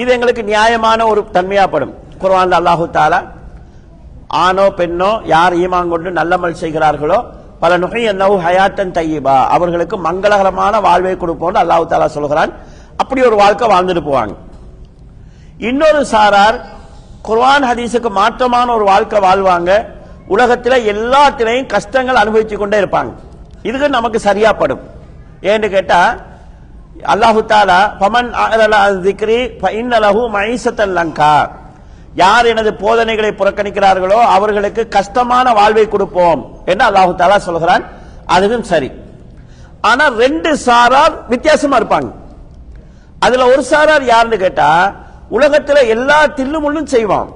இது 0.01 0.09
எங்களுக்கு 0.15 0.43
நியாயமான 0.43 1.07
ஒரு 1.11 1.21
தன்மையாப்படும். 1.37 1.93
குர்வான் 2.23 2.57
அல்லாஹு 2.59 2.85
தாலா 2.97 3.19
ஆணோ 4.45 4.65
பெண்ணோ 4.79 5.11
யார் 5.33 5.53
ஈமான் 5.63 5.91
கொண்டு 5.93 6.09
நல்லமல் 6.19 6.59
செய்கிறார்களோ 6.63 7.19
பல 7.61 7.71
நுகை 7.83 8.01
என்னவோ 8.11 8.35
ஹயாத்தன் 8.45 8.93
தையீபா 8.97 9.35
அவர்களுக்கு 9.55 9.95
மங்களகரமான 10.05 10.73
வாழ்வை 10.87 11.15
கொடுப்போம்னு 11.23 11.61
அல்லாஹு 11.63 11.83
தாலா 11.91 12.07
சொல்கிறான். 12.17 12.51
அப்படி 13.01 13.19
ஒரு 13.29 13.37
வாழ்க்கை 13.41 13.65
வாழ்ந்துட்டு 13.73 14.03
போவாங்க. 14.07 14.33
இன்னொரு 15.69 16.01
சாரார் 16.13 16.57
குர்வான் 17.27 17.65
ஹதீஸுக்கு 17.69 18.09
மாற்றமான 18.19 18.67
ஒரு 18.77 18.85
வாழ்க்கை 18.91 19.19
வாழ்வாங்க. 19.27 19.71
உலகத்தில் 20.33 20.85
எல்லாத்திலையும் 20.93 21.69
கஷ்டங்கள் 21.75 22.21
அனுபவித்து 22.23 22.57
கொண்டே 22.57 22.77
இருப்பாங்க. 22.81 23.11
இதுக்கு 23.67 23.87
நமக்கு 23.97 24.19
சரியா 24.27 24.51
படும். 24.61 24.83
ஏன்னு 25.51 25.67
கேட்டா 25.75 26.01
அல்லாஹு 27.13 27.41
தாலா 27.53 27.79
பமன் 28.01 28.29
திக்ரி 29.07 29.39
இன்னலஹு 29.81 30.21
மைசத்தன் 30.37 30.95
லங்கா. 30.99 31.33
யார் 32.15 32.45
எனது 32.45 32.73
போதனைகளை 32.73 33.29
புறக்கணிக்கிறார்களோ 33.31 34.17
அவர்களுக்கு 34.35 34.87
கஷ்டமான 34.87 35.53
வாழ்வை 35.53 35.87
கொடுப்போம் 35.87 36.41
என்று 36.65 36.85
அல்லாஹு 36.85 37.13
தாலா 37.21 37.37
சொல்கிறான். 37.37 37.83
அதுவும் 38.25 38.63
சரி. 38.63 38.91
ஆனா 39.81 40.07
ரெண்டு 40.07 40.57
சாரார் 40.57 41.27
வித்தியாசமா 41.27 41.77
இருப்பாங்க. 41.79 42.09
அதுல 43.19 43.45
ஒரு 43.51 43.63
சாரார் 43.63 44.03
யாருன்னு 44.03 44.37
கேட்டா 44.37 44.93
உலகத்துல 45.31 45.87
எல்லா 45.87 46.27
தில்லுமுள்ளும் 46.27 46.91
செய்வான். 46.95 47.29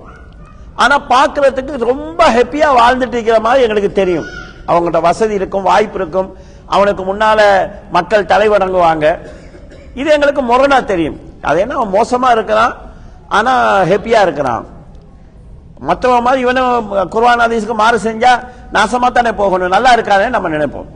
ஆனா 0.76 1.02
பாக்குறதுக்கு 1.10 1.78
ரொம்ப 1.78 2.30
ஹாப்பியா 2.30 2.70
வாழ்ந்துட்டு 2.82 3.16
இருக்கிற 3.18 3.40
மாதிரி 3.40 3.64
எங்களுக்கு 3.64 3.92
தெரியும். 3.92 4.26
அவங்கள்ட்ட 4.68 5.02
வசதி 5.02 5.34
இருக்கும் 5.34 5.64
வாய்ப்பு 5.64 6.00
இருக்கும். 6.00 6.38
அவனுக்கு 6.66 7.04
முன்னால 7.04 7.70
மக்கள் 7.92 8.26
தலை 8.26 8.50
வணங்குவாங்க 8.50 9.20
இது 9.96 10.12
எங்களுக்கு 10.12 10.42
முரணா 10.42 10.84
தெரியும். 10.84 11.20
அது 11.42 11.60
என்ன 11.60 11.76
அவன் 11.76 12.02
மோசமா 12.02 12.32
இருக்கிறான் 12.32 12.74
ஆனால் 13.38 13.86
ஹெப்பியாக 13.92 14.26
இருக்கிறான். 14.28 14.66
மற்றவன் 15.88 16.26
மாதிரி 16.26 16.42
இவனும் 16.46 16.92
குர்வான் 17.14 17.44
ஹதீஸுக்கு 17.46 17.76
மாறு 17.82 17.98
செஞ்சால் 18.08 18.44
நாசமாக 18.76 19.12
தானே 19.18 19.32
போகணும். 19.42 19.74
நல்லா 19.76 19.92
இருக்கானே 19.96 20.28
நம்ம 20.36 20.50
நினைப்போம். 20.56 20.90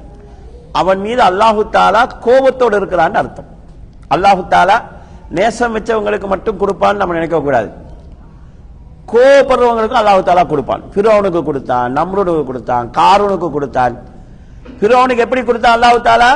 அவன் 0.80 1.00
மீது 1.06 1.22
அல்லாஹு 1.30 1.62
தாலா 1.76 2.02
கோபத்தோடு 2.26 2.76
இருக்கிறான்னு 2.80 3.20
அர்த்தம். 3.22 3.50
அல்லாஹு 4.16 4.42
தாலா 4.54 4.78
நேசம் 5.38 5.76
வச்சவங்களுக்கு 5.76 6.28
மட்டும் 6.34 6.60
கொடுப்பான்னு 6.62 7.02
நம்ம 7.02 7.16
நினைக்கக்கூடாது 7.20 7.70
கோபப்படுறவங்களுக்கும் 9.12 10.02
அல்லாஹு 10.02 10.22
தாலா 10.30 10.44
கொடுப்பான். 10.54 10.84
பிறவனுக்கு 10.96 11.42
கொடுத்தான் 11.50 11.96
நம்ருனுக்கு 11.98 12.44
கொடுத்தான் 12.50 12.86
காரூனுக்கு 13.00 13.50
கொடுத்தான். 13.58 13.96
பிறவனுக்கு 14.82 15.26
எப்படி 15.26 15.42
கொடுத்தான் 15.50 15.76
அல்லாஹு 15.78 16.00
தாலா? 16.10 16.32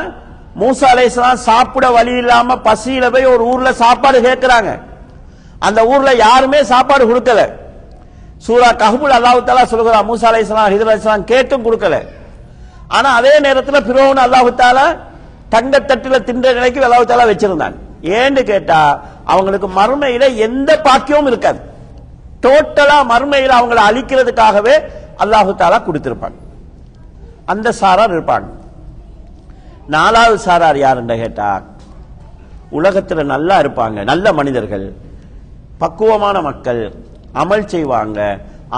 மூசா 0.62 0.88
அலைஹிஸ்ஸலாம் 0.94 1.44
சாப்பிட 1.50 1.86
வழி 1.98 2.14
இல்லாம 2.22 2.58
பசியில 2.68 3.06
போய் 3.14 3.32
ஒரு 3.36 3.44
ஊர்ல 3.52 3.70
சாப்பாடு 3.84 4.18
கேட்கிறாங்க. 4.28 4.72
அந்த 5.68 5.80
ஊர்ல 5.92 6.12
யாருமே 6.26 6.60
சாப்பாடு 6.72 7.04
கொடுக்கல. 7.12 7.42
சூரா 8.46 8.70
கஹபுல் 8.82 9.16
அல்லாஹு 9.18 9.42
தாலா 9.50 9.64
சொல்கிறான் 9.74 10.08
மூசா 10.10 10.30
இஸ்லாம் 10.44 10.72
ஹிதர் 10.74 10.98
இஸ்லாம் 11.00 11.30
கேட்டும் 11.32 11.66
கொடுக்கல. 11.66 11.98
ஆனா 12.96 13.10
அதே 13.20 13.34
நேரத்தில் 13.46 13.86
பிரோன் 13.90 14.24
அல்லாஹு 14.26 14.50
தாலா 14.62 14.86
தங்கத்தட்டுல 15.54 16.18
தின்ற 16.30 16.48
நிலைக்கு 16.58 16.86
அல்லாஹு 16.88 17.06
தாலா 17.12 17.26
வச்சிருந்தான். 17.32 17.76
ஏன்னு 18.18 18.42
கேட்டா 18.52 18.80
அவங்களுக்கு 19.34 19.68
மறுமையில 19.80 20.26
எந்த 20.48 20.72
பாக்கியமும் 20.88 21.30
இருக்காது. 21.32 21.60
டோட்டலா 22.46 22.98
மறுமையில 23.12 23.54
அவங்களை 23.60 23.82
அழிக்கிறதுக்காகவே 23.90 24.76
அல்லாஹு 25.24 25.52
தாலா 25.62 25.78
கொடுத்திருப்பாங்க. 25.88 26.38
அந்த 27.52 27.68
சாரார் 27.82 28.16
இருப்பாங்க. 28.16 28.50
நாலாவது 29.96 30.38
சாரார் 30.48 30.78
யாருன்னு 30.86 31.16
கேட்டா 31.24 31.50
உலகத்துல 32.78 33.24
நல்லா 33.34 33.56
இருப்பாங்க 33.64 33.98
நல்ல 34.12 34.26
மனிதர்கள். 34.40 34.86
பக்குவமான 35.82 36.38
மக்கள் 36.50 36.82
அமல் 37.42 37.70
செய்வாங்க. 37.74 38.20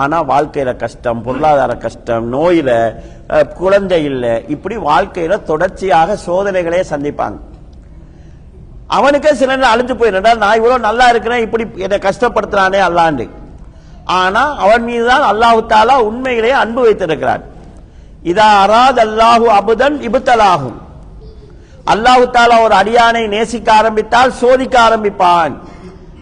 ஆனா 0.01 0.17
வாழ்க்கையில 0.31 0.71
கஷ்டம் 0.83 1.19
பொருளாதார 1.25 1.73
கஷ்டம் 1.83 2.25
நோயில 2.35 2.69
குழந்தை 3.59 3.99
இல்லை 4.09 4.33
இப்படி 4.53 4.75
வாழ்க்கையில 4.89 5.33
தொடர்ச்சியாக 5.49 6.17
சோதனைகளே 6.27 6.81
சந்திப்பாங்க. 6.91 7.37
அவனுக்கே 8.97 9.31
சில 9.41 9.51
நேரம் 9.55 9.73
அழிஞ்சு 9.73 9.95
போயிருந்தா 9.99 10.31
நான் 10.43 10.57
இவ்வளவு 10.59 10.85
நல்லா 10.87 11.05
இருக்கிறேன் 11.11 11.43
இப்படி 11.45 11.63
என்னை 11.85 11.97
கஷ்டப்படுத்துறானே 12.07 12.79
அல்லாண்டு 12.87 13.25
ஆனா 14.19 14.43
அவன் 14.63 14.83
மீதுதான் 14.89 15.23
அல்லாஹு 15.31 15.61
தாலா 15.73 15.95
உண்மையிலேயே 16.09 16.55
அன்பு 16.63 16.81
வைத்திருக்கிறான். 16.87 17.43
இதா 18.31 18.47
அராத் 18.63 18.99
அல்லாஹு 19.05 19.47
அபுதன் 19.59 19.95
இபுத்தலாகும் 20.07 20.77
அல்லாஹு 21.93 22.25
தாலா 22.35 22.57
ஒரு 22.65 22.75
அடியானை 22.81 23.23
நேசிக்க 23.35 23.69
ஆரம்பித்தால் 23.79 24.35
சோதிக்க 24.41 24.75
ஆரம்பிப்பான். 24.87 25.55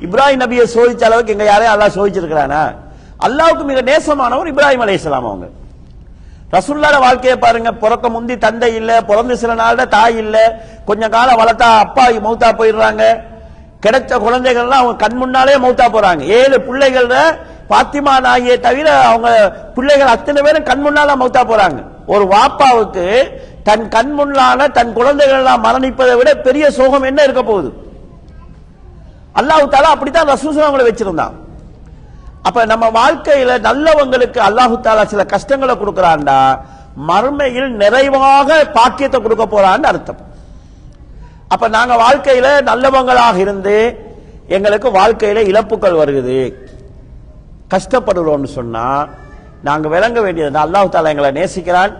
இப்ராஹிம் 0.05 0.41
நபியை 0.43 0.65
சோதிச்ச 0.75 1.03
அளவுக்கு 1.09 1.33
எங்க 1.35 1.45
யாரையும் 1.51 1.73
அல்லாஹ் 1.73 1.95
சோதிச்சிருக்கிறானா? 1.97 2.61
அல்லாவுக்கு 3.25 3.63
மிக 3.69 3.81
நேசமானவர் 3.89 4.49
இப்ராஹிம் 4.53 4.83
அலைஹிஸ்ஸலாம் 4.85 5.27
அவங்க. 5.29 5.45
ரசுல்லார 6.55 6.95
வாழ்க்கையை 7.03 7.35
பாருங்க 7.43 7.69
பிறக்க 7.83 8.09
முந்தி 8.15 8.35
தந்தை 8.45 8.69
இல்ல 8.79 8.91
பிறந்து 9.09 9.35
சில 9.41 9.51
நாள்ல 9.61 9.85
தாய் 9.95 10.17
இல்ல 10.23 10.37
கொஞ்ச 10.87 11.03
காலம் 11.15 11.39
வளர்த்தா 11.41 11.67
அப்பா 11.85 12.03
மௌத்தா 12.25 12.49
போயிடுறாங்க. 12.59 13.03
கிடைச்ச 13.85 14.11
குழந்தைகள்லாம் 14.25 14.81
அவங்க 14.81 15.01
கண் 15.03 15.17
முன்னாலே 15.21 15.55
மௌத்தா 15.63 15.85
போறாங்க. 15.95 16.21
ஏழு 16.39 16.57
பிள்ளைகள 16.67 17.15
பாத்திமா 17.71 18.13
நாயை 18.25 18.55
தவிர 18.67 18.87
அவங்க 19.09 19.29
பிள்ளைகள் 19.75 20.13
அத்தனை 20.15 20.39
பேரும் 20.45 20.67
கண் 20.69 20.83
முன்னால 20.85 21.15
மௌத்தா 21.21 21.41
போறாங்க. 21.51 21.79
ஒரு 22.13 22.23
வாப்பாவுக்கு 22.33 23.05
தன் 23.67 23.85
கண் 23.95 24.13
முன்னால 24.19 24.59
தன் 24.77 24.93
குழந்தைகள் 24.97 25.41
எல்லாம் 25.41 25.63
மரணிப்பதை 25.65 26.15
விட 26.19 26.29
பெரிய 26.47 26.65
சோகம் 26.77 27.07
என்ன 27.09 27.19
இருக்க 27.23 27.43
போகுது? 27.43 27.69
அல்லாஹு 29.39 29.65
தாலா 29.73 29.93
அப்படித்தான் 29.95 30.31
ரசூசன் 30.33 30.67
அவங்களை 30.67 30.85
வச்சிருந்தான். 30.89 31.33
அப்ப 32.47 32.65
நம்ம 32.71 32.85
வாழ்க்கையில 32.99 33.51
நல்லவங்களுக்கு 33.67 34.39
அல்லாஹு 34.47 34.75
தாலா 34.85 35.03
சில 35.13 35.23
கஷ்டங்களை 35.33 35.75
கொடுக்கறான்டா 35.81 36.39
மறுமையில் 37.09 37.69
நிறைவாக 37.83 38.49
பாக்கியத்தை 38.77 39.19
கொடுக்க 39.25 39.45
போறான்னு 39.53 39.89
அர்த்தம். 39.91 40.21
அப்ப 41.53 41.65
நாங்க 41.77 41.93
வாழ்க்கையில 42.05 42.47
நல்லவங்களாக 42.69 43.37
இருந்து 43.45 43.75
எங்களுக்கு 44.55 44.89
வாழ்க்கையில 44.99 45.41
இழப்புகள் 45.51 45.99
வருகுது 46.01 46.39
கஷ்டப்படுறோம்னு 47.73 48.49
சொன்னா 48.57 48.85
நாங்க 49.67 49.87
விளங்க 49.95 50.19
வேண்டியது 50.25 50.63
அல்லாஹு 50.65 50.89
தாலா 50.93 51.13
எங்களை 51.13 51.31
நேசிக்கிறான் 51.39 51.93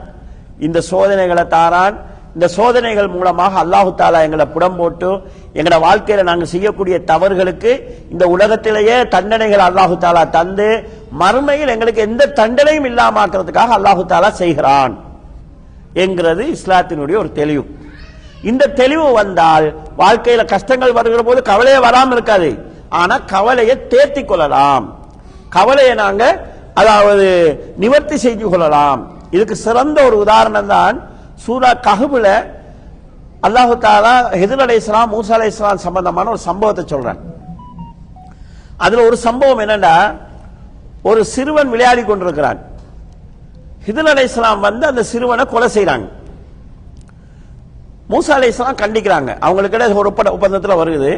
இந்த 0.65 0.79
சோதனைகளை 0.89 1.45
தாரான் 1.55 1.95
இந்த 2.35 2.45
சோதனைகள் 2.55 3.09
மூலமாக 3.15 3.53
அல்லாஹு 3.63 3.89
தாலா 3.99 4.19
எங்களை 4.27 4.45
புடம் 4.53 4.77
போட்டு 4.79 5.09
எங்களோட 5.57 5.77
வாழ்க்கையில 5.85 6.23
நாங்கள் 6.29 6.51
செய்யக்கூடிய 6.53 6.95
தவறுகளுக்கு 7.11 7.71
இந்த 8.13 8.23
உலகத்திலேயே 8.35 8.95
தண்டனைகள் 9.15 9.63
அல்லாஹு 9.67 9.95
தாலா 10.05 10.23
தந்து 10.37 10.67
மறுமையில் 11.21 11.73
எங்களுக்கு 11.75 12.01
எந்த 12.07 12.31
தண்டனையும் 12.39 12.87
இல்லாமக்கிறதுக்காக 12.91 13.75
அல்லாஹு 13.77 14.05
தாலா 14.13 14.31
செய்கிறான் 14.41 14.95
என்கிறது 16.03 16.43
இஸ்லாத்தினுடைய 16.55 17.15
ஒரு 17.23 17.31
தெளிவு. 17.39 17.63
இந்த 18.49 18.71
தெளிவு 18.81 19.07
வந்தால் 19.21 19.65
வாழ்க்கையில 20.01 20.43
கஷ்டங்கள் 20.55 20.97
வருகிற 20.97 21.21
போது 21.29 21.39
கவலையே 21.51 21.79
வராமல் 21.87 22.15
இருக்காது. 22.17 22.49
ஆனா 23.01 23.15
கவலையை 23.35 23.75
தேர்த்தி 23.93 24.21
கொள்ளலாம். 24.23 24.85
கவலையை 25.57 25.95
நாங்க 26.03 26.23
அதாவது 26.81 27.27
நிவர்த்தி 27.83 28.17
செய்து 28.25 28.45
கொள்ளலாம். 28.49 29.01
இதுக்கு 29.35 29.55
சிறந்த 29.65 29.97
ஒரு 30.07 30.15
உதாரணம் 30.25 30.71
தான் 30.75 30.95
சூரா 31.45 31.71
கஹுபுல 31.87 32.27
அல்லாஹு 33.47 33.73
தாலா 33.85 34.13
ஹிதர் 34.41 34.63
அலை 34.65 34.75
இஸ்லாம் 34.81 35.09
மூசா 35.13 35.33
அலை 35.37 35.47
இஸ்லாம் 35.53 35.85
சம்பந்தமான 35.85 36.29
ஒரு 36.33 36.41
சம்பவத்தை 36.49 36.83
சொல்றேன். 36.93 37.19
அதுல 38.85 39.03
ஒரு 39.09 39.17
சம்பவம் 39.27 39.61
என்னன்னா 39.63 39.95
ஒரு 41.09 41.21
சிறுவன் 41.33 41.71
விளையாடி 41.73 42.03
கொண்டிருக்கிறான். 42.09 42.59
ஹிதர் 43.87 44.11
அலை 44.13 44.23
இஸ்லாம் 44.29 44.65
வந்து 44.67 44.85
அந்த 44.91 45.03
சிறுவனை 45.11 45.45
கொலை 45.53 45.69
செய்யறாங்க 45.75 46.07
மூசா 48.11 48.33
அலை 48.37 48.47
இஸ்லாம் 48.53 48.81
கண்டிக்கிறாங்க. 48.83 49.31
அவங்களுக்கு 49.45 49.99
ஒரு 50.01 50.09
ஒப்பந்த 50.11 50.31
ஒப்பந்தத்தில் 50.35 50.79
வருது. 50.81 51.11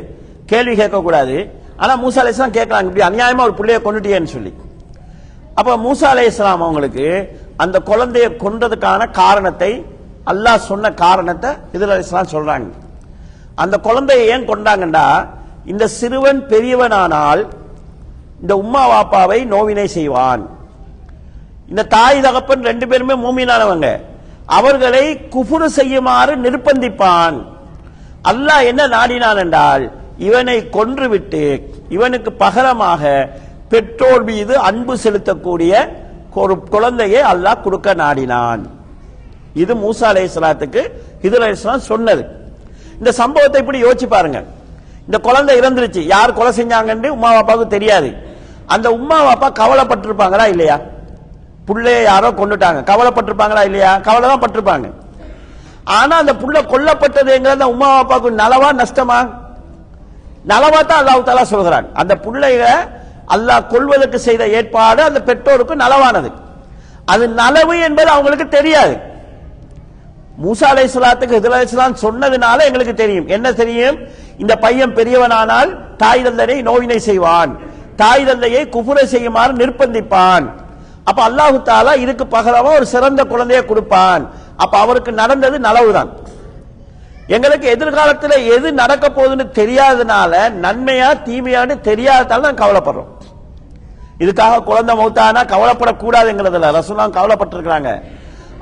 கேள்வி 0.51 0.73
கேட்கக்கூடாது. 0.81 1.37
ஆனா 1.81 1.93
மூசா 2.03 2.19
அலை 2.21 2.31
இஸ்லாம் 2.33 2.57
கேட்கறாங்க 2.59 2.89
இப்படி 2.91 3.07
அநியாயமா 3.09 3.45
ஒரு 3.47 3.57
பிள்ளைய 3.59 3.79
கொண்டுட்டியேன்னு 3.87 4.33
சொல்லி. 4.35 4.51
அப்ப 5.59 5.71
மூசா 5.85 6.07
அலை 6.13 6.25
இஸ்லாம் 6.31 6.63
அவங்களுக்கு 6.67 7.07
அந்த 7.63 7.77
குழந்தையை 7.89 8.29
கொன்றதுக்கான 8.43 9.01
காரணத்தை 9.21 9.71
அல்லாஹ் 10.31 10.65
சொன்ன 10.69 10.91
காரணத்தை 11.03 11.49
இதில் 11.75 12.01
இஸ்லாம் 12.03 12.33
சொல்றாங்க. 12.35 12.69
அந்த 13.61 13.75
குழந்தையை 13.87 14.25
ஏன் 14.33 14.49
கொண்டாங்கண்டா 14.51 15.05
இந்த 15.71 15.83
சிறுவன் 15.99 16.39
பெரியவனானால் 16.51 17.41
இந்த 18.41 18.53
உம்மா 18.63 18.83
வாப்பாவை 18.91 19.39
நோவினை 19.53 19.87
செய்வான். 19.97 20.43
இந்த 21.71 21.85
தாய் 21.95 22.23
தகப்பன் 22.25 22.67
ரெண்டு 22.69 22.85
பேருமே 22.89 23.15
மூமினானவங்க. 23.25 23.87
அவர்களை 24.57 25.05
குஃபுரு 25.33 25.67
செய்யுமாறு 25.77 26.33
நிர்பந்திப்பான். 26.45 27.37
அல்லாஹ் 28.31 28.67
என்ன 28.71 28.81
நாடினான் 28.95 29.41
என்றால் 29.43 29.85
இவனை 30.27 30.57
கொன்றுவிட்டு 30.75 31.43
இவனுக்கு 31.95 32.31
பகரமாக 32.43 33.03
பெற்றோர் 33.71 34.23
மீது 34.29 34.53
அன்பு 34.69 34.93
செலுத்தக்கூடிய 35.03 35.73
ஒரு 36.41 36.55
குழந்தையை 36.73 37.21
அல்லாஹ் 37.31 37.63
கொடுக்க 37.65 37.87
நாடினான். 38.03 38.63
இது 39.63 39.73
மூசா 39.83 40.05
அலைஹிஸ்ஸலாத்துக்கு 40.11 40.81
ஹிதர் 41.23 41.43
அலைஹிஸ்ஸலாம் 41.45 41.87
சொன்னது. 41.91 42.23
இந்த 42.99 43.11
சம்பவத்தை 43.21 43.59
இப்படி 43.63 43.79
யோசிச்சு 43.85 44.07
பாருங்க. 44.15 44.39
இந்த 45.07 45.17
குழந்தை 45.27 45.53
இறந்துருச்சு. 45.61 46.01
யார் 46.13 46.37
கொலை 46.37 46.51
செஞ்சாங்கன்னு 46.59 47.09
உமா 47.17 47.29
பாப்பாவுக்கு 47.37 47.73
தெரியாது. 47.75 48.09
அந்த 48.73 48.87
உமா 48.97 49.17
பாப்பா 49.27 49.47
கவலைப்பட்டிருப்பாங்களா 49.61 50.45
இல்லையா? 50.53 50.77
புள்ளைய 51.67 51.99
யாரோ 52.11 52.29
கொண்டுட்டாங்க 52.39 52.79
கவலைப்பட்டிருப்பாங்களா 52.91 53.63
இல்லையா? 53.69 53.91
கவலை 54.07 54.25
தான் 54.31 54.43
பட்டிருப்பாங்க. 54.43 54.87
ஆனா 55.97 56.13
அந்த 56.23 56.33
புள்ள 56.41 56.57
கொல்லப்பட்டதுங்கிறது 56.73 57.65
உமா 57.73 57.89
பாப்பாவுக்கு 57.95 58.39
நலவா 58.43 58.69
நஷ்டமா? 58.81 59.19
நலவா 60.51 60.79
தான் 60.89 60.99
அல்லாஹ் 61.01 61.27
தாலா 61.27 61.43
சொல்கிறாங்க 61.55 61.87
அந்த 62.01 62.13
பிள்ளைய 62.25 62.63
அல்லாஹ் 63.35 63.67
கொள்வதற்கு 63.73 64.17
செய்த 64.27 64.43
ஏற்பாடு 64.57 65.01
அந்த 65.09 65.19
பெற்றோருக்கு 65.29 65.75
நலவானது. 65.83 66.29
அது 67.13 67.23
நலவு 67.41 67.75
என்பது 67.87 68.09
அவங்களுக்கு 68.15 68.47
தெரியாது. 68.57 68.95
மூசா 70.43 70.67
அலை 70.73 70.83
சலாத்துக்கு 70.93 71.37
எதிராக 71.39 71.87
சொன்னதுனால 72.05 72.57
எங்களுக்கு 72.67 72.93
தெரியும். 72.93 73.27
என்ன 73.35 73.47
தெரியும்? 73.61 73.97
இந்த 74.43 74.53
பையன் 74.63 74.95
பெரியவனானால் 74.97 75.69
தாய் 76.01 76.23
தந்தனை 76.25 76.57
நோயினை 76.69 76.97
செய்வான். 77.07 77.51
தாய் 78.01 78.25
தந்தையை 78.25 78.61
குஃபுரை 78.75 79.03
செய்யுமாறு 79.13 79.53
நிர்பந்திப்பான். 79.61 80.45
அப்ப 81.09 81.19
அல்லாஹு 81.29 81.57
தாலா 81.69 81.93
இதுக்கு 82.03 82.25
பகரமா 82.35 82.71
ஒரு 82.79 82.85
சிறந்த 82.93 83.23
குழந்தையை 83.23 83.65
கொடுப்பான். 83.65 84.23
அப்ப 84.63 84.77
அவருக்கு 84.77 85.11
நடந்தது 85.21 85.59
நலவுதான். 85.67 86.09
எங்களுக்கு 87.35 87.67
எதிர்காலத்தில் 87.75 88.35
எது 88.55 88.67
நடக்க 88.81 89.05
போகுதுன்னு 89.09 89.45
தெரியாதனால 89.59 90.33
நன்மையா 90.65 91.09
தீமையான்னு 91.27 91.75
தெரியாததால 91.89 92.45
நான் 92.47 92.61
கவலைப்படுறோம். 92.63 93.09
இதுக்காக 94.23 94.59
குழந்தை 94.69 94.93
மௌத்தானா 94.99 95.41
கவலைப்படக்கூடாதுங்கிறதுல 95.53 96.75
ரசூலாம் 96.79 97.15
கவலைப்பட்டிருக்கிறாங்க. 97.17 97.91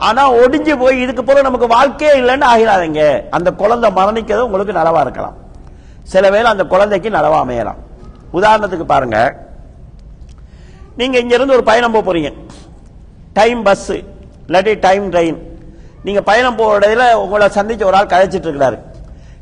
ஆனா 0.07 0.23
ஒடிஞ்சு 0.41 0.73
போய் 0.81 1.01
இதுக்கு 1.03 1.23
போல 1.23 1.41
நமக்கு 1.47 1.67
வாழ்க்கையே 1.75 2.13
இல்லைன்னு 2.21 2.45
ஆகிறாதீங்க 2.53 3.01
அந்த 3.37 3.49
குழந்தை 3.61 3.89
மரணிக்கிறது 3.97 4.47
உங்களுக்கு 4.47 4.79
நலவா 4.79 5.01
இருக்கலாம். 5.05 5.35
சில 6.13 6.29
வேளை 6.35 6.47
அந்த 6.51 6.63
குழந்தைக்கு 6.73 7.09
நலவா 7.17 7.39
அமையலாம். 7.43 7.79
உதாரணத்துக்கு 8.37 8.85
பாருங்க. 8.93 9.17
நீங்க 10.99 11.17
இங்கிருந்து 11.23 11.55
ஒரு 11.57 11.63
பயணம் 11.69 11.95
போக 11.95 12.03
போறீங்க. 12.07 12.31
டைம் 13.39 13.61
பஸ் 13.67 13.91
இல்லாட்டி 14.47 14.73
டைம் 14.87 15.05
ட்ரெயின் 15.13 15.39
நீங்க 16.07 16.21
பயணம் 16.29 16.57
போற 16.59 16.71
இடையில 16.79 17.03
உங்களை 17.23 17.47
சந்திச்ச 17.57 17.83
ஒரு 17.89 17.97
ஆள் 17.99 18.11
கதைச்சிட்டு 18.13 18.47
இருக்கிறாரு 18.49 18.77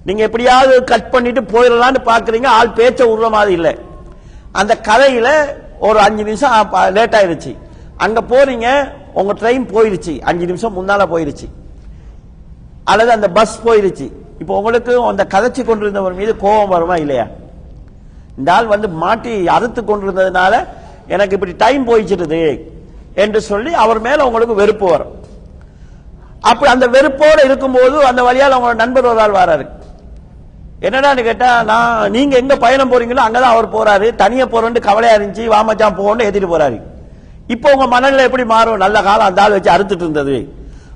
நீங்க 0.07 0.22
எப்படியாவது 0.28 0.76
கட் 0.91 1.12
பண்ணிட்டு 1.14 1.41
போயிடலான்னு 1.53 1.99
பாக்குறீங்க. 2.12 2.47
ஆள் 2.59 2.78
பேச்ச 2.80 3.01
விடுற 3.09 3.30
மாதிரி 3.38 3.53
இல்லை. 3.59 3.74
அந்த 4.62 4.74
கதையில 4.89 5.30
ஒரு 5.88 5.99
அஞ்சு 6.05 6.24
நிமிஷம் 6.24 6.72
லேட் 6.97 7.18
ஆயிருச்சு 7.20 7.53
அங்க 8.05 8.22
போறீங்க. 8.32 8.68
உங்க 9.14 9.34
ட்ரெயின் 9.34 9.70
போயிருச்சு. 9.74 10.20
அஞ்சு 10.22 10.45
நிமிஷம் 10.45 10.76
முன்னால 10.78 11.01
போயிருச்சு. 11.14 11.49
அல்லது 12.84 13.12
அந்த 13.12 13.30
பஸ் 13.30 13.62
போயிருச்சு. 13.66 14.12
இப்போ 14.39 14.57
உங்களுக்கு 14.57 15.03
அந்த 15.03 15.28
கதைச்சு 15.30 15.64
கொண்டிருந்தவர் 15.64 16.14
மீது 16.14 16.38
கோபம் 16.38 16.70
வருமா 16.70 16.95
இல்லையா? 16.95 17.26
இந்த 18.38 18.53
ஆள் 18.53 18.66
வந்து 18.66 18.89
மாட்டி 18.89 19.47
அறுத்து 19.47 19.82
கொண்டிருந்ததுனால 19.82 20.68
எனக்கு 21.07 21.34
இப்படி 21.34 21.53
டைம் 21.57 21.88
போயிச்சிருது 21.88 22.62
என்று 23.16 23.41
சொல்லி 23.41 23.74
அவர் 23.74 23.99
மேல 23.99 24.26
உங்களுக்கு 24.26 24.53
வெறுப்பு 24.53 24.89
வரும். 24.89 25.20
அப்படி 26.39 26.72
அந்த 26.72 26.88
வெறுப்போடு 26.88 27.43
இருக்கும்போது 27.43 28.05
அந்த 28.05 28.24
வழியால் 28.24 28.57
உங்களோட 28.59 28.76
நண்பர் 28.76 29.05
ஒரு 29.05 29.20
ஆள் 29.20 29.32
வராரு. 29.32 29.68
என்னடான்னு 30.82 31.24
கேட்டா 31.24 31.64
நான் 31.64 32.09
நீங்க 32.09 32.38
எங்க 32.38 32.55
பயணம் 32.55 32.91
போறீங்களோ 32.91 33.22
அங்கதான் 33.28 33.53
அவர் 33.53 33.74
போறாரு. 33.74 34.16
தனியா 34.16 34.45
போறேன்னு 34.45 34.80
கவலையா 34.80 35.16
இருந்துச்சு. 35.16 35.45
வாமச்சான் 35.45 35.97
போகணும்னு 35.97 36.26
ஏத்திட்டு 36.28 36.51
போறாரு. 36.53 36.82
இப்போ 37.54 37.68
உங்க 37.76 37.86
மனநிலை 37.94 38.24
எப்படி 38.28 38.44
மாறும்? 38.54 38.82
நல்ல 38.84 38.98
காலம் 39.08 39.30
அந்த 39.30 39.42
ஆள் 39.44 39.56
வச்சு 39.58 39.72
அறுத்துட்டு 39.76 40.06
இருந்தது. 40.08 40.38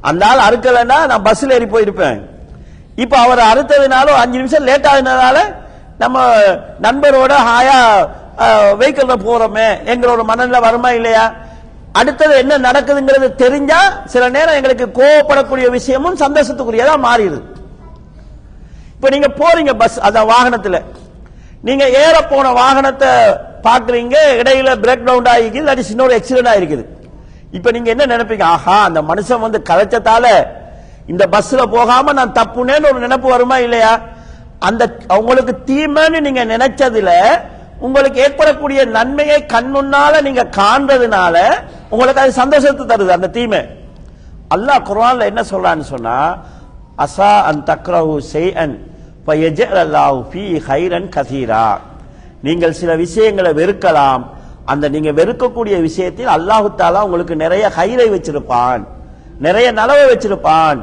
அந்த 0.10 0.24
ஆள் 0.30 0.46
அறுக்கலைன்னா 0.48 0.98
நான் 1.12 1.26
பஸ்ஸில் 1.28 1.56
ஏறி 1.58 1.68
போயிருப்பேன். 1.76 2.20
இப்போ 3.04 3.16
அவர் 3.24 3.42
அறுத்ததுனாலும் 3.52 4.20
அஞ்சு 4.20 4.38
நிமிஷம் 4.42 4.68
லேட் 4.70 4.90
ஆகுனதால 4.92 5.38
நம்ம 6.04 6.26
நண்பரோட 6.86 7.34
ஹாயா 7.48 7.80
வெஹிக்கிளில் 8.80 9.24
போகிறோமே 9.26 9.68
எங்களோட 9.94 10.22
மனநிலை 10.30 10.60
வருமா 10.68 10.90
இல்லையா? 11.00 11.26
அடுத்தது 12.00 12.34
என்ன 12.44 12.54
நடக்குதுங்கிறது 12.68 13.28
தெரிஞ்சா 13.44 13.80
சில 14.14 14.24
நேரம் 14.36 14.58
எங்களுக்கு 14.60 14.86
கோவப்படக்கூடிய 15.00 15.68
விஷயமும் 15.76 16.18
சந்தோஷத்துக்குரியதா 16.24 16.96
மாறிடுது. 17.06 17.40
இப்போ 18.96 19.10
நீங்க 19.14 19.30
போறீங்க 19.42 19.74
பஸ் 19.82 19.98
அந்த 20.08 20.20
வாகனத்தில். 20.32 20.80
நீங்க 21.66 21.86
ஏற 22.04 22.16
போன 22.32 22.52
வாகனத்தை 22.60 23.12
பாக்குறீங்க 23.66 24.16
இடையில 24.40 24.72
பிரேக் 24.84 25.08
டவுன் 25.08 25.30
ஆகிக்குது 25.34 25.72
அது 25.74 25.88
சின்ன 25.90 26.04
ஒரு 26.08 26.16
ஆக்சிடென்ட் 26.18 26.52
ஆயிருக்குது 26.52 26.84
இப்ப 27.54 27.72
நீங்க 27.72 27.90
என்ன 27.94 28.06
நினைப்பீங்க? 28.06 28.46
ஆஹா 28.56 28.78
அந்த 28.88 29.00
மனுஷன் 29.10 29.44
வந்து 29.46 29.60
கலைச்சதால 29.70 30.26
இந்த 31.12 31.24
பஸ்ல 31.34 31.64
போகாம 31.74 32.14
நான் 32.14 32.36
தப்புனேன்னு 32.38 32.90
ஒரு 32.92 33.00
நினைப்பு 33.00 33.28
வருமா 33.34 33.58
இல்லையா? 33.58 33.92
அந்த 34.62 34.84
உங்களுக்கு 35.20 35.54
தீமைன்னு 35.70 36.20
நீங்க 36.20 36.44
நினைச்சதுல 36.46 37.12
உங்களுக்கு 37.80 38.20
ஏற்படக்கூடிய 38.26 38.82
நன்மையை 38.98 39.40
கண்ணுன்னால 39.54 40.22
நீங்க 40.22 40.44
காண்றதுனால 40.58 41.36
உங்களுக்கு 41.92 42.22
அது 42.24 42.40
சந்தோஷத்தை 42.42 42.86
தருது 42.86 43.18
அந்த 43.18 43.32
தீமை. 43.38 43.62
அல்லாஹ் 44.56 44.86
குர்ஆன்ல 44.90 45.30
என்ன 45.32 45.42
சொல்றான்னு 45.52 45.86
சொன்னா 45.94 46.18
அசா 47.06 47.32
அன் 47.50 47.64
தக்ரஹு 47.70 48.16
ஷைஅன் 48.34 48.60
அன் 48.64 48.76
ஃபீ 49.28 50.44
ஹைரன் 50.68 51.10
நீங்கள் 52.46 52.78
சில 52.80 52.92
விஷயங்களை 52.96 53.52
வெறுக்கலாம். 53.60 54.24
அந்த 54.72 54.86
நீங்க 54.96 55.12
வெறுக்கக்கூடிய 55.20 55.76
விஷயத்தில் 55.88 56.30
அல்லாஹு 56.36 56.68
தாலா 56.80 57.00
உங்களுக்கு 57.08 57.36
நிறைய 57.36 57.72
ஹைரை 57.78 58.08
வச்சிருப்பான். 58.16 58.82
நிறைய 59.46 59.68
நலவை 59.80 60.06
வச்சிருப்பான். 60.12 60.80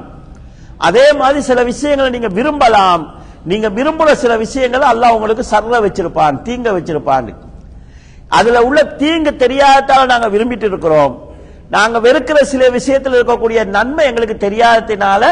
அதே 0.89 1.07
மாதிரி 1.21 1.41
சில 1.41 1.63
விஷயங்களை 1.63 2.11
நீங்க 2.11 2.29
விரும்பலாம். 2.39 3.03
நீங்க 3.51 3.69
விரும்புற 3.79 4.13
சில 4.13 4.33
விஷயங்களை 4.37 4.87
அல்லாஹ் 4.93 5.17
உங்களுக்கு 5.17 5.45
சர்ற 5.51 5.75
வச்சிருப்பான் 5.87 6.43
தீங்க 6.47 6.69
வச்சிருப்பான். 6.79 7.29
அதுல 8.39 8.63
உள்ள 8.69 8.81
தீங்கு 8.85 9.33
தெரியாததால 9.45 10.07
நாங்க 10.13 10.29
விரும்பிட்டு 10.35 10.69
இருக்கிறோம். 10.73 11.15
நாங்க 11.77 11.99
வெறுக்கிற 12.07 12.39
சில 12.53 12.63
விஷயத்தில் 12.79 13.17
இருக்கக்கூடிய 13.19 13.61
நன்மை 13.77 14.05
எங்களுக்கு 14.11 14.37
தெரியாததினால 14.47 15.23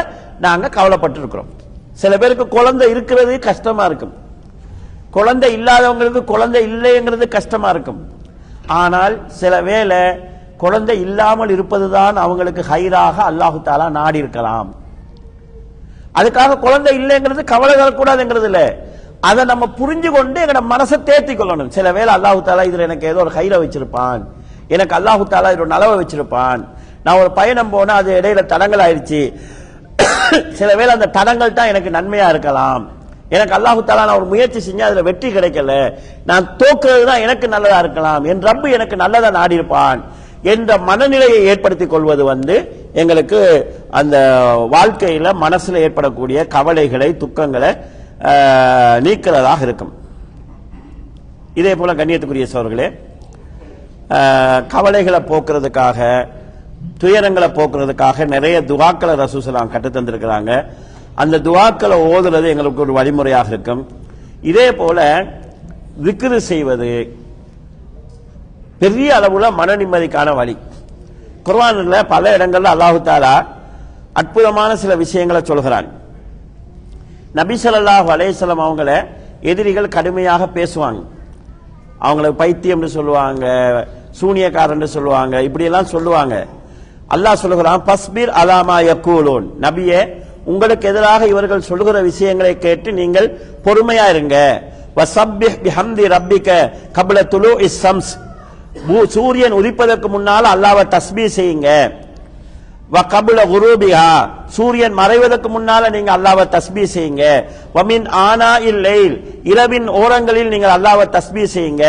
நாங்க 0.45 0.69
கவலைப்பட்டு 0.77 1.19
இருக்கிறோம் 1.19 1.49
சில 2.01 2.17
பேருக்கு 2.17 2.47
குழந்தை 2.47 2.89
இருக்கிறது 2.93 3.39
கஷ்டமா 3.39 3.85
இருக்கும். 3.85 4.13
குழந்தை 5.17 5.49
இல்லாதவங்களுக்கு 5.57 6.21
குழந்தை 6.33 6.61
இல்லைங்கிறது 6.69 7.25
கஷ்டமா 7.37 7.69
இருக்கும். 7.69 8.01
ஆனால் 8.81 9.15
சில 9.39 9.53
வேளை 9.69 10.01
குழந்தை 10.63 10.95
இல்லாமல் 11.05 11.51
இருப்பதுதான் 11.55 12.15
அவங்களுக்கு 12.15 12.61
ஹைராக 12.71 13.17
அல்லாஹு 13.29 13.59
தாலா 13.67 13.87
நாடி 13.99 14.17
இருக்கலாம். 14.23 14.69
அதுக்காக 16.19 16.59
குழந்தை 16.65 16.91
இல்லைங்கிறது 16.99 17.43
கவலை 17.53 17.75
கூடாதுங்கிறது 17.99 18.47
இல்லை. 18.51 18.67
அதை 19.29 19.41
நம்ம 19.51 19.65
புரிஞ்சு 19.79 20.09
கொண்டு 20.17 20.39
எங்களோட 20.43 20.61
மனசை 20.73 20.97
தேர்த்தி 21.09 21.33
கொள்ளணும். 21.33 21.71
சில 21.77 21.87
வேளை 21.97 22.11
அல்லாஹு 22.17 22.39
தாலா 22.47 22.63
இதுல 22.69 22.87
எனக்கு 22.89 23.09
ஏதோ 23.11 23.19
ஒரு 23.25 23.31
ஹைரை 23.37 23.57
வச்சிருப்பான். 23.63 24.21
எனக்கு 24.67 24.95
அல்லாஹு 24.99 25.23
தாலா 25.33 25.51
இதோட 25.55 25.69
நலவை 25.75 25.95
வச்சிருப்பான். 26.01 26.61
நான் 27.03 27.19
ஒரு 27.23 27.31
பயணம் 27.39 27.73
போனா 27.73 27.93
அது 28.01 28.11
இடையில 28.19 28.41
தடங்கள் 28.53 28.83
ஆயிடுச்சு 28.85 29.21
சில 30.59 30.69
வேளை 30.79 30.91
அந்த 30.97 31.07
தடங்கள் 31.17 31.57
தான் 31.59 31.71
எனக்கு 31.73 31.89
நன்மையா 31.97 32.27
இருக்கலாம். 32.33 32.83
எனக்கு 33.35 33.55
அல்லாஹு 33.57 33.81
தாலா 33.89 34.05
நான் 34.07 34.19
ஒரு 34.21 34.27
முயற்சி 34.31 34.59
செஞ்சு 34.65 34.83
அதுல 34.87 35.03
வெற்றி 35.09 35.29
கிடைக்கல. 35.35 35.73
நான் 36.29 36.49
தோக்குறது 36.61 37.03
தான் 37.11 37.23
எனக்கு 37.25 37.45
நல்லதா 37.53 37.77
இருக்கலாம். 37.83 38.25
என் 38.31 38.43
ரப்பு 38.49 38.67
எனக்கு 38.77 38.95
நல்லதா 39.03 39.29
நாடியிருப்பான் 39.39 40.01
என்ற 40.53 40.77
மனநிலையை 40.89 41.39
ஏற்படுத்திக் 41.51 41.93
கொள்வது 41.93 42.23
வந்து 42.31 42.55
எங்களுக்கு 43.01 43.39
அந்த 43.99 44.17
வாழ்க்கையில 44.75 45.33
மனசுல 45.45 45.81
ஏற்படக்கூடிய 45.87 46.37
கவலைகளை 46.55 47.09
துக்கங்களை 47.23 47.71
நீக்கிறதாக 49.05 49.61
இருக்கும். 49.67 49.93
இதே 51.59 51.73
போல 51.79 51.93
கண்ணியத்துக்குரிய 51.99 52.47
சோர்களே 52.53 52.87
கவலைகளை 54.73 55.19
போக்குறதுக்காக 55.31 55.99
துயரங்களை 57.01 57.47
போக்குறதுக்காக 57.57 58.25
நிறைய 58.33 58.57
துவாக்களை 58.71 59.13
ரசூசலாம் 59.23 59.71
கற்று 59.73 59.89
தந்திருக்கிறாங்க 59.95 60.51
அந்த 61.21 61.35
துவாக்களை 61.47 61.95
ஓதுறது 62.11 62.47
எங்களுக்கு 62.53 62.83
ஒரு 62.85 62.93
வழிமுறையாக 62.97 63.49
இருக்கும். 63.53 63.81
இதே 64.49 64.67
போல 64.81 64.99
விக்கிரு 66.05 66.37
செய்வது 66.51 66.91
பெரிய 68.81 69.09
அளவுல 69.19 69.47
மன 69.59 69.75
நிம்மதிக்கான 69.81 70.29
வழி. 70.39 70.55
குர்வானில் 71.45 72.07
பல 72.13 72.23
இடங்கள்ல 72.37 72.71
அல்லாஹு 72.75 72.99
தாலா 73.09 73.33
அற்புதமான 74.19 74.71
சில 74.83 74.95
விஷயங்களை 75.03 75.41
சொல்கிறான். 75.49 75.87
நபி 77.39 77.55
ஸல்லல்லாஹு 77.63 78.07
அவங்கள 78.67 78.91
எதிரிகள் 79.51 79.93
கடுமையாக 79.95 80.47
பேசுவாங்க. 80.57 81.01
அவங்கள 82.07 82.27
பைத்தியம்னு 82.41 82.89
சொல்லுவாங்க 82.97 83.45
சூனியக்காரன்னு 84.19 84.87
சொல்லுவாங்க 84.95 85.35
இப்படியெல்லாம் 85.47 85.91
சொல்லுவாங்க. 85.93 86.35
அல்லாஹ் 87.13 87.41
சொல்லுகிறான் 87.43 87.81
பஸ்பீர் 87.89 88.31
அலாமா 88.41 88.77
யக்கூலூன் 88.89 89.47
நபியே 89.65 90.01
உங்களுக்கு 90.51 90.85
எதிராக 90.91 91.27
இவர்கள் 91.31 91.67
சொல்லுகிற 91.69 91.97
விஷயங்களை 92.09 92.53
கேட்டு 92.65 92.89
நீங்கள் 92.99 93.27
பொறுமையா 93.65 94.05
இருங்க. 94.13 94.35
வசப்பிஹ் 94.97 95.57
பிஹம்தி 95.65 96.05
ரப்பிக 96.13 96.49
கப்ல 96.97 97.19
துலு 97.33 97.51
இஸ்ஸம்ஸ் 97.67 98.11
சூரியன் 99.15 99.57
உதிப்பதற்கு 99.59 100.07
முன்னால் 100.15 100.47
அல்லாவை 100.53 100.83
தஸ்பீ 100.95 101.25
செய்யுங்க. 101.37 101.69
வகபுல 102.95 103.39
குரூபிஹா. 103.51 104.11
சூரியன் 104.55 104.95
மறைவதற்கு 104.99 105.49
முன்னால 105.55 105.83
நீங்க 105.95 106.11
அல்லாவை 106.17 106.45
தஸ்பீ 106.55 106.83
செய்யுங்க. 106.95 107.25
வமின் 107.75 108.07
ஆனா 108.27 108.49
இல்லைல் 108.71 109.15
இரவின் 109.51 109.87
ஓரங்களில் 110.01 110.51
நீங்கள் 110.53 110.75
அல்லாவை 110.77 111.05
தஸ்பீ 111.15 111.43
செய்யுங்க. 111.55 111.85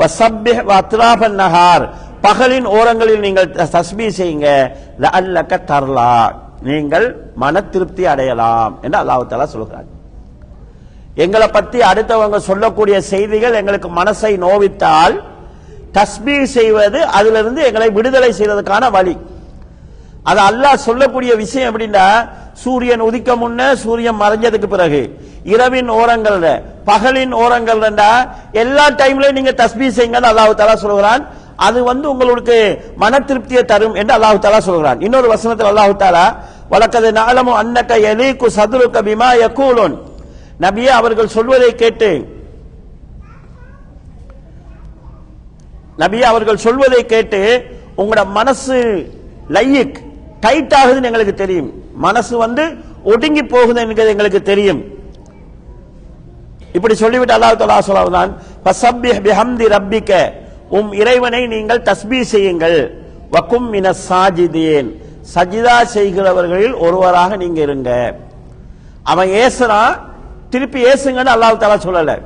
வசப்பிஹ் 0.00 0.62
வத்ராபன் 0.70 1.36
நஹார். 1.42 1.84
பகலின் 2.22 2.64
ஓரங்களில் 2.64 3.20
நீங்கள் 3.20 3.50
த- 3.50 3.68
தஸ்பீ 3.72 4.10
செய்யுங்க. 4.18 4.70
அல்லக்க 5.00 5.60
தரலா. 5.66 6.30
நீங்கள் 6.62 7.16
மன 7.34 7.60
திருப்தி 7.60 8.06
அடையலாம் 8.06 8.78
என்று 8.82 8.98
அல்லாஹ் 8.98 9.44
சொல்கிறார். 9.44 9.84
எங்களை 11.14 11.48
பத்தி 11.48 11.78
அடுத்தவங்க 11.78 12.36
சொல்லக்கூடிய 12.36 13.00
செய்திகள் 13.00 13.52
எங்களுக்கு 13.52 13.88
மனசை 13.88 14.36
நோவித்தால் 14.36 15.22
தஸ்பீ 15.94 16.42
செய்வது 16.42 17.06
அதிலிருந்து 17.06 17.64
எங்களை 17.64 17.90
விடுதலை 17.90 18.32
செய்வதற்கான 18.32 18.90
வழி. 18.90 19.16
அது 20.22 20.40
அல்லாஹ் 20.40 20.74
சொல்லக்கூடிய 20.74 21.34
விஷயம் 21.34 21.78
எப்படின்னா 21.78 22.28
சூரியன் 22.52 23.00
உதிக்க 23.00 23.36
முன்ன 23.36 23.74
சூரியன் 23.74 24.20
மறைஞ்சதுக்கு 24.20 24.66
பிறகு 24.66 25.18
இரவின் 25.44 25.90
ஓரங்கள்ல 25.90 26.62
பகலின் 26.86 27.34
ஓரங்கள்ல 27.34 28.02
எல்லா 28.52 28.90
டைம்லயும் 28.90 29.32
நீங்க 29.32 29.50
தஸ்பீ 29.50 29.80
செய்யுங்கன்னு 29.80 30.30
அல்லாஹு 30.32 30.54
தஆலா 30.56 30.74
சொல்கிறான். 30.74 31.26
அது 31.66 31.78
வந்து 31.90 32.06
உங்களுக்கு 32.12 32.56
மன 33.02 33.20
திருப்தியை 33.28 33.62
தரும் 33.72 33.96
என்று 34.00 34.12
அல்லாஹு 34.16 34.38
தாலா 34.44 34.60
சொல்கிறான். 34.68 35.00
இன்னொரு 35.06 35.28
வசனத்தில் 35.34 35.70
அல்லாஹு 35.70 35.94
தாலா 36.02 36.24
வழக்கது 36.72 37.08
நாளமும் 37.20 37.58
அன்னக்க 37.60 37.92
எலீக்கு 38.10 38.46
சதுருக்க 38.58 38.98
பிமா 39.08 39.28
யக்கூலுன் 39.44 39.96
நபியே 40.64 40.92
அவர்கள் 41.00 41.34
சொல்வதை 41.36 41.70
கேட்டு 41.82 42.10
நபியே 46.02 46.26
அவர்கள் 46.32 46.64
சொல்வதை 46.66 47.00
கேட்டு 47.12 47.40
உங்களோட 48.00 48.22
மனசு 48.38 48.78
லையிக் 49.56 49.96
டைட் 50.44 50.74
ஆகுதுன்னு 50.80 51.08
எங்களுக்கு 51.10 51.34
தெரியும். 51.44 51.70
மனசு 52.06 52.34
வந்து 52.44 52.64
ஒடுங்கி 53.12 53.42
போகுது 53.54 53.80
என்கிறது 53.82 54.12
எங்களுக்கு 54.14 54.40
தெரியும். 54.50 54.80
இப்படி 56.76 56.94
சொல்லிவிட்டு 57.02 57.34
அல்லாஹ் 57.36 57.62
தலா 57.62 57.78
சொல்லலாம் 57.88 58.32
ஃபஸப்பிஹ் 58.64 59.20
பிஹம்தி 59.26 59.66
ரப்பிக்க. 59.74 60.12
உம் 60.70 60.92
இறைவனை 60.92 61.46
நீங்கள் 61.46 61.82
தஸ்பீ 61.82 62.20
செய்யுங்கள். 62.20 62.94
வக்கும் 63.30 63.68
மின 63.68 63.94
சாஜிதேன். 64.08 64.88
சஜிதா 65.34 65.76
செய்கிறவர்களில் 65.94 66.76
ஒருவராக 66.78 67.36
நீங்க 67.36 67.60
இருங்க. 67.60 68.14
அவன் 69.02 69.28
ஏசுறான் 69.28 69.98
திருப்பி 70.50 70.84
ஏசுங்கன்னு 70.84 71.34
அல்லாஹ் 71.34 71.62
தாலா 71.62 71.78
சொல்லல. 71.86 72.18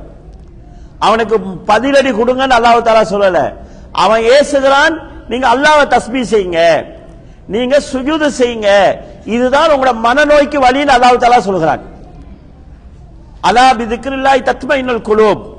அவனுக்கு 0.99 1.35
பதிலடி 1.67 2.11
கொடுங்கன்னு 2.19 2.57
அல்லாஹ் 2.57 2.87
தாலா 2.89 3.03
சொல்லல. 3.11 3.53
அவன் 3.91 4.21
ஏசுகிறான் 4.21 5.01
நீங்க 5.27 5.47
அல்லாவை 5.55 5.85
தஸ்பீ 5.95 6.21
செய்யுங்க. 6.21 6.85
நீங்க 7.47 7.81
சுஜூது 7.93 8.27
செய்யுங்க. 8.39 8.69
இதுதான் 9.25 9.69
உங்களோட 9.69 9.93
மனநோய்க்கு 10.07 10.57
வழின்னு 10.67 10.95
அல்லாஹ் 10.97 11.23
தாலா 11.23 11.39
சொல்கிறான். 11.39 11.81
அலா 13.41 13.73
பி 13.73 13.83
தத்ம 13.83 14.75
இன்னொரு 14.75 15.01
குலூப். 15.05 15.52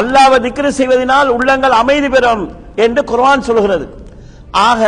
அல்லாவை 0.00 0.38
திக்ரு 0.46 0.70
செய்வதனால் 0.78 1.28
உள்ளங்கள் 1.36 1.74
அமைதி 1.82 2.08
பெறும் 2.14 2.44
என்று 2.84 3.02
குர்ஆன் 3.10 3.46
சொல்கிறது 3.48 3.86
ஆக 4.68 4.82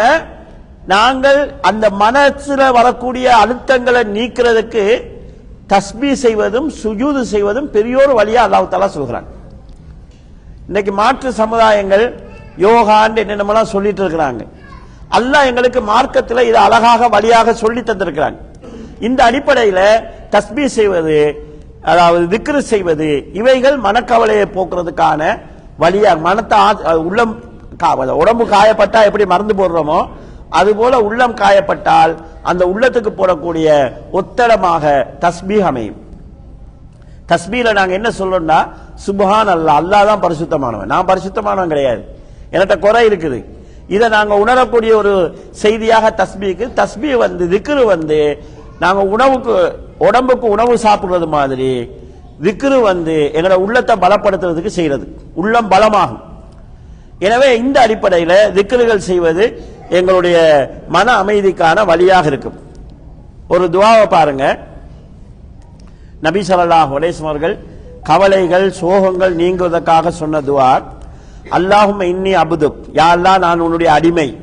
நாங்கள் 0.93 1.41
அந்த 1.69 1.87
மனசில் 2.03 2.65
வரக்கூடிய 2.79 3.27
அழுத்தங்களை 3.43 4.03
நீக்கிறதுக்கு 4.17 4.85
தஸ்பீ 5.73 6.11
செய்வதும் 6.25 6.69
சுஜூது 6.83 7.23
செய்வதும் 7.33 7.67
பெரியோர் 7.75 8.13
வழியா 8.19 8.43
அல்லாஹ் 8.47 8.71
தஆலா 8.75 8.89
சொல்கிறான். 8.95 9.27
இன்னைக்கு 10.69 10.93
மாற்று 11.01 11.31
சமுதாயங்கள் 11.41 12.05
யோகான்னு 12.67 13.23
என்னென்னமெல்லாம் 13.25 13.73
சொல்லிட்டு 13.75 14.03
இருக்கிறாங்க. 14.05 14.43
அல்லாஹ் 15.19 15.49
எங்களுக்கு 15.51 15.81
மார்க்கத்தில் 15.91 16.47
இதை 16.49 16.61
அழகாக 16.67 17.09
வழியாக 17.17 17.55
சொல்லி 17.63 17.83
தந்திருக்கிறாங்க 17.91 18.39
இந்த 19.09 19.21
அடிப்படையில் 19.29 19.85
தஸ்பீ 20.35 20.65
செய்வது 20.79 21.19
அதாவது 21.89 22.26
திக்ரு 22.26 22.59
செய்வது. 22.59 23.30
இவைகள் 23.32 23.80
மனக்கவலையை 23.80 24.47
போக்குறதுக்கான 24.55 25.22
வழியாக 25.76 26.20
மனத்தை 26.20 26.59
ஆ- 26.59 26.97
உள்ளம் 26.97 27.34
உடம்பு 28.14 28.45
காயப்பட்டா 28.47 29.05
எப்படி 29.05 29.26
மறந்து 29.26 29.55
போடுறோமோ 29.55 30.09
அதுபோல 30.51 31.01
உள்ளம் 31.01 31.34
காயப்பட்டால் 31.34 32.12
அந்த 32.43 32.66
உள்ளத்துக்கு 32.66 33.11
போடக்கூடிய 33.11 33.68
ஒத்தடமாக 34.12 34.84
தஸ்பீ 35.20 35.59
அமையும். 35.61 35.99
தஸ்பீல 37.28 37.72
நாங்க 37.72 37.93
என்ன 37.93 38.09
சொல்றோம்னா 38.18 38.59
சுபஹான் 39.07 39.51
அல்லாஹ் 39.55 39.80
அல்லாஹ் 39.82 40.07
தான் 40.07 40.22
பரிசுத்தமானவன். 40.22 40.84
நான் 40.84 41.07
பரிசுத்தமானவன் 41.07 41.66
கிடையாது. 41.66 42.03
என்கிட்ட 42.53 42.78
குறை 42.78 43.09
இருக்குது. 43.09 43.39
இதை 43.89 44.09
நாங்க 44.09 44.34
உணரக்கூடிய 44.34 44.97
ஒரு 44.97 45.12
செய்தியாக 45.51 46.11
தஸ்பீக்கு 46.11 46.66
தஸ்பீ 46.76 47.16
வந்து 47.16 47.45
திக்ரு 47.47 47.84
வந்து 47.84 48.18
நாங்க 48.78 49.03
உணவுக்கு 49.03 49.55
உடம்புக்கு 50.07 50.47
உணவு 50.49 50.75
சாப்பிடுறது 50.75 51.27
மாதிரி 51.27 51.91
விக்ரு 52.45 52.81
வந்து 52.81 53.31
எங்களோட 53.35 53.53
உள்ளத்தை 53.53 53.97
பலப்படுத்துறதுக்கு 53.97 54.67
செய்யறது. 54.67 55.17
உள்ளம் 55.35 55.71
பலமாகும். 55.71 56.21
எனவே 57.19 57.59
இந்த 57.59 57.81
அடிப்படையில் 57.81 58.39
விக்ருகள் 58.55 59.07
செய்வது 59.11 59.45
எங்களுடைய 59.89 60.37
மன 60.89 61.23
அமைதிக்கான 61.23 61.85
வழியாக 61.85 62.27
இருக்கும். 62.27 62.59
ஒரு 63.49 63.65
துவாவை 63.65 64.07
பாருங்க. 64.09 64.59
நபி 66.23 66.41
ஸல்லல்லாஹு 66.41 67.23
அவர்கள் 67.23 67.59
கவலைகள் 68.03 68.67
சோகங்கள் 68.81 69.35
நீங்குவதற்காக 69.41 70.11
சொன்ன 70.11 70.41
துவா 70.41 70.83
அல்லாஹும் 71.51 72.03
இன்னி 72.13 72.33
அபுதுக். 72.45 72.81
யாரெல்லாம் 72.93 73.39
நான் 73.39 73.61
உன்னுடைய 73.61 73.93
அடிமை. 73.93 74.39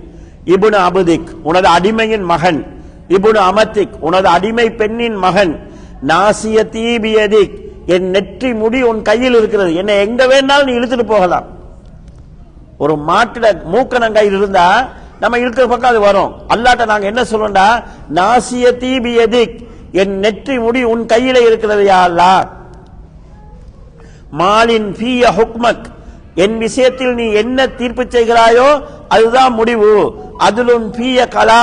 இபுன் 0.46 0.78
அபுதிக் 0.88 1.30
உனது 1.44 1.68
அடிமையின் 1.78 2.24
மகன். 2.24 2.75
இபுனு 3.10 3.40
அமத்திக் 3.50 3.96
உனது 4.00 4.28
அடிமை 4.28 4.68
பெண்ணின் 4.70 5.16
மகன் 5.16 5.54
நாசிய 6.08 6.58
தீபியதிக் 6.76 7.56
என் 7.96 8.08
நெற்றி 8.10 8.54
முடி 8.54 8.80
உன் 8.82 9.02
கையில் 9.02 9.36
இருக்கிறது. 9.40 9.76
என்னை 9.76 9.96
எங்க 10.06 10.22
வேணாலும் 10.26 10.64
நீ 10.64 10.74
இழுத்துட்டு 10.78 11.04
போகலாம். 11.04 11.48
ஒரு 12.78 12.94
மாட்டுல 13.10 13.52
மூக்கணங்காயில் 13.74 14.38
இருந்தா 14.40 14.68
நம்ம 15.20 15.38
இருக்கிற 15.38 15.68
பக்கம் 15.68 15.90
அது 15.90 16.00
வரும். 16.00 16.32
அல்லாட்ட 16.54 16.86
நாங்க 16.86 17.06
என்ன 17.06 17.22
சொல்றோம்டா? 17.22 17.68
நாசிய 18.14 18.66
தீபியதிக் 18.84 19.58
என் 19.92 20.16
நெற்றி 20.20 20.56
முடி 20.60 20.84
உன் 20.84 21.06
கையில 21.06 21.38
இருக்கிறது 21.48 21.84
யா 21.92 22.02
மாலின் 24.40 24.90
ஃபீய 24.98 25.24
ஹுக்மக் 25.38 25.86
என் 26.36 26.58
விஷயத்தில் 26.58 27.14
நீ 27.14 27.32
என்ன 27.42 27.68
தீர்ப்பு 27.68 28.04
செய்கிறாயோ 28.04 28.68
அதுதான் 29.08 29.54
முடிவு. 29.54 29.92
அதிலும் 30.38 30.88
ஃபீய 30.94 31.28
கலா 31.28 31.60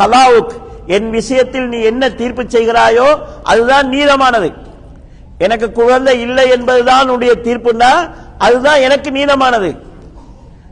கலாவுக் 0.00 0.54
என் 0.86 1.10
விஷயத்தில் 1.10 1.68
நீ 1.68 1.80
என்ன 1.80 2.10
தீர்ப்பு 2.10 2.42
செய்கிறாயோ 2.42 3.18
அதுதான் 3.42 3.88
நீதமானது. 3.88 4.52
எனக்கு 5.38 5.72
குழந்தை 5.72 6.20
இல்லை 6.20 6.50
என்பதுதான் 6.50 7.00
உன்னுடைய 7.00 7.34
தீர்ப்புன்னா 7.42 8.10
அதுதான் 8.38 8.80
எனக்கு 8.80 9.10
நீதமானது. 9.10 9.76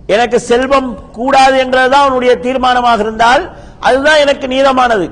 எனக்கு 0.07 0.41
செல்வம் 0.41 1.11
கூடாது 1.13 1.59
என்றதுதான் 1.59 2.05
உன்னுடைய 2.05 2.37
தீர்மானமாக 2.37 3.01
இருந்தால் 3.01 3.51
அதுதான் 3.81 4.17
எனக்கு 4.17 4.47
நீதமானது. 4.47 5.11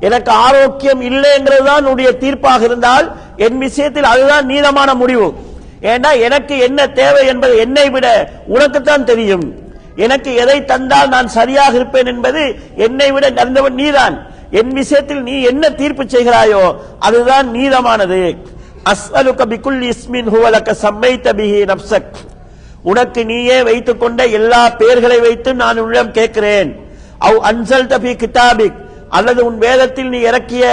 எனக்கு 0.00 0.30
ஆரோக்கியம் 0.30 1.00
இல்லை 1.00 1.30
என்றதுதான் 1.38 1.82
உன்னுடைய 1.84 2.12
தீர்ப்பாக 2.12 2.60
இருந்தால் 2.60 3.16
என் 3.36 3.58
விஷயத்தில் 3.58 4.04
அதுதான் 4.04 4.46
நீதமான 4.46 4.94
முடிவு. 4.94 5.34
ஏன்னா 5.82 6.20
எனக்கு 6.20 6.58
என்ன 6.58 6.86
தேவை 6.86 7.26
என்பது 7.26 7.58
என்னை 7.58 7.90
விட 7.90 8.30
உனக்குத்தான் 8.46 9.04
தெரியும். 9.04 9.68
எனக்கு 9.96 10.34
எதை 10.34 10.64
தந்தால் 10.64 11.08
நான் 11.08 11.28
சரியாக 11.28 11.74
இருப்பேன் 11.74 12.06
என்பது 12.06 12.58
என்னை 12.76 13.12
விட 13.12 13.30
நடந்தவன் 13.30 13.74
நீதான். 13.74 14.29
என் 14.58 14.72
விஷயத்தில் 14.78 15.22
நீ 15.22 15.34
என்ன 15.50 15.70
தீர்ப்பு 15.80 16.04
செய்கிறாயோ 16.04 16.62
அதுதான் 16.98 17.48
நீதமானது. 17.54 18.22
அஸ்அலுக 18.90 19.40
பிகுல் 19.52 19.80
இஸ்மின் 19.90 20.28
ஹுவலக 20.34 20.74
சம்மைத 20.82 21.32
பிஹி 21.40 21.60
நப்சக். 21.72 22.12
உனக்கு 22.82 23.20
நீயே 23.24 23.62
வைத்துக் 23.62 24.00
கொண்ட 24.00 24.26
எல்லா 24.38 24.62
பெயர்களை 24.80 25.18
வைத்து 25.20 25.50
நான் 25.54 25.78
உள்ளம் 25.78 26.12
கேட்கிறேன். 26.18 26.70
அவ் 27.18 27.38
அன்சல் 27.50 27.90
தபி 27.92 28.12
கிதாபிக். 28.22 28.78
அல்லது 29.08 29.40
உன் 29.44 29.58
வேதத்தில் 29.58 30.08
நீ 30.08 30.18
இறக்கிய 30.30 30.64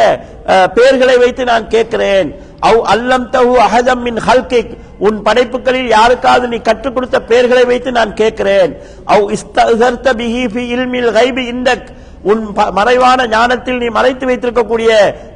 பெயர்களை 0.73 1.17
வைத்து 1.17 1.43
நான் 1.51 1.67
கேட்கிறேன். 1.67 2.29
அவ் 2.59 2.81
அல்லம் 2.93 3.25
தஹு 3.31 3.55
அஹதம் 3.65 4.03
மின் 4.07 4.19
ஹல்கிக். 4.27 4.73
உன் 5.07 5.21
படைப்புகளில் 5.21 5.87
யாருக்காவது 5.87 6.47
நீ 6.47 6.57
கற்றுக் 6.57 6.95
கொடுத்த 6.95 7.17
பெயர்களை 7.21 7.65
வைத்து 7.65 7.91
நான் 7.91 8.13
கேட்கிறேன். 8.13 8.71
அவ் 9.05 9.25
இஸ்தர்த 9.35 10.13
பிஹி 10.21 10.43
ஃபி 10.53 10.63
இல்மில் 10.75 11.09
கைபி 11.19 11.43
இந்தக். 11.53 11.87
உன் 12.23 12.53
ப- 12.53 12.71
மறைவான 12.71 13.27
ஞானத்தில் 13.27 13.77
நீ 13.77 13.87
மறைத்து 13.87 14.27
வைத்திருக்கக்கூடிய 14.27 14.89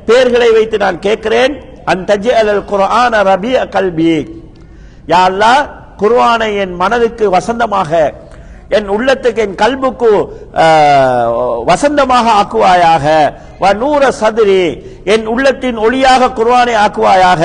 பேர்களை 0.08 0.54
வைத்து 0.54 0.78
நான் 0.78 1.00
கேட்கிறேன். 1.00 1.64
குர்ஆன 2.66 3.24
ரபிய 3.24 3.70
கல்பி 3.70 4.28
யா 5.08 5.30
குர்ஆனை 5.98 6.58
என் 6.58 6.74
மனதுக்கு 6.74 7.30
வசந்தமாக 7.30 8.14
என் 8.78 8.90
உள்ளத்துக்கு 8.96 9.42
என் 9.46 9.56
கல்புக்கு 9.62 10.12
வசந்தமாக 11.70 12.28
ஆக்குவாயாக. 12.42 13.06
வ 13.62 13.72
நூற 13.82 14.04
சதுரி 14.20 14.64
என் 15.14 15.26
உள்ளத்தின் 15.34 15.80
ஒளியாக 15.86 16.30
குர்வானை 16.38 16.76
ஆக்குவாயாக. 16.84 17.44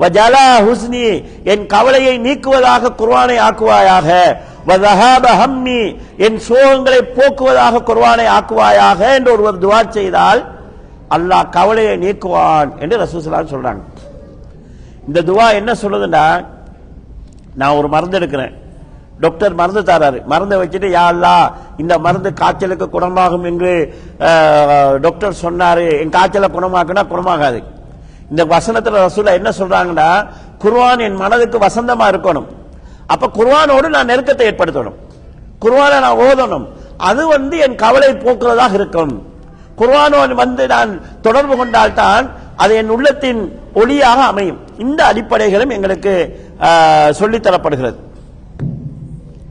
வ 0.00 0.10
ஜலா 0.16 0.46
ஹுஸ்னி 0.66 1.06
என் 1.52 1.64
கவலையை 1.74 2.14
நீக்குவதாக 2.26 2.92
குர்வானை 3.00 3.38
ஆக்குவாயாக. 3.46 4.10
ஹம்மி 5.40 5.80
என் 6.26 6.38
சோகங்களை 6.48 7.00
போக்குவதாக 7.16 7.82
குர்வானை 7.88 8.26
ஆக்குவாயாக 8.36 9.00
என்று 9.16 9.32
ஒருவர் 9.36 9.62
துவா 9.64 9.80
செய்தால் 9.96 10.40
அல்லாஹ் 11.16 11.50
கவலையை 11.56 11.96
நீக்குவான் 12.04 12.70
என்று 12.82 12.96
ரசூசலான் 13.04 13.52
சொல்றாங்க. 13.54 13.82
இந்த 15.08 15.18
துவா 15.28 15.46
என்ன 15.60 15.72
சொல்லுதுன்னா 15.82 16.24
நான் 17.60 17.76
ஒரு 17.80 17.88
மருந்து 17.92 18.18
எடுக்கிறேன். 18.20 18.54
டாக்டர் 19.24 19.54
மருந்து 19.60 19.82
தராரு. 19.90 20.18
மருந்தை 20.32 20.56
வச்சுட்டு 20.62 20.88
யாழ்லா 20.96 21.36
இந்த 21.82 21.94
மருந்து 22.06 22.30
காய்ச்சலுக்கு 22.40 22.86
குணமாகும் 22.96 23.46
என்று 23.50 23.72
டாக்டர் 25.04 25.40
சொன்னாரு. 25.44 25.86
என் 26.02 26.14
காய்ச்சலை 26.16 26.48
குணமாக்குனா 26.56 27.04
குணமாகாது. 27.12 27.60
இந்த 28.30 28.44
வசனத்துல 28.52 29.02
ரசூலா 29.06 29.32
என்ன 29.40 29.50
சொல்றாங்கன்னா 29.60 30.10
குர்வான் 30.62 31.02
என் 31.06 31.20
மனதுக்கு 31.22 31.58
வசந்தமா 31.66 32.06
இருக்கணும். 32.12 32.48
அப்ப 33.14 33.30
குர்வானோடு 33.38 33.88
நான் 33.96 34.10
நெருக்கத்தை 34.12 34.44
ஏற்படுத்தணும். 34.50 34.96
குர்வானை 35.64 35.98
நான் 36.04 36.20
ஓதணும். 36.26 36.66
அது 37.08 37.22
வந்து 37.34 37.56
என் 37.66 37.80
கவலை 37.84 38.08
போக்குறதாக 38.24 38.74
இருக்கும். 38.78 39.14
குர்வானோடு 39.80 40.34
வந்து 40.44 40.64
நான் 40.74 40.90
தொடர்பு 41.26 41.54
கொண்டால்தான் 41.56 42.26
அது 42.62 42.74
என் 42.80 42.92
உள்ளத்தின் 42.94 43.40
ஒளியாக 43.80 44.20
அமையும். 44.32 44.60
இந்த 44.84 45.00
அடிப்படைகளும் 45.10 45.74
எங்களுக்கு 45.76 46.14
சொல்லித்தரப்படுகிறது. 47.20 47.98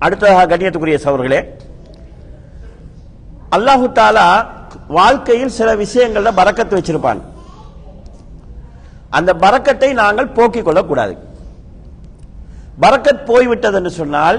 அடுத்ததாக 0.03 0.47
கண்ணியத்துக்குரிய 0.51 0.97
சவர்களே 1.05 1.39
அல்லாஹு 3.55 3.85
தாலா 3.99 4.27
வாழ்க்கையில் 4.97 5.53
சில 5.57 5.69
விஷயங்கள்ல 5.83 6.31
பறக்கத்து 6.39 6.73
வச்சிருப்பான். 6.77 7.21
அந்த 9.17 9.31
பறக்கத்தை 9.43 9.89
நாங்கள் 10.01 10.33
போக்கிக் 10.37 10.65
கொள்ளக்கூடாது. 10.65 11.13
பறக்கத் 12.83 13.25
போய்விட்டது 13.29 13.77
என்று 13.79 13.91
சொன்னால் 13.99 14.37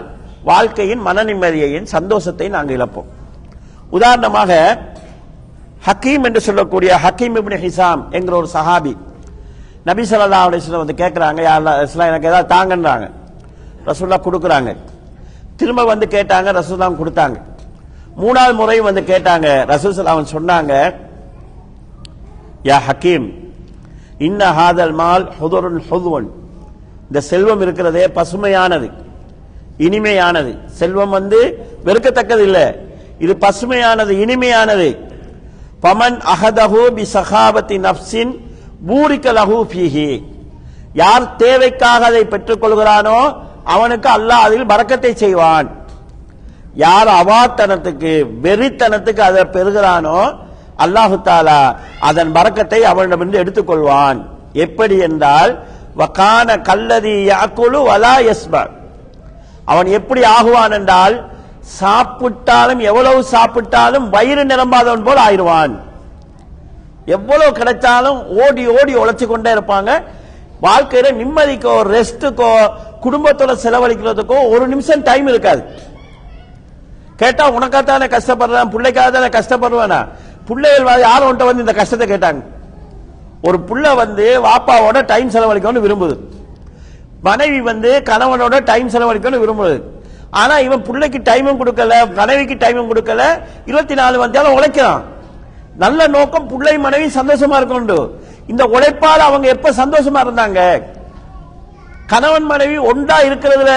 வாழ்க்கையின் 0.51 1.05
மன 1.07 1.25
நிம்மதியையும் 1.29 1.87
சந்தோஷத்தை 1.95 2.49
நாங்கள் 2.57 2.77
இழப்போம். 2.77 3.09
உதாரணமாக 3.97 4.53
ஹக்கீம் 5.87 6.27
என்று 6.29 6.41
சொல்லக்கூடிய 6.49 6.93
ஹக்கீம் 7.05 7.37
இப்னு 7.41 7.59
ஹிசாம் 7.65 8.03
என்கிற 8.17 8.37
ஒரு 8.41 8.49
சஹாபி 8.57 8.95
நபி 9.89 10.03
சொல்லா 10.11 10.43
அலிஸ்லாம் 10.47 10.85
வந்து 10.85 11.01
கேட்குறாங்க 11.03 11.41
யா 11.49 11.57
எனக்கு 12.11 12.31
ஏதாவது 12.31 12.53
தாங்கன்றாங்க. 12.55 13.07
ரசூல்லா 13.89 14.19
கொடுக்குறாங்க. 14.27 14.71
திரும்ப 15.61 15.83
வந்து 15.93 16.07
கேட்டாங்க 16.15 16.49
ரசூல்லா 16.59 16.89
கொடுத்தாங்க. 17.01 17.37
மூணாவது 18.23 18.55
முறை 18.61 18.79
வந்து 18.89 19.03
கேட்டாங்க 19.11 19.49
ரசூசலாம் 19.73 20.33
சொன்னாங்க 20.37 20.73
யா 22.69 22.79
ஹக்கீம் 22.87 23.27
இன்ன 24.27 24.43
ஹாதல் 24.59 24.95
மால் 25.01 25.25
ஹுதுருன் 25.39 25.81
ஹுதுவன். 25.89 26.29
இந்த 27.09 27.21
செல்வம் 27.31 27.63
இருக்கிறதே 27.65 28.05
பசுமையானது 28.19 28.89
இனிமையானது. 29.87 30.53
செல்வம் 30.79 31.15
வந்து 31.19 31.41
வெறுக்கத்தக்கது 31.87 32.45
இல்லை 32.49 32.67
இது 33.25 33.35
பசுமையானது 33.45 34.13
இனிமையானது. 34.25 34.89
பமன் 35.85 36.17
அஹதஹு 36.35 36.83
பி 36.97 37.05
சகாபத்தி 37.17 37.77
நப்சின் 37.87 38.33
பூரிக்க 38.89 39.27
லஹு 39.39 39.59
ஃபீஹி. 39.73 40.09
யார் 41.03 41.27
தேவைக்காக 41.43 42.05
அதை 42.11 42.23
பெற்றுக் 42.33 42.63
கொள்கிறானோ 42.63 43.19
அவனுக்கு 43.75 44.09
அல்லாஹ் 44.17 44.45
அதில் 44.47 44.71
பறக்கத்தை 44.73 45.13
செய்வான். 45.23 45.69
யார் 46.85 47.11
அவாத்தனத்துக்கு 47.21 48.11
வெறித்தனத்துக்கு 48.45 49.23
அதை 49.29 49.43
பெறுகிறானோ 49.55 50.19
அல்லாஹு 50.85 51.17
தாலா 51.29 51.61
அதன் 52.09 52.35
பறக்கத்தை 52.37 52.81
அவனிடமிருந்து 52.91 53.43
எடுத்துக்கொள்வான். 53.43 54.19
எப்படி 54.65 54.97
என்றால் 55.09 55.53
வக்கான 56.01 56.49
கல்லதி 56.69 57.15
யாக்குலு 57.31 57.79
வலா 57.91 58.15
எஸ்ப 58.33 58.55
அவன் 59.71 59.89
எப்படி 59.99 60.23
ஆகுவான் 60.37 60.75
என்றால் 60.79 61.17
சாப்பிட்டாலும் 61.79 62.81
எவ்வளவு 62.91 63.21
சாப்பிட்டாலும் 63.35 64.07
வயிறு 64.15 64.43
நிரம்பாதவன் 64.51 65.07
போல் 65.07 65.25
ஆயிடுவான். 65.27 65.73
எவ்வளவு 67.17 67.51
கிடைச்சாலும் 67.59 68.21
ஓடி 68.45 68.65
ஓடி 68.77 68.93
உழைச்சு 69.03 69.27
கொண்டே 69.27 69.51
இருப்பாங்க. 69.57 69.91
வாழ்க்கையில 70.67 71.09
நிம்மதிக்கோ 71.21 71.75
ரெஸ்ட்டுக்கோ 71.95 72.53
குடும்பத்தோட 73.07 73.53
செலவழிக்கிறதுக்கோ 73.65 74.39
ஒரு 74.55 74.65
நிமிஷம் 74.73 75.05
டைம் 75.09 75.27
இருக்காது. 75.33 75.63
கேட்டா 77.21 77.45
உனக்காகத்தானே 77.59 78.07
கஷ்டப்படுறேன் 78.15 78.71
பிள்ளைக்காக 78.75 79.11
தானே 79.17 79.29
கஷ்டப்படுவேனா? 79.39 80.01
பிள்ளைகள் 80.49 80.89
வந்து 80.89 81.05
யாரும் 81.09 81.29
உன்ட்ட 81.31 81.45
வந்து 81.49 81.65
இந்த 81.65 81.75
கஷ்டத்தை 81.81 82.07
கேட்டாங்க? 82.13 82.41
ஒரு 83.49 83.59
புள்ள 83.69 83.87
வந்து 84.01 84.27
வாப்பாவோட 84.47 84.99
டைம் 85.13 85.33
செலவழிக்கணும்னு 85.35 85.85
விரும்புது. 85.87 86.15
மனைவி 87.27 87.61
வந்து 87.69 87.91
கணவனோட 88.11 88.57
டைம் 88.71 88.89
செலவழிக்கணும்னு 88.95 89.43
விரும்புது. 89.45 89.77
ஆனா 90.41 90.55
இவன் 90.67 90.83
பிள்ளைக்கு 90.87 91.19
டைமும் 91.29 91.61
கொடுக்கல 91.61 91.99
மனைவிக்கு 92.21 92.57
டைமும் 92.65 92.91
கொடுக்கல 92.91 93.23
இருபத்தி 93.71 93.95
நாலு 94.01 94.17
வந்தாலும் 94.25 94.57
உழைக்கிறான். 94.59 95.03
நல்ல 95.85 96.01
நோக்கம் 96.17 96.49
பிள்ளை 96.51 96.75
மனைவி 96.87 97.09
சந்தோஷமா 97.19 97.57
இருக்கணும் 97.61 98.11
இந்த 98.53 98.65
உழைப்பால் 98.75 99.27
அவங்க 99.29 99.47
எப்ப 99.55 99.73
சந்தோஷமா 99.83 100.21
இருந்தாங்க? 100.27 100.61
கணவன் 102.13 102.49
மனைவி 102.53 102.77
ஒன்றா 102.91 103.17
இருக்கிறதுல 103.29 103.73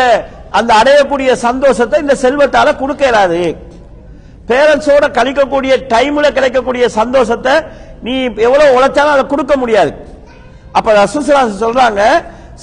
அந்த 0.58 0.72
அடையக்கூடிய 0.82 1.32
சந்தோஷத்தை 1.48 1.98
இந்த 2.04 2.16
செல்வத்தால 2.24 2.70
கொடுக்க 2.82 3.04
இயலாது. 3.08 3.42
பேரண்ட்ஸோட 4.50 5.06
கழிக்கக்கூடிய 5.18 5.74
டைம்ல 5.94 6.28
கிடைக்கக்கூடிய 6.38 6.86
சந்தோஷத்தை 7.00 7.54
நீ 8.06 8.14
எவ்வளவு 8.48 8.76
உழைச்சாலும் 8.78 9.16
அதை 9.16 9.24
கொடுக்க 9.34 9.54
முடியாது. 9.62 9.92
அப்ப 10.78 10.94
ரசூசலா 11.00 11.42
சொல்றாங்க 11.64 12.02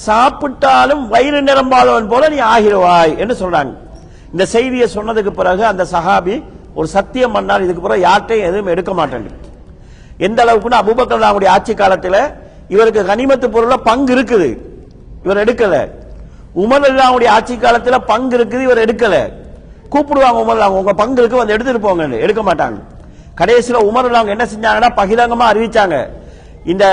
சாப்பிட்டாலும் 0.06 1.02
வயிறு 1.12 1.40
நிரம்பாதவன் 1.48 2.10
போல 2.12 2.28
நீ 2.34 2.38
ஆகிடுவாய் 2.52 3.12
என்று 3.22 3.34
சொல்றாங்க. 3.42 3.72
இந்த 4.32 4.44
செய்தியை 4.54 4.86
சொன்னதுக்கு 4.96 5.32
பிறகு 5.40 5.62
அந்த 5.72 5.84
சஹாபி 5.94 6.36
ஒரு 6.78 6.88
சத்தியம் 6.96 7.34
பண்ணால் 7.36 7.64
இதுக்கு 7.66 7.84
பிறகு 7.84 8.02
யார்ட்டையும் 8.08 8.48
எதுவும் 8.48 8.72
எடுக்க 8.72 8.92
மாட்டேன் 9.00 9.28
எந்த 10.26 10.38
அளவுக்குன்னா 10.44 10.80
அபுபக்கர் 10.82 11.28
அவருடைய 11.28 11.50
ஆட்சி 11.54 11.74
காலத்தில் 11.82 12.20
இவருக்கு 12.74 13.02
கனிமத்து 13.10 13.46
பொருள 13.54 13.76
பங்கு 13.88 14.12
இருக்குது. 14.16 14.48
இவர் 15.26 15.44
எடுக்கல. 15.44 15.90
உமர் 16.56 16.90
அல்லாவுடைய 16.90 17.26
ஆட்சி 17.26 17.54
காலத்துல 17.54 17.98
பங்கு 18.06 18.38
இருக்குது 18.38 18.60
இவர் 18.60 18.78
எடுக்கல. 18.78 19.32
கூப்பிடுவாங்க 19.90 20.38
உமர் 20.38 20.58
அல்லாங்க 20.58 20.68
உங்க 20.68 20.92
பங்கு 20.92 21.18
இருக்கு 21.18 21.36
வந்து 21.36 21.52
எடுத்துட்டு 21.52 21.88
போங்கன்னு. 21.88 22.20
எடுக்க 22.20 22.42
மாட்டாங்க. 22.42 22.80
கடைசியில 23.36 23.80
உமர் 23.82 24.04
அல்லாங்க 24.04 24.26
என்ன 24.26 24.44
செஞ்சாங்கன்னா 24.44 24.92
பகிரங்கமா 24.96 25.52
அறிவிச்சாங்க. 25.52 26.08
இந்த 26.64 26.86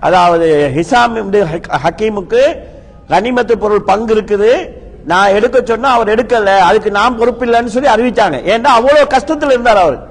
அதாவது 0.00 0.72
ஹிசாம் 0.74 1.16
ஹக்- 1.32 1.78
ஹக்கீமுக்கு 1.84 2.58
கனிமத்து 3.08 3.52
பொருள் 3.52 3.82
பங்கு 3.82 4.14
இருக்குது. 4.14 4.70
நான் 5.04 5.28
எடுக்க 5.28 5.60
சொன்னா 5.64 5.92
அவர் 5.92 6.08
எடுக்கல. 6.08 6.58
அதுக்கு 6.58 6.90
நான் 6.90 7.20
பொறுப்பில்லைன்னு 7.20 7.66
சொல்லி 7.66 7.88
அறிவிச்சாங்க. 7.88 8.40
ஏன்னா 8.42 8.64
அவ்வளவு 8.64 9.06
கஷ்டத்தில் 9.16 9.46
இருந்தார் 9.46 9.76
அவர். 9.76 10.08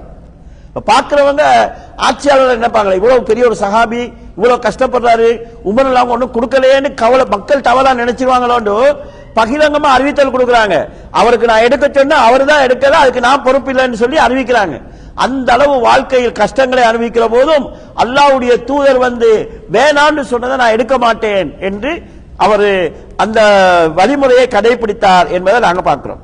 பார்க்கிறவங்க 0.86 1.72
ஆட்சியாளர் 1.96 2.60
நினைப்பாங்களே 2.60 2.94
இவ்வளவு 2.94 3.24
பெரிய 3.24 3.46
ஒரு 3.46 3.56
சகாபி 3.60 4.14
இவ்வளவு 4.40 4.66
கஷ்டப்படுறாரு. 4.66 5.30
உமர் 5.70 5.90
எல்லாம் 5.92 6.12
ஒண்ணும் 6.14 6.36
கொடுக்கலையேன்னு 6.36 6.90
கவலை 7.02 7.26
மக்கள் 7.34 7.68
தவறா 7.70 7.92
நினைச்சிருவாங்களோண்டு 8.02 8.76
பகிரங்கமா 9.38 9.90
அறிவித்தல் 9.96 10.32
கொடுக்குறாங்க. 10.36 10.76
அவருக்கு 11.20 11.50
நான் 11.52 11.66
எடுக்க 11.68 11.86
சொன்னா 11.98 12.18
அவர் 12.28 12.44
தான் 12.52 12.64
எடுக்கல 12.68 13.00
அதுக்கு 13.04 13.22
நான் 13.28 13.44
பொறுப்பு 13.48 13.72
இல்லைன்னு 13.74 14.02
சொல்லி 14.04 14.18
அறிவிக்கிறாங்க. 14.26 14.78
அந்த 15.26 15.50
அளவு 15.56 15.76
வாழ்க்கையில் 15.88 16.40
கஷ்டங்களை 16.40 16.84
அனுபவிக்கிற 16.90 17.26
போதும் 17.36 17.66
அல்லாவுடைய 18.04 18.54
தூதர் 18.70 19.00
வந்து 19.08 19.30
வேணான்னு 19.76 20.24
சொன்னதை 20.32 20.58
நான் 20.62 20.76
எடுக்க 20.78 20.98
மாட்டேன் 21.06 21.52
என்று 21.70 21.92
அவர் 22.46 22.68
அந்த 23.24 23.40
வழிமுறையை 24.00 24.46
கடைபிடித்தார் 24.56 25.32
என்பதை 25.38 25.60
நாங்கள் 25.68 25.88
பார்க்கிறோம். 25.90 26.24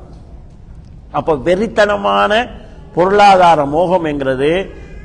அப்ப 1.18 1.36
வெறித்தனமான 1.48 2.32
பொருளாதார 2.96 3.60
மோகம் 3.76 4.08
என்கிறது 4.12 4.52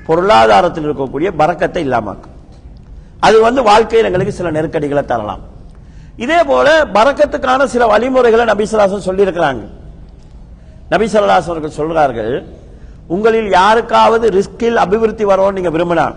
பொருளாதாரத்தில் 0.10 0.88
இருக்கக்கூடிய 0.88 1.30
பறக்கத்தை 1.42 1.82
இல்லாமல் 1.88 2.22
அது 3.22 3.42
வந்து 3.42 3.64
வாழ்க்கையில் 3.64 4.06
எங்களுக்கு 4.06 4.34
சில 4.34 4.52
நெருக்கடிகளை 4.52 5.06
தரலாம். 5.06 5.40
இதே 6.18 6.44
போல 6.44 6.86
பறக்கத்துக்கான 6.94 7.64
சில 7.64 7.88
வழிமுறைகளை 7.88 8.46
நபிசலாசன் 8.46 9.08
சொல்லியிருக்கிறாங்க. 9.08 9.66
நபிசல்லாசன் 10.92 11.50
அவர்கள் 11.50 11.88
சொல்றார்கள் 11.88 12.46
உங்களில் 13.08 13.50
யாருக்காவது 13.50 14.30
ரிஸ்கில் 14.30 14.76
அபிவிருத்தி 14.76 15.26
வரணும்னு 15.26 15.52
நீங்க 15.52 15.70
விரும்பினா 15.70 16.16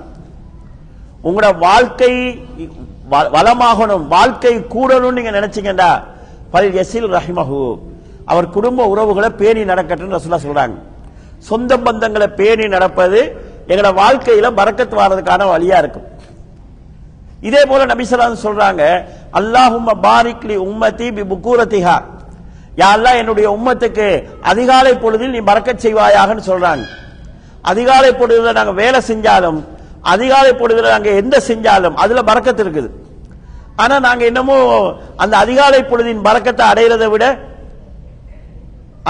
உங்களோட 1.24 1.58
வாழ்க்கை 1.58 2.42
வ- 3.10 3.30
வளமாகணும் 3.32 4.06
வாழ்க்கை 4.06 4.56
கூடணும்னு 4.56 5.12
நீங்க 5.12 5.30
நினைச்சீங்கடா 5.30 6.02
பல் 6.50 6.72
எசில் 6.72 7.12
ரஹிமஹு. 7.12 7.78
அவர் 8.24 8.50
குடும்ப 8.50 8.86
உறவுகளை 8.86 9.30
பேணி 9.30 9.64
நடக்கட்டும்னு 9.64 10.18
ரசூலா 10.18 10.38
சொல்றாங்க. 10.46 10.74
சொந்த 11.38 11.78
பந்தங்களை 11.78 12.28
பேணி 12.28 12.68
நடப்பது 12.68 13.36
எங்களோட 13.68 13.98
வாழ்க்கையில 14.00 14.50
பறக்கத்து 14.50 14.96
வர்றதுக்கான 14.96 15.44
வழியா 15.44 15.78
இருக்கும். 15.78 16.13
இதே 17.48 17.62
போல 17.70 17.86
நபிசலாம் 17.92 18.42
சொல்றாங்க 18.46 18.82
அல்லாஹும் 19.38 19.88
பாரிக்லி 20.06 20.56
உம்மத்தி 20.68 21.06
பி 21.16 21.22
புக்கூரத்திஹா 21.32 21.96
யாரெல்லாம் 22.82 23.18
என்னுடைய 23.22 23.46
உம்மத்துக்கு 23.56 24.06
அதிகாலை 24.50 24.92
பொழுதில் 25.02 25.34
நீ 25.36 25.40
மறக்க 25.48 25.70
செய்வாயாகன்னு 25.84 26.44
சொல்றாங்க. 26.50 26.84
அதிகாலை 27.70 28.10
பொழுதுல 28.20 28.54
நாங்க 28.58 28.72
வேலை 28.82 29.00
செஞ்சாலும் 29.10 29.60
அதிகாலை 30.12 30.52
பொழுதுல 30.60 30.90
நாங்க 30.94 31.10
எந்த 31.22 31.36
செஞ்சாலும் 31.50 31.98
அதுல 32.04 32.22
பறக்கத்து 32.30 32.62
இருக்குது. 32.64 32.90
ஆனா 33.82 33.94
நாங்க 34.06 34.24
என்னமோ 34.30 34.58
அந்த 35.22 35.34
அதிகாலை 35.44 35.80
பொழுதின் 35.90 36.26
பறக்கத்தை 36.26 36.64
அடையிறதை 36.72 37.08
விட 37.14 37.24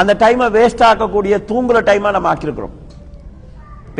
அந்த 0.00 0.12
டைமை 0.22 0.46
வேஸ்ட் 0.58 0.86
ஆக்கக்கூடிய 0.90 1.34
தூங்குற 1.50 1.80
டைமா 1.88 2.10
நம்ம 2.16 2.30
ஆக்கியிருக்கிறோம். 2.32 2.76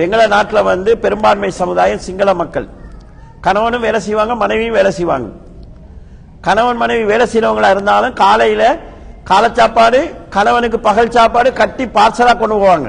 எங்களை 0.05 0.27
நாட்டில் 0.37 0.69
வந்து 0.73 0.91
பெரும்பான்மை 1.05 1.51
சமுதாயம் 1.61 2.05
சிங்கள 2.07 2.31
மக்கள். 2.43 2.67
கணவனும் 3.45 3.85
வேலை 3.87 3.99
செய்வாங்க 4.07 4.35
மனைவியும் 4.43 4.77
வேலை 4.79 4.91
செய்வாங்க. 4.99 5.29
கணவன் 6.47 6.81
மனைவி 6.83 7.05
வேலை 7.13 7.25
செய்யறவங்களா 7.33 7.71
இருந்தாலும் 7.75 8.15
காலையில 8.23 8.63
காலை 9.31 9.49
சாப்பாடு 9.59 10.01
கணவனுக்கு 10.37 10.79
பகல் 10.87 11.15
சாப்பாடு 11.17 11.49
கட்டி 11.61 11.85
பார்சலா 11.97 12.33
கொண்டு 12.41 12.57
போவாங்க. 12.63 12.89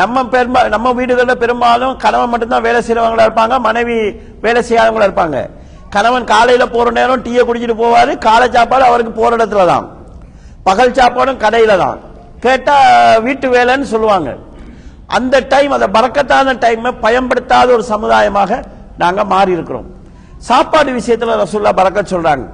நம்ம 0.00 0.22
பெரும்பா 0.32 0.60
நம்ம 0.74 0.92
வீடுகளில் 0.98 1.40
பெரும்பாலும் 1.42 1.94
கணவன் 2.04 2.32
மட்டும்தான் 2.32 2.66
வேலை 2.68 2.80
செய்யறவங்களா 2.86 3.26
இருப்பாங்க 3.28 3.58
மனைவி 3.68 3.96
வேலை 4.46 4.62
செய்யாதவங்களா 4.68 5.08
இருப்பாங்க. 5.08 5.38
கணவன் 5.94 6.30
காலையில 6.32 6.64
போற 6.74 6.88
நேரம் 6.98 7.22
டீயை 7.26 7.42
குடிச்சிட்டு 7.48 7.76
போவாரு 7.82 8.12
காலை 8.26 8.48
சாப்பாடு 8.56 8.84
அவருக்கு 8.88 9.12
போற 9.20 9.30
இடத்துல 9.38 9.66
தான் 9.72 9.86
பகல் 10.66 10.96
சாப்பாடும் 10.98 11.42
கடையில 11.44 11.76
தான் 11.84 11.98
கேட்டா 12.44 12.74
வீட்டு 13.26 13.46
வேலைன்னு 13.54 13.86
சொல்லுவாங்க. 13.92 14.30
அந்த 15.16 15.36
டைம் 15.52 15.72
அந்த 15.76 15.86
பறக்கத்தான 15.94 16.58
டைம் 16.64 16.88
பயன்படுத்தாத 17.04 17.68
ஒரு 17.76 17.84
சமுதாயமாக 17.92 18.60
நாங்க 19.02 19.24
மாறி 19.32 19.52
இருக்கிறோம். 19.56 19.88
சாப்பாடு 20.48 20.90
விஷயத்துல 20.98 21.36
ரசூல்லா 21.42 21.72
பறக்க 21.80 22.00
சொல்றாங்க. 22.14 22.46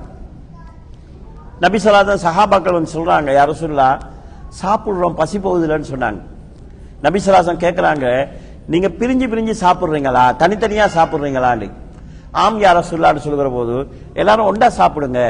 நபி 1.65 1.79
சொல்லாத 1.85 2.17
சஹாபாக்கள் 2.27 2.77
வந்து 2.77 2.95
சொல்றாங்க 2.97 3.29
யார் 3.37 3.51
ரசூல்லா 3.53 3.89
சாப்பிடுறோம் 4.61 5.19
பசி 5.21 5.37
போகுதுலன்னு 5.45 5.91
சொன்னாங்க. 5.93 6.21
நபி 7.05 7.19
சொல்லாசன் 7.25 7.63
கேட்கறாங்க 7.65 8.07
நீங்க 8.73 8.89
பிரிஞ்சு 9.01 9.27
பிரிஞ்சு 9.33 9.55
சாப்பிடுறீங்களா? 9.63 10.25
தனித்தனியா 10.43 10.87
சாப்பிடுறீங்களான்னு. 10.97 11.69
ஆம் 12.43 12.61
யார 12.65 12.79
சொல்லான்னு 12.91 13.25
சொல்லுகிற 13.25 13.49
போது 13.57 13.75
எல்லாரும் 14.21 14.49
ஒண்டா 14.51 14.69
சாப்பிடுங்க. 14.81 15.21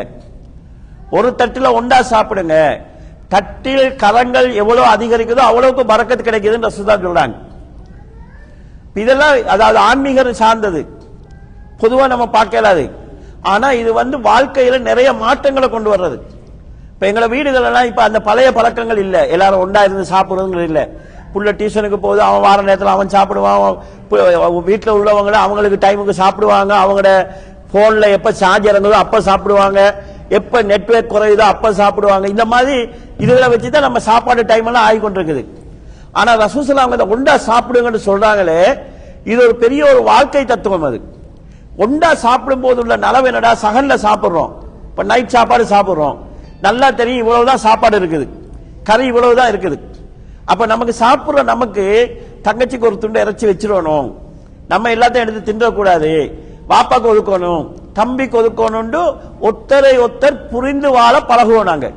ஒரு 1.17 1.29
தட்டில் 1.41 1.75
ஒண்டா 1.79 1.99
சாப்பிடுங்க. 2.13 2.57
தட்டில் 3.35 3.85
கரங்கள் 4.03 4.49
எவ்வளோ 4.63 4.83
அதிகரிக்குதோ 4.95 5.43
அவ்வளவுக்கு 5.51 5.85
பறக்கத்து 5.93 6.29
கிடைக்குதுன்னு 6.29 6.69
ரசூல்லா 6.69 6.97
சொல்றாங்க. 7.07 7.37
இதெல்லாம் 9.03 9.37
அதாவது 9.55 9.79
ஆன்மீகம் 9.89 10.41
சார்ந்தது. 10.43 10.81
பொதுவா 11.81 12.05
நம்ம 12.13 12.27
பார்க்கலாது 12.37 12.85
ஆனா 13.53 13.69
இது 13.81 13.91
வந்து 14.01 14.17
வாழ்க்கையில 14.31 14.77
நிறைய 14.91 15.09
மாற்றங்களை 15.23 15.69
கொண்டு 15.71 15.89
வர்றது. 15.95 16.17
இப்ப 16.93 17.05
எங்களை 17.11 17.27
வீடுகளெல்லாம் 17.35 17.87
இப்போ 17.89 17.93
இப்ப 17.93 18.03
அந்த 18.09 18.21
பழைய 18.29 18.49
பழக்கங்கள் 18.59 19.01
இல்ல. 19.07 19.17
எல்லாரும் 19.35 19.63
ஒன்றா 19.65 19.81
இருந்து 19.87 20.05
சாப்பிடுறதுங்கிறது 20.13 20.69
இல்ல. 20.71 20.83
புள்ள 21.33 21.51
டியூஷனுக்கு 21.59 21.99
போகுது 22.05 22.21
அவன் 22.27 22.45
வார 22.47 22.59
நேரத்தில் 22.69 22.95
அவன் 22.95 23.13
சாப்பிடுவான் 23.15 23.57
அவன் 24.45 24.67
வீட்டில் 24.69 24.97
உள்ளவங்கள 24.99 25.37
அவங்களுக்கு 25.47 25.79
டைமுக்கு 25.85 26.15
சாப்பிடுவாங்க 26.23 26.73
அவங்களோட 26.83 27.13
ஃபோனில் 27.71 28.15
எப்போ 28.17 28.31
சார்ஜ் 28.43 28.69
இறங்குதோ 28.73 28.99
அப்போ 29.05 29.19
சாப்பிடுவாங்க 29.29 29.81
எப்போ 30.39 30.59
நெட்ஒர்க் 30.71 31.13
குறையுதோ 31.15 31.45
அப்போ 31.55 31.69
சாப்பிடுவாங்க. 31.81 32.27
இந்த 32.35 32.45
மாதிரி 32.53 32.77
இதுகளை 33.25 33.49
வச்சுதான் 33.55 33.87
நம்ம 33.89 34.01
சாப்பாடு 34.11 34.45
டைம் 34.53 34.69
எல்லாம் 34.71 34.87
ஆகி 34.89 35.01
கொண்டிருக்குது 35.01 35.43
ஆனால் 36.21 36.39
ரசூசலா 36.45 36.85
அவங்க 36.85 36.99
இந்த 36.99 37.09
ஒண்டா 37.15 37.35
சாப்பிடுங்கன்னு 37.51 38.01
சொல்கிறாங்களே 38.09 38.61
இது 39.31 39.39
ஒரு 39.47 39.55
பெரிய 39.65 39.83
ஒரு 39.93 40.01
வாழ்க்கை 40.11 40.45
தத்துவம் 40.45 40.87
அது. 40.91 40.99
ஒண்டா 41.79 42.15
சாப்பிடும் 42.15 42.61
போது 42.61 42.81
உள்ள 42.81 42.97
நலவு 42.97 43.25
என்னடா? 43.25 43.53
சகன்ல 43.63 43.95
சாப்பிடுறோம். 44.07 44.53
இப்ப 44.91 45.03
நைட் 45.03 45.35
சாப்பாடு 45.37 45.65
சாப்பிடுறோம். 45.65 46.17
நல்லா 46.61 46.91
தெரியும் 46.91 47.23
இவ்வளவுதான் 47.23 47.65
சாப்பாடு 47.67 47.99
இருக்குது. 48.01 48.27
கறி 48.89 49.07
இவ்வளவுதான் 49.07 49.51
இருக்குது. 49.53 49.77
அப்ப 50.45 50.67
நமக்கு 50.67 50.95
சாப்பிடுற 51.05 51.43
நமக்கு 51.45 51.85
தங்கச்சிக்கு 52.47 52.89
ஒரு 52.91 52.99
துண்டு 52.99 53.21
இறைச்சி 53.21 53.47
வச்சிடணும் 53.47 54.09
நம்ம 54.69 54.91
எல்லாத்தையும் 54.91 55.25
எடுத்து 55.25 55.53
தின்றக்கூடாது. 55.53 56.11
பாப்பாக்கு 56.69 57.09
ஒதுக்கணும். 57.13 57.65
தம்பிக்கு 57.93 58.37
ஒதுக்கணும்னு 58.43 59.03
ஒத்தரை 59.49 59.93
ஒத்தர் 60.07 60.49
புரிந்து 60.53 60.91
வாழ 60.91 61.15
பழகுவோம் 61.19 61.71
நாங்க. 61.71 61.91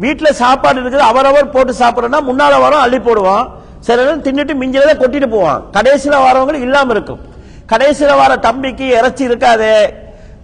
வீட்டுல 0.00 0.30
சாப்பாடு 0.30 0.80
இருக்குது 0.80 1.08
அவரவர் 1.10 1.50
போட்டு 1.50 1.72
சாப்பிடறோம்னா 1.72 2.20
முன்னால 2.30 2.54
வரோம் 2.64 2.84
அள்ளி 2.86 2.98
போடுவோம். 2.98 3.44
சில 3.86 4.02
நேரம் 4.02 4.22
தின்னுட்டு 4.26 4.54
மிஞ்சிலதான் 4.62 5.00
கொட்டிட்டு 5.02 5.30
போவான் 5.30 5.62
கடைசியில 5.72 6.18
வரவங்களுக்கு 6.26 6.68
இல்லாம 6.68 6.92
இருக்கும். 6.96 7.20
கடைசியில் 7.66 8.14
வர 8.14 8.36
தம்பிக்கு 8.36 8.88
இறைச்சி 8.88 9.28
இருக்காதே 9.28 9.94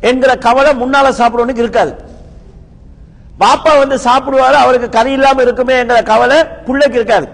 என்கிற 0.01 0.37
கவலை 0.37 0.73
முன்னால 0.73 1.09
சாப்பிடுவனுக்கு 1.11 1.59
இருக்காது. 1.59 1.95
பாப்பா 3.41 3.79
வந்து 3.79 3.97
சாப்பிடுவாரு 3.97 4.53
அவருக்கு 4.53 4.89
கறி 4.89 5.13
இல்லாம 5.13 5.43
இருக்குமே 5.43 5.79
என்கிற 5.79 6.03
கவலை 6.03 6.45
பிள்ளைக்கு 6.45 6.97
இருக்காது. 6.97 7.29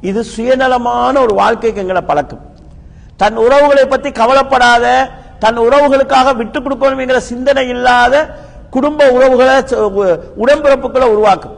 இது 0.00 0.24
சுயநலமான 0.24 1.20
ஒரு 1.20 1.34
வாழ்க்கைக்கு 1.34 1.80
எங்களை 1.80 2.02
பழக்கம். 2.02 2.46
தன் 3.16 3.36
உறவுகளை 3.36 3.86
பத்தி 3.86 4.12
கவலைப்படாத 4.12 5.08
தன் 5.38 5.58
உறவுகளுக்காக 5.58 6.36
விட்டு 6.36 6.60
கொடுக்கணும் 6.60 7.00
என்கிற 7.00 7.20
சிந்தனை 7.20 7.68
இல்லாத 7.68 8.28
குடும்ப 8.70 9.10
உறவுகளை 9.10 9.54
ச- 9.54 10.18
உடன்பிறப்புகளை 10.44 11.04
உருவாக்கும். 11.04 11.57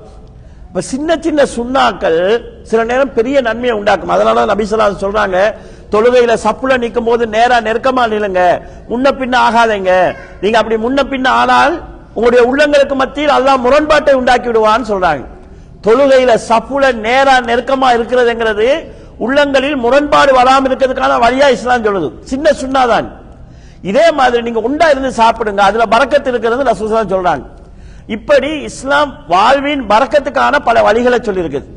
இப்ப 0.71 0.83
சின்ன 0.91 1.11
சின்ன 1.25 1.45
சுண்ணாக்கள் 1.55 2.18
சில 2.71 2.81
நேரம் 2.91 3.14
பெரிய 3.16 3.37
நன்மையை 3.47 3.73
உண்டாக்கும். 3.79 4.12
அதனால 4.16 4.45
நபிசலா 4.51 4.85
சொல்றாங்க 5.05 5.39
தொழுகையில 5.93 6.33
சப்புல 6.45 6.77
நிற்கும் 6.83 7.09
போது 7.09 7.25
நேரா 7.33 7.57
நெருக்கமா 7.68 8.03
நிலுங்க 8.12 8.41
முன்ன 8.91 9.12
பின்ன 9.21 9.35
ஆகாதீங்க. 9.47 9.93
நீங்க 10.43 10.57
அப்படி 10.61 10.77
முன்ன 10.85 11.01
பின்ன 11.12 11.27
ஆனால் 11.41 11.75
உங்களுடைய 12.16 12.43
உள்ளங்களுக்கு 12.51 12.97
மத்தியில் 13.03 13.35
அல்லாஹ் 13.39 13.61
முரண்பாட்டை 13.66 14.14
உண்டாக்கி 14.21 14.49
விடுவான்னு 14.51 14.91
சொல்றாங்க. 14.93 15.25
தொழுகையில 15.87 16.33
சப்புல 16.51 16.93
நேரா 17.09 17.35
நெருக்கமா 17.51 17.89
இருக்கிறதுங்கிறது 17.99 18.68
உள்ளங்களில் 19.27 19.79
முரண்பாடு 19.85 20.33
வராமல் 20.41 20.71
இருக்கிறதுக்கான 20.71 21.21
வழியா 21.27 21.49
இஸ்லாம் 21.57 21.87
சொல்லுது. 21.89 22.11
சின்ன 22.33 22.53
சுண்ணாதான் 22.62 23.09
இதே 23.91 24.07
மாதிரி 24.21 24.43
நீங்க 24.49 24.62
உண்டா 24.68 24.89
இருந்து 24.95 25.11
சாப்பிடுங்க 25.23 25.64
அதுல 25.71 25.87
பறக்கத்து 25.97 26.31
இருக்கிறது 26.35 26.71
ரசூலுல்லாஹ் 26.71 27.14
சொல்றாங்க. 27.16 27.45
இப்படி 28.16 28.50
இஸ்லாம் 28.68 29.11
வாழ்வின் 29.34 29.82
பறக்கத்துக்கான 29.90 30.54
பல 30.68 30.76
வழிகளை 30.86 31.18
சொல்லியிருக்குது. 31.26 31.68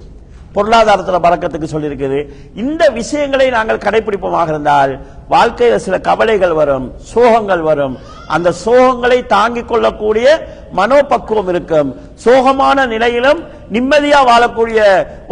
பொருளாதாரத்தில் 0.56 1.24
பறக்கத்துக்கு 1.26 1.68
சொல்லியிருக்குது. 1.74 2.18
இந்த 2.62 2.84
விஷயங்களை 2.98 3.48
நாங்கள் 3.56 3.84
கடைபிடிப்போமாக 3.86 4.52
இருந்தால் 4.54 4.92
வாழ்க்கையில் 5.34 5.84
சில 5.86 5.96
கவலைகள் 6.08 6.54
வரும் 6.60 6.86
சோகங்கள் 7.14 7.64
வரும். 7.70 7.96
அந்த 8.36 8.50
சோகங்களை 8.66 9.18
தாங்கிக் 9.36 9.70
கொள்ளக்கூடிய 9.72 10.28
மனோபக்குவம் 10.80 11.50
இருக்கும். 11.54 11.90
சோகமான 12.26 12.86
நிலையிலும் 12.94 13.42
நிம்மதியா 13.76 14.20
வாழக்கூடிய 14.32 14.80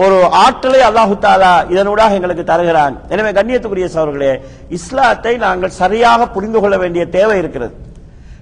ஒரு 0.03 0.17
ஆற்றலை 0.45 0.81
அல்லாஹு 0.89 1.15
தாலா 1.27 1.53
இதனூடாக 1.73 2.17
எங்களுக்கு 2.19 2.45
தருகிறான். 2.51 2.97
எனவே 3.13 3.31
கண்ணியத்துக்குரிய 3.37 3.89
சவர்களே 3.97 4.33
இஸ்லாத்தை 4.79 5.35
நாங்கள் 5.45 5.77
சரியாக 5.81 6.27
புரிந்து 6.35 6.61
கொள்ள 6.61 6.77
வேண்டிய 6.83 7.05
தேவை 7.17 7.37
இருக்கிறது. 7.43 7.73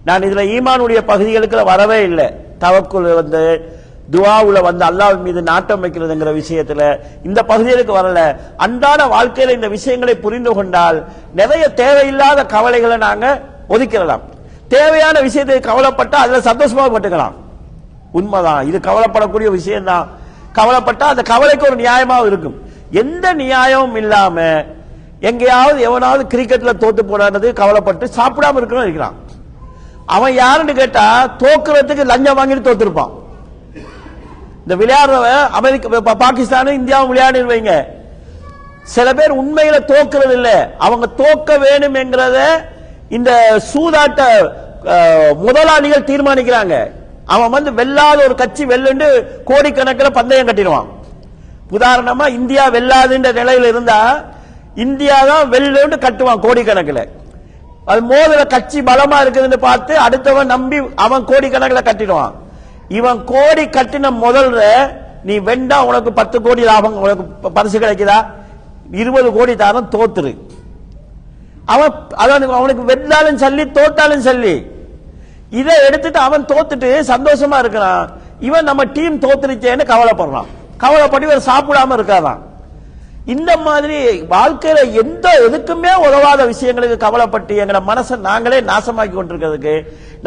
நான் 0.05 0.21
இதுல 0.21 0.43
ஈமானுடைய 0.55 1.01
பகுதிகளுக்கு 1.01 1.65
வரவே 1.65 2.03
இல்லை. 2.03 2.33
தவக்குள் 2.59 3.13
வந்து 3.13 3.73
துவாவுல 4.11 4.61
வந்து 4.61 4.85
அல்லாஹ் 4.85 5.17
மீது 5.17 5.41
நாட்டம் 5.41 5.83
வைக்கிறதுங்கிற 5.83 6.41
விஷயத்துல 6.41 6.99
இந்த 7.23 7.43
பகுதிகளுக்கு 7.43 7.93
வரல. 7.97 8.35
அன்றாட 8.57 9.05
வாழ்க்கையில 9.05 9.49
இந்த 9.49 9.67
விஷயங்களை 9.67 10.15
புரிந்து 10.15 10.53
கொண்டால் 10.53 11.05
நிறைய 11.33 11.69
தேவையில்லாத 11.69 12.45
கவலைகளை 12.45 12.97
நாங்க 12.97 13.41
ஒதுக்கிடலாம். 13.69 14.19
தேவையான 14.67 15.21
விஷயத்தை 15.21 15.59
கவலைப்பட்டா 15.59 16.15
அதுல 16.15 16.37
சந்தோஷமா 16.37 16.85
பட்டுக்கலாம். 16.95 17.31
உண்மைதான். 18.11 18.67
இது 18.67 18.77
கவலைப்படக்கூடிய 18.77 19.49
விஷயம்தான். 19.49 20.07
கவலைப்பட்டா 20.55 21.03
அந்த 21.03 21.21
கவலைக்கு 21.21 21.67
ஒரு 21.69 21.75
நியாயமாக 21.75 22.25
இருக்கும். 22.25 22.61
எந்த 22.91 23.33
நியாயமும் 23.33 23.95
இல்லாம 23.95 24.65
எங்கேயாவது 25.19 25.81
எவனாவது 25.81 26.37
கிரிக்கெட்ல 26.37 26.73
தோத்து 26.79 27.01
போனது 27.01 27.53
கவலைப்பட்டு 27.53 28.05
சாப்பிடாம 28.05 28.57
இருக்கணும் 28.59 28.81
இருக்கிறான் 28.81 29.27
அவன் 30.15 30.33
யாருன்னு 30.41 30.73
கேட்டா 30.81 31.05
தோக்குறதுக்கு 31.43 32.03
லஞ்சம் 32.11 32.37
வாங்கிட்டு 32.39 32.67
தோத்துருப்பான். 32.67 33.13
இந்த 34.63 34.73
விளையாடுறவன் 34.81 35.43
அமெரிக்க 35.57 36.15
பாகிஸ்தானும் 36.23 36.77
இந்தியாவும் 36.79 37.11
விளையாடிடுவீங்க 37.11 37.53
வைங்க. 37.53 37.73
சில 38.95 39.07
பேர் 39.17 39.39
உண்மையில 39.41 39.77
தோக்குறது 39.91 40.35
இல்ல. 40.39 40.49
அவங்க 40.85 41.05
தோக்க 41.21 41.57
வேணும் 41.65 41.97
என்கிறத 42.01 42.37
இந்த 43.17 43.31
சூதாட்ட 43.71 44.21
முதலாளிகள் 45.45 46.07
தீர்மானிக்கிறாங்க. 46.09 46.75
அவன் 47.33 47.53
வந்து 47.55 47.71
வெல்லாத 47.79 48.19
ஒரு 48.27 48.35
கட்சி 48.41 48.63
வெல்லுண்டு 48.71 49.07
கோடிக்கணக்கில் 49.49 50.17
பந்தயம் 50.19 50.49
கட்டிடுவான். 50.49 50.89
உதாரணமா 51.77 52.25
இந்தியா 52.39 52.63
வெல்லாதுன்ற 52.75 53.31
நிலையில் 53.39 53.67
இருந்தா 53.71 53.99
இந்தியா 54.85 55.17
தான் 55.31 55.49
வெல்லுண்டு 55.53 55.97
கட்டுவான் 56.05 56.43
கோடிக்கணக்கில். 56.45 57.03
அது 57.89 58.01
மோதல 58.11 58.41
கட்சி 58.47 58.79
பலமா 58.89 59.17
இருக்குதுன்னு 59.23 59.57
பார்த்து 59.67 59.93
அடுத்தவன் 60.05 60.51
நம்பி 60.53 60.77
அவன் 61.05 61.27
கோடிக்கணக்கில் 61.29 61.87
கட்டிடுவான். 61.87 62.33
இவன் 62.97 63.19
கோடி 63.31 63.63
கட்டின 63.77 64.11
முதல்ல 64.25 64.61
நீ 65.23 65.35
வெண்டா 65.47 65.77
உனக்கு 65.89 66.11
பத்து 66.19 66.37
கோடி 66.41 66.61
லாபம் 66.69 66.99
உனக்கு 67.05 67.23
பரிசு 67.57 67.79
கிடைக்குதா? 67.79 68.19
இருபது 69.01 69.29
கோடி 69.37 69.55
தாரம் 69.55 69.89
தோத்துரு. 69.95 70.31
அவன் 71.73 71.93
அதான் 72.23 72.45
அவனுக்கு 72.59 72.83
வெண்டாலும் 72.91 73.41
சொல்லி 73.45 73.63
தோத்தாலும் 73.77 74.25
சொல்லி. 74.29 74.53
இதை 75.61 75.75
எடுத்துட்டு 75.87 76.19
அவன் 76.19 76.49
தோத்துட்டு 76.51 76.89
சந்தோஷமா 77.13 77.57
இருக்கிறான். 77.63 78.09
இவன் 78.47 78.67
நம்ம 78.69 78.83
டீம் 78.83 79.19
தோத்துருச்சேன்னு 79.19 79.85
கவலைப்படுறான். 79.93 80.49
கவலைப்பட்டு 80.77 81.27
இவர் 81.27 81.47
சாப்பிடாம 81.49 81.97
இருக்காதான். 81.99 82.39
இந்த 83.33 83.51
மாதிரி 83.65 83.97
வாழ்க்கையில 84.35 84.83
எந்த 85.01 85.27
எதுக்குமே 85.47 85.91
உதவாத 86.07 86.41
விஷயங்களுக்கு 86.51 86.97
கவலைப்பட்டு 87.05 87.55
எங்களை 87.63 87.81
மனசை 87.89 88.15
நாங்களே 88.29 88.59
நாசமாக்கி 88.69 89.15
கொண்டிருக்கிறதுக்கு 89.15 89.75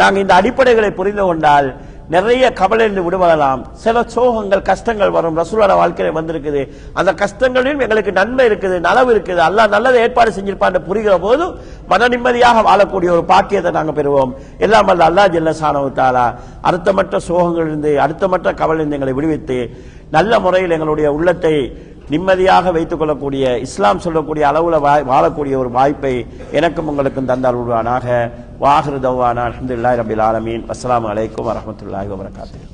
நாங்க 0.01 0.19
இந்த 0.25 0.35
அடிப்படைகளை 0.41 0.91
புரிந்து 1.01 1.25
கொண்டால் 1.29 1.69
நிறைய 2.15 2.47
கவலையிலிருந்து 2.61 3.05
விடுபடலாம். 3.05 3.61
சில 3.83 4.01
சோகங்கள் 4.15 4.63
கஷ்டங்கள் 4.69 5.13
வரும். 5.17 5.37
ரசூலோட 5.41 5.73
வாழ்க்கையில 5.81 6.13
வந்திருக்குது. 6.17 6.63
அந்த 6.99 7.11
கஷ்டங்களிலும் 7.21 7.83
எங்களுக்கு 7.85 8.13
நன்மை 8.19 8.45
இருக்குது 8.49 8.77
நலவு 8.89 9.11
இருக்குது. 9.15 9.41
அல்லாஹ் 9.49 9.73
நல்லதை 9.75 10.01
ஏற்பாடு 10.07 10.31
செஞ்சிருப்பான்னு 10.37 10.81
புரிகிற 10.89 11.15
போது 11.27 11.45
மன 11.93 12.09
நிம்மதியாக 12.15 12.65
வாழக்கூடிய 12.69 13.11
ஒரு 13.17 13.25
பாக்கியத்தை 13.33 13.73
நாங்கள் 13.79 13.99
பெறுவோம். 14.01 14.35
எல்லாம் 14.67 14.89
வல்ல 14.91 15.09
அல்லாஹ் 15.11 16.31
அடுத்தமற்ற 16.69 17.17
சோகங்கள் 17.29 17.69
இருந்து 17.71 17.93
அடுத்தமற்ற 18.07 18.55
கவலை 18.63 18.81
இருந்து 18.81 18.99
எங்களை 18.99 19.17
விடுவித்து 19.21 19.59
நல்ல 20.17 20.33
முறையில் 20.45 20.77
எங்களுடைய 20.77 21.09
உள்ளத்தை 21.19 21.55
நிம்மதியாக 22.13 22.73
வைத்துக் 22.73 22.99
கொள்ளக்கூடிய 22.99 23.45
இஸ்லாம் 23.59 23.99
சொல்லக்கூடிய 23.99 24.45
அளவுல 24.51 24.79
வா- 24.81 25.05
வாழக்கூடிய 25.07 25.57
ஒரு 25.59 25.71
வாய்ப்பை 25.71 26.15
எனக்கும் 26.53 26.89
உங்களுக்கும் 26.89 27.25
தந்தால் 27.25 27.55
உருவானாக 27.55 28.07
வாஹிரு 28.61 29.01
தவானா 29.01 29.45
அலமதுல்லாஹி 29.49 30.01
ரபில் 30.01 30.23
ஆலமீன். 30.23 30.65
அஸ்லாம் 30.69 31.09
அலைக்கும் 31.13 31.49
வரஹ்மத்துல்லாஹி 31.49 32.09
வபரகாத்துஹு. 32.13 32.72